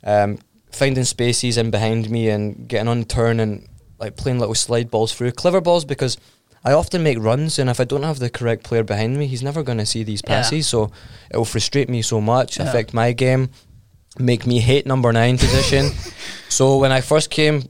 [0.03, 0.39] um,
[0.71, 3.67] finding spaces in behind me and getting on turn and
[3.99, 6.17] like playing little slide balls through clever balls because
[6.64, 9.44] I often make runs, and if I don't have the correct player behind me, he's
[9.44, 10.36] never going to see these Yeah.
[10.36, 10.68] passes.
[10.68, 10.91] So
[11.31, 12.68] it will frustrate me so much, Yeah.
[12.69, 13.49] affect my game,
[14.18, 15.91] make me hate number nine position.
[16.49, 17.64] so when I first came,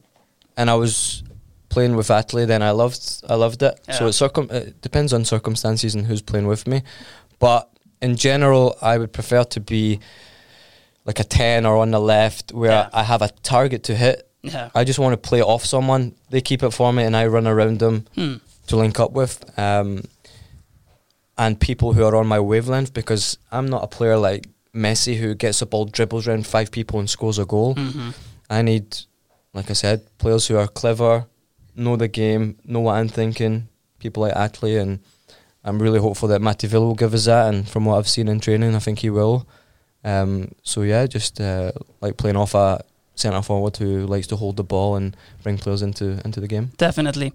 [0.57, 1.24] and I was
[1.70, 3.80] playing with Atli, then I loved I loved it.
[3.98, 6.82] So it, circum- it depends on circumstances and who's playing with me,
[7.40, 7.70] but
[8.02, 9.99] in general, I would prefer to be
[11.06, 12.90] like a ten or on the left, where Yeah.
[12.91, 14.28] I have a target to hit.
[14.41, 14.70] Yeah.
[14.74, 16.14] I just want to play off someone.
[16.30, 18.36] They keep it for me, and I run around them Hmm.
[18.69, 19.43] To link up with.
[19.59, 20.03] Um,
[21.37, 25.33] and people who are on my wavelength, because I'm not a player like Messi who
[25.35, 27.75] gets the ball, dribbles around five people, and scores a goal.
[27.75, 28.13] Mhm.
[28.49, 28.97] I need,
[29.53, 31.25] like I said, players who are clever,
[31.75, 33.67] know the game, know what I'm thinking.
[33.99, 34.99] People like Atli, and
[35.63, 37.53] I'm really hopeful that Mattiville will give us that.
[37.53, 39.47] And from what I've seen in training, I think he will.
[40.03, 41.71] Um, so yeah, just uh,
[42.01, 42.83] like playing off a
[43.15, 46.71] centre forward who likes to hold the ball and bring players into into the game.
[46.77, 47.33] Definitely.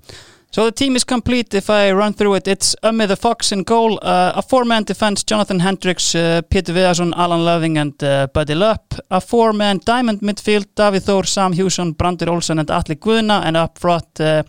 [0.55, 1.53] So the team is complete.
[1.53, 5.25] If I run through it, it's Umme the Fox in goal, uh, a four-man defense:
[5.25, 8.95] Jonathan Hendricks, uh, Peter Viðarsson, Alan Loving, and uh, Buddy Lupp.
[9.11, 13.43] A four-man diamond midfield: David Thor, Sam Hugson, Brandur Olsen, and Atli Guðna.
[13.45, 14.45] And up front, uh,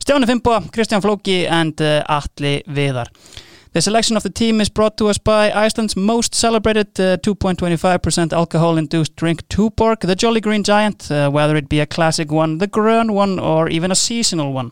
[0.00, 3.06] Stjáni Fimbo, Kristján Flóki, and uh, Atli Viðar.
[3.74, 8.32] The selection of the team is brought to us by Iceland's most celebrated uh, 2.25%
[8.32, 12.68] alcohol-induced drink, Tuborg, the Jolly Green Giant, uh, whether it be a classic one, the
[12.68, 14.70] Grön one, or even a seasonal one.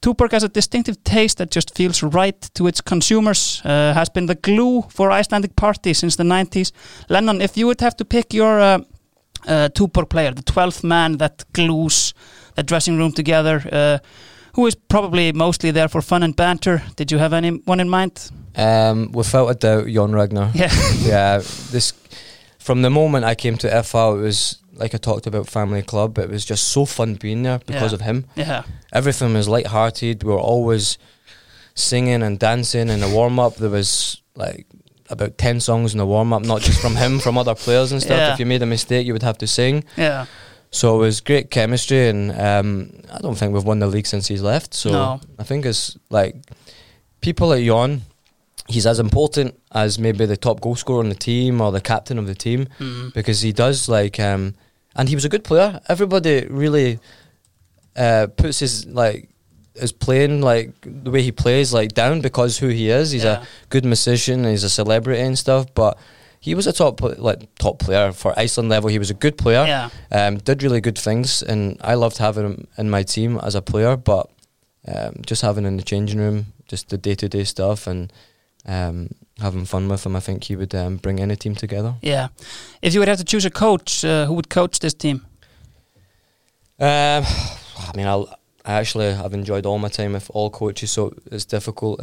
[0.00, 4.24] Tuborg has a distinctive taste that just feels right to its consumers, uh, has been
[4.24, 6.72] the glue for Icelandic parties since the 90s.
[7.10, 8.78] Lennon, if you would have to pick your uh,
[9.46, 12.14] uh, Tuborg player, the 12th man that glues
[12.54, 13.98] the dressing room together, uh,
[14.58, 18.28] who is probably mostly there for fun and banter, did you have anyone in mind?
[18.56, 20.50] Um, without a doubt, Jon Ragnar.
[20.52, 20.72] Yeah.
[20.98, 21.38] yeah,
[21.70, 21.92] this
[22.58, 26.18] from the moment I came to FH, it was like I talked about family club.
[26.18, 27.94] It was just so fun being there because Yeah.
[27.94, 28.24] of him.
[28.34, 28.62] Yeah.
[28.92, 30.24] Everything was light-hearted.
[30.24, 30.98] We were always
[31.76, 33.54] singing and dancing in the warm up.
[33.58, 34.66] There was like
[35.08, 38.02] about ten songs in the warm up, not just from him, from other players and
[38.02, 38.18] stuff.
[38.18, 38.32] Yeah.
[38.32, 39.84] If you made a mistake, you would have to sing.
[39.96, 40.26] Yeah.
[40.70, 44.26] So it was great chemistry, and um, I don't think we've won the league since
[44.28, 44.74] he's left.
[44.74, 45.20] So No.
[45.38, 46.36] I think it's like
[47.20, 48.02] people at Jon.
[48.68, 52.18] He's as important as maybe the top goal scorer on the team or the captain
[52.18, 53.14] of the team Mm.
[53.14, 54.54] because he does like, um,
[54.94, 55.80] and he was a good player.
[55.88, 56.98] Everybody really
[57.96, 59.30] uh, puts his like
[59.74, 63.10] his playing like the way he plays like down because who he is.
[63.12, 63.42] He's Yeah.
[63.42, 64.44] a good musician.
[64.44, 65.96] He's a celebrity and stuff, but.
[66.40, 68.88] He was a top like top player for Iceland level.
[68.90, 69.90] He was a good player Yeah.
[70.12, 73.62] um, did really good things, and I loved having him in my team as a
[73.62, 73.96] player.
[73.96, 74.30] But
[74.86, 78.12] um, just having him in the changing room, just the day to day stuff, and
[78.66, 79.08] um,
[79.40, 81.94] having fun with him, I think he would um, bring any team together.
[82.02, 82.28] Yeah.
[82.82, 85.26] If you would have to choose a coach, uh, who would coach this team?
[86.80, 88.28] Um, I mean, I'll,
[88.64, 92.00] I actually have enjoyed all my time with all coaches, so it's difficult.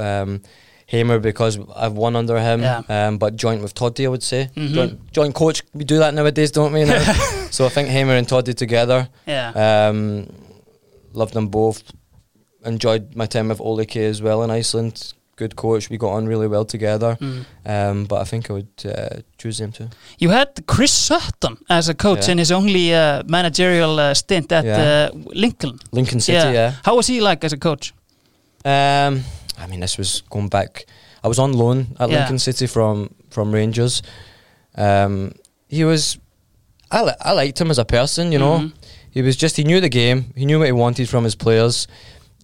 [0.92, 2.82] Heimir because I've won under him, Yeah.
[2.90, 4.50] um, but joint with Toddy, I would say.
[4.56, 4.74] Mhm.
[4.74, 6.84] Joint, joint coach, we do that nowadays, don't we?
[6.86, 7.02] Now?
[7.52, 9.08] so I think Heimir and Toddy together.
[9.28, 9.52] Yeah.
[9.90, 10.28] Um,
[11.14, 11.82] loved them both.
[12.66, 15.14] Enjoyed my time with Olike as well in Iceland.
[15.38, 15.90] Good coach.
[15.90, 17.18] We got on really well together.
[17.20, 17.46] Mm.
[17.66, 19.90] Um, but I think I would uh, choose them too.
[20.18, 22.32] You had Chris Sutton as a coach Yeah.
[22.32, 25.10] in his only uh, managerial uh, stint at Yeah.
[25.14, 25.80] uh, Lincoln.
[25.92, 26.52] Lincoln City, Yeah.
[26.54, 26.74] yeah.
[26.86, 27.94] How was he like as a coach?
[28.64, 29.24] Um,
[29.58, 30.86] I mean, this was going back.
[31.24, 32.20] I was on loan at Yeah.
[32.20, 34.02] Lincoln City from from Rangers.
[34.76, 35.34] Um,
[35.68, 36.18] he was.
[36.92, 38.32] I li- I liked him as a person.
[38.32, 38.74] You know, Mhm.
[39.12, 40.34] he was just he knew the game.
[40.36, 41.88] He knew what he wanted from his players.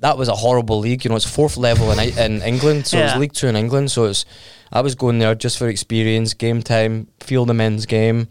[0.02, 1.04] That was a horrible league.
[1.06, 3.10] You know, it's fourth level in in England, so Yeah.
[3.12, 3.92] it's League Two in England.
[3.92, 4.26] So it's
[4.72, 8.28] I was going there just for experience, game time, feel the men's game.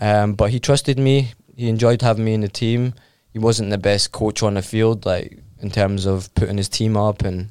[0.00, 1.32] Um, but he trusted me.
[1.56, 2.94] He enjoyed having me in the team.
[3.32, 6.96] He wasn't the best coach on the field, like in terms of putting his team
[6.96, 7.50] up and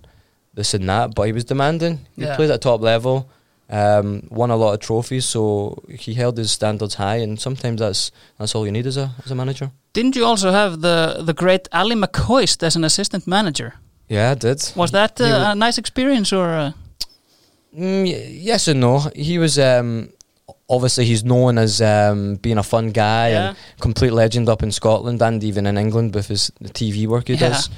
[0.54, 1.16] this and that.
[1.16, 2.00] But he was demanding.
[2.16, 2.36] He Yeah.
[2.36, 3.30] played at top level.
[3.70, 7.24] Um, won a lot of trophies, so he held his standards high.
[7.24, 9.72] And sometimes that's that's all you need as a as a manager.
[9.94, 13.74] Didn't you also have the the great Ally McCoist as an assistant manager?
[14.10, 14.72] Yeah, I did.
[14.76, 16.48] Was that uh, a nice experience or?
[16.50, 16.72] Uh,
[17.74, 19.00] Mm, y- yes and no.
[19.16, 20.10] He was um,
[20.68, 23.48] obviously he's known as um, being a fun guy Yeah.
[23.48, 27.28] and complete legend up in Scotland and even in England with his the TV work
[27.30, 27.50] he Yeah.
[27.50, 27.70] does.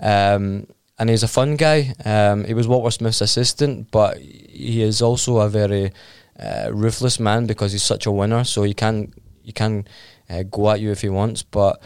[0.00, 0.66] Um,
[0.98, 1.94] and he's a fun guy.
[2.04, 5.92] Um, he was Walter Smith's assistant, but he is also a very
[6.38, 8.44] uh, ruthless man because he's such a winner.
[8.44, 9.12] So he can
[9.42, 9.86] he can
[10.28, 11.42] uh, go at you if he wants.
[11.42, 11.80] But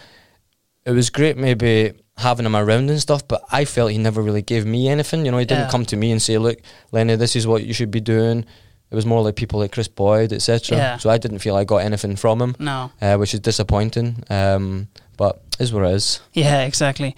[0.85, 3.27] it was great, maybe having him around and stuff.
[3.29, 5.25] But I felt he never really gave me anything.
[5.25, 5.71] You know, he didn't Yeah.
[5.71, 6.59] come to me and say, "Look,
[6.91, 8.45] Lenny, this is what you should be doing."
[8.91, 10.77] It was more like people like Kris Boyd, etc.
[10.77, 10.97] Yeah.
[10.99, 12.91] So I didn't feel I got anything from him, no.
[13.01, 14.23] uh, which is disappointing.
[14.29, 16.21] Um, but is what it is.
[16.35, 17.17] Yeah, exactly.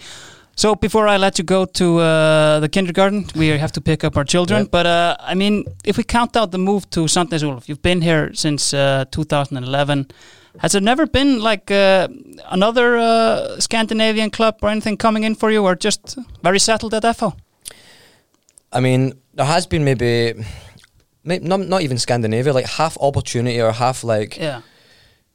[0.57, 4.15] So before I let you go to uh, the kindergarten, we have to pick up
[4.15, 4.61] our children.
[4.61, 4.71] Yep.
[4.71, 8.01] But uh, I mean, if we count out the move to Sandnes Ulf, you've been
[8.01, 10.07] here since uh, 2011.
[10.59, 12.07] Has there never been like uh,
[12.49, 17.03] another uh, Scandinavian club or anything coming in for you, or just very settled at
[17.03, 17.35] FH?
[18.71, 20.33] I mean, there has been maybe,
[21.25, 24.61] maybe not, not even Scandinavia, like half opportunity or half like Yeah,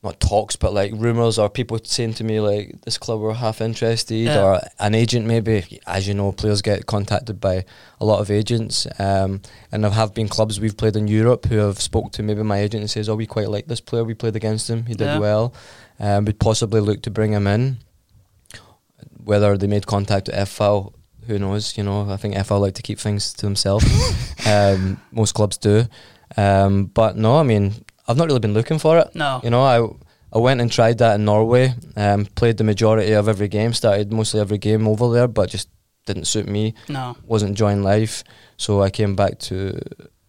[0.02, 3.60] not talks, but like rumors or people saying to me like this club were half
[3.60, 4.42] interested Yeah.
[4.42, 5.78] or an agent maybe.
[5.86, 7.64] As you know, players get contacted by
[8.00, 11.58] a lot of agents, um, and there have been clubs we've played in Europe who
[11.58, 14.02] have spoke to maybe my agent and says, "Oh, we quite like this player.
[14.04, 14.86] We played against him.
[14.86, 15.18] He did Yeah.
[15.18, 15.52] well.
[15.98, 17.78] Um, we'd possibly look to bring him in."
[19.24, 20.92] Whether they made contact with FH,
[21.26, 21.76] who knows?
[21.76, 23.84] You know, I think FH like to keep things to themselves.
[24.46, 25.84] um, most clubs do,
[26.38, 27.74] um, but no, I mean,
[28.10, 29.14] I've not really been looking for it.
[29.14, 29.76] no, You know, I
[30.32, 31.74] I went and tried that in Norway.
[31.96, 33.72] Um, played the majority of every game.
[33.72, 35.68] Started mostly every game over there, but just
[36.06, 36.74] didn't suit me.
[36.88, 37.16] no.
[37.26, 38.24] Wasn't enjoying life,
[38.56, 39.78] so I came back to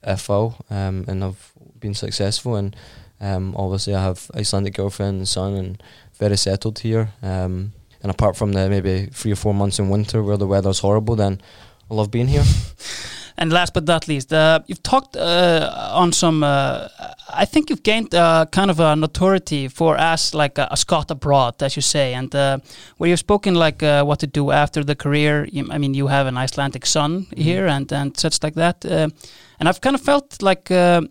[0.03, 2.55] FH, um, and I've been successful.
[2.55, 2.75] And
[3.19, 5.83] um, obviously, I have Icelandic girlfriend and son, and
[6.19, 7.09] very settled here.
[7.23, 10.79] Um, and apart from the maybe three or four months in winter where the weather's
[10.79, 11.41] horrible, then
[11.89, 12.43] I love being here.
[13.41, 16.43] And last but not least, uh, you've talked uh, on some.
[16.43, 16.87] Uh,
[17.33, 21.09] I think you've gained uh, kind of a notoriety for us, like a, a Scot
[21.09, 22.59] abroad, as you say, and uh,
[22.97, 25.47] where you've spoken like uh, what to do after the career.
[25.51, 28.85] You, I mean, you have an Icelandic son here, and and such like that.
[28.85, 31.01] And I've kind of felt like uh,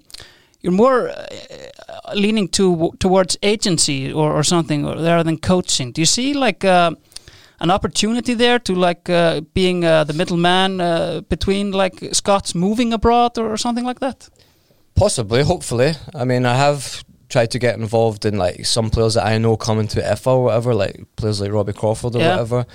[0.60, 5.90] you're more uh, leaning to towards agency or, or something, rather than coaching.
[5.90, 6.64] Do you see like?
[7.60, 12.92] An opportunity there to like uh, being uh, the middleman uh, between like Scots moving
[12.92, 14.28] abroad or, something like that?
[14.94, 15.92] Possibly, hopefully.
[16.14, 19.56] I mean, I have tried to get involved in like some players that I know
[19.56, 22.30] coming to FH or whatever, like players like Robbie Crawford or Yeah.
[22.30, 22.66] whatever.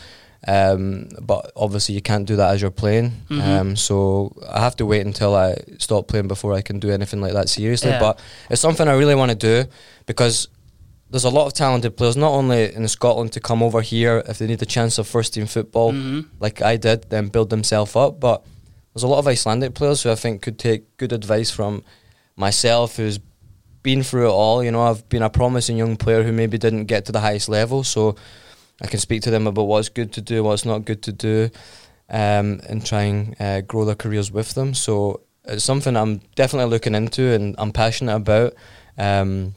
[0.47, 3.11] Um, but obviously, you can't do that as you're playing.
[3.29, 3.41] Mhm.
[3.59, 7.21] Um, so I have to wait until I stop playing before I can do anything
[7.21, 7.89] like that seriously.
[7.89, 7.99] Yeah.
[7.99, 8.19] But
[8.51, 9.67] it's something I really want to do
[10.05, 10.47] because
[11.15, 14.37] there's a lot of talented players, not only in Scotland to come over here if
[14.37, 16.25] they need a chance of first team football, Mhm.
[16.41, 18.19] like I did, then build themselves up.
[18.19, 18.43] But
[18.93, 21.83] there's a lot of Icelandic players who I think could take good advice from
[22.35, 23.19] myself, who's
[23.81, 24.61] been through it all.
[24.61, 27.47] You know, I've been a promising young player who maybe didn't get to the highest
[27.47, 28.17] level, so
[28.81, 31.49] I can speak to them about what's good to do, what's not good to do,
[32.09, 34.73] um, and try and uh, grow their careers with them.
[34.73, 38.53] So it's something I'm definitely looking into and I'm passionate about.
[38.97, 39.55] Um,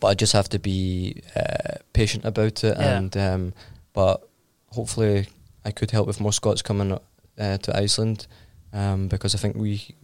[0.00, 2.96] but I just have to be uh, patient about it, Yeah.
[2.96, 3.52] and um,
[3.92, 4.28] but
[4.72, 5.26] hopefully
[5.64, 8.26] I could help with more Scots coming uh, to Iceland
[8.72, 9.94] um, because I think we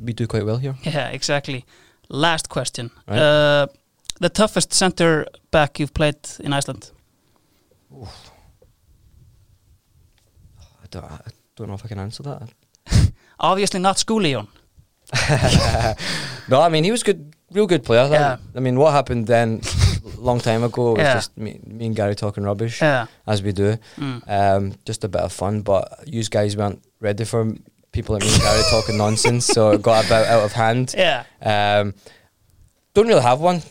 [0.00, 0.74] we do quite well here.
[0.82, 1.64] Yeah, exactly.
[2.08, 3.18] Last question: Right.
[3.18, 3.66] uh,
[4.20, 6.90] the toughest centre back you've played in Iceland?
[10.82, 11.20] I don't, I
[11.56, 12.48] don't know if I can answer that.
[13.40, 14.48] Obviously not Skúli Jón.
[16.48, 18.08] no, I mean he was good, real good player.
[18.10, 18.36] Yeah.
[18.54, 19.60] I mean, what happened then,
[20.18, 21.14] long time ago, was Yeah.
[21.14, 23.06] just me, me and Gary talking rubbish Yeah.
[23.26, 23.76] as we do.
[23.96, 24.22] Mm.
[24.28, 27.52] Um, just a bit of fun, but you guys weren't ready for
[27.92, 30.94] people like me and Gary talking nonsense, so it got about out of hand.
[30.96, 31.24] Yeah.
[31.42, 31.94] Um,
[32.94, 33.62] don't really have one.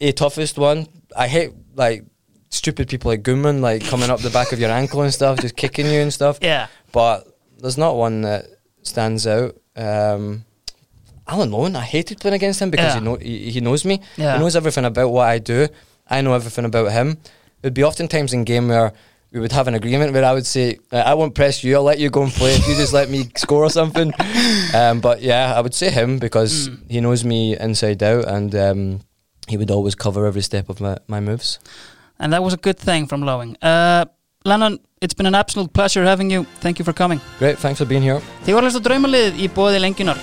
[0.00, 0.86] A toughest one.
[1.16, 2.04] I hate like
[2.50, 5.56] stupid people like Guðmann, like coming up the back of your ankle and stuff, just
[5.56, 6.38] kicking you and stuff.
[6.40, 6.68] Yeah.
[6.92, 7.26] But
[7.58, 8.46] there's not one that
[8.82, 9.56] stands out.
[9.76, 10.44] Um,
[11.30, 12.98] Alan Lowing, I hated playing against him because Yeah.
[13.00, 14.00] he, know, he, he knows me.
[14.16, 14.34] Yeah.
[14.34, 15.68] He knows everything about what I do.
[16.08, 17.10] I know everything about him.
[17.62, 18.92] It would be oftentimes in game where
[19.32, 21.84] we would have an agreement where I would say, "Uh, I won't press you, I'll
[21.84, 24.12] let you go and play if you just let me score or something.
[24.74, 26.90] Um, but yeah, I would say him because Mm.
[26.90, 29.00] he knows me inside out and um,
[29.46, 31.60] he would always cover every step of my, my moves.
[32.18, 33.56] And that was a good thing from Lowing.
[33.62, 34.04] Uh,
[34.44, 36.44] Lennon, it's been an absolute pleasure having you.
[36.60, 37.20] Thank you for coming.
[37.38, 38.20] Great, thanks for being here.
[38.44, 40.18] Þið var að hlusta á draumalið í bóði lengjunar.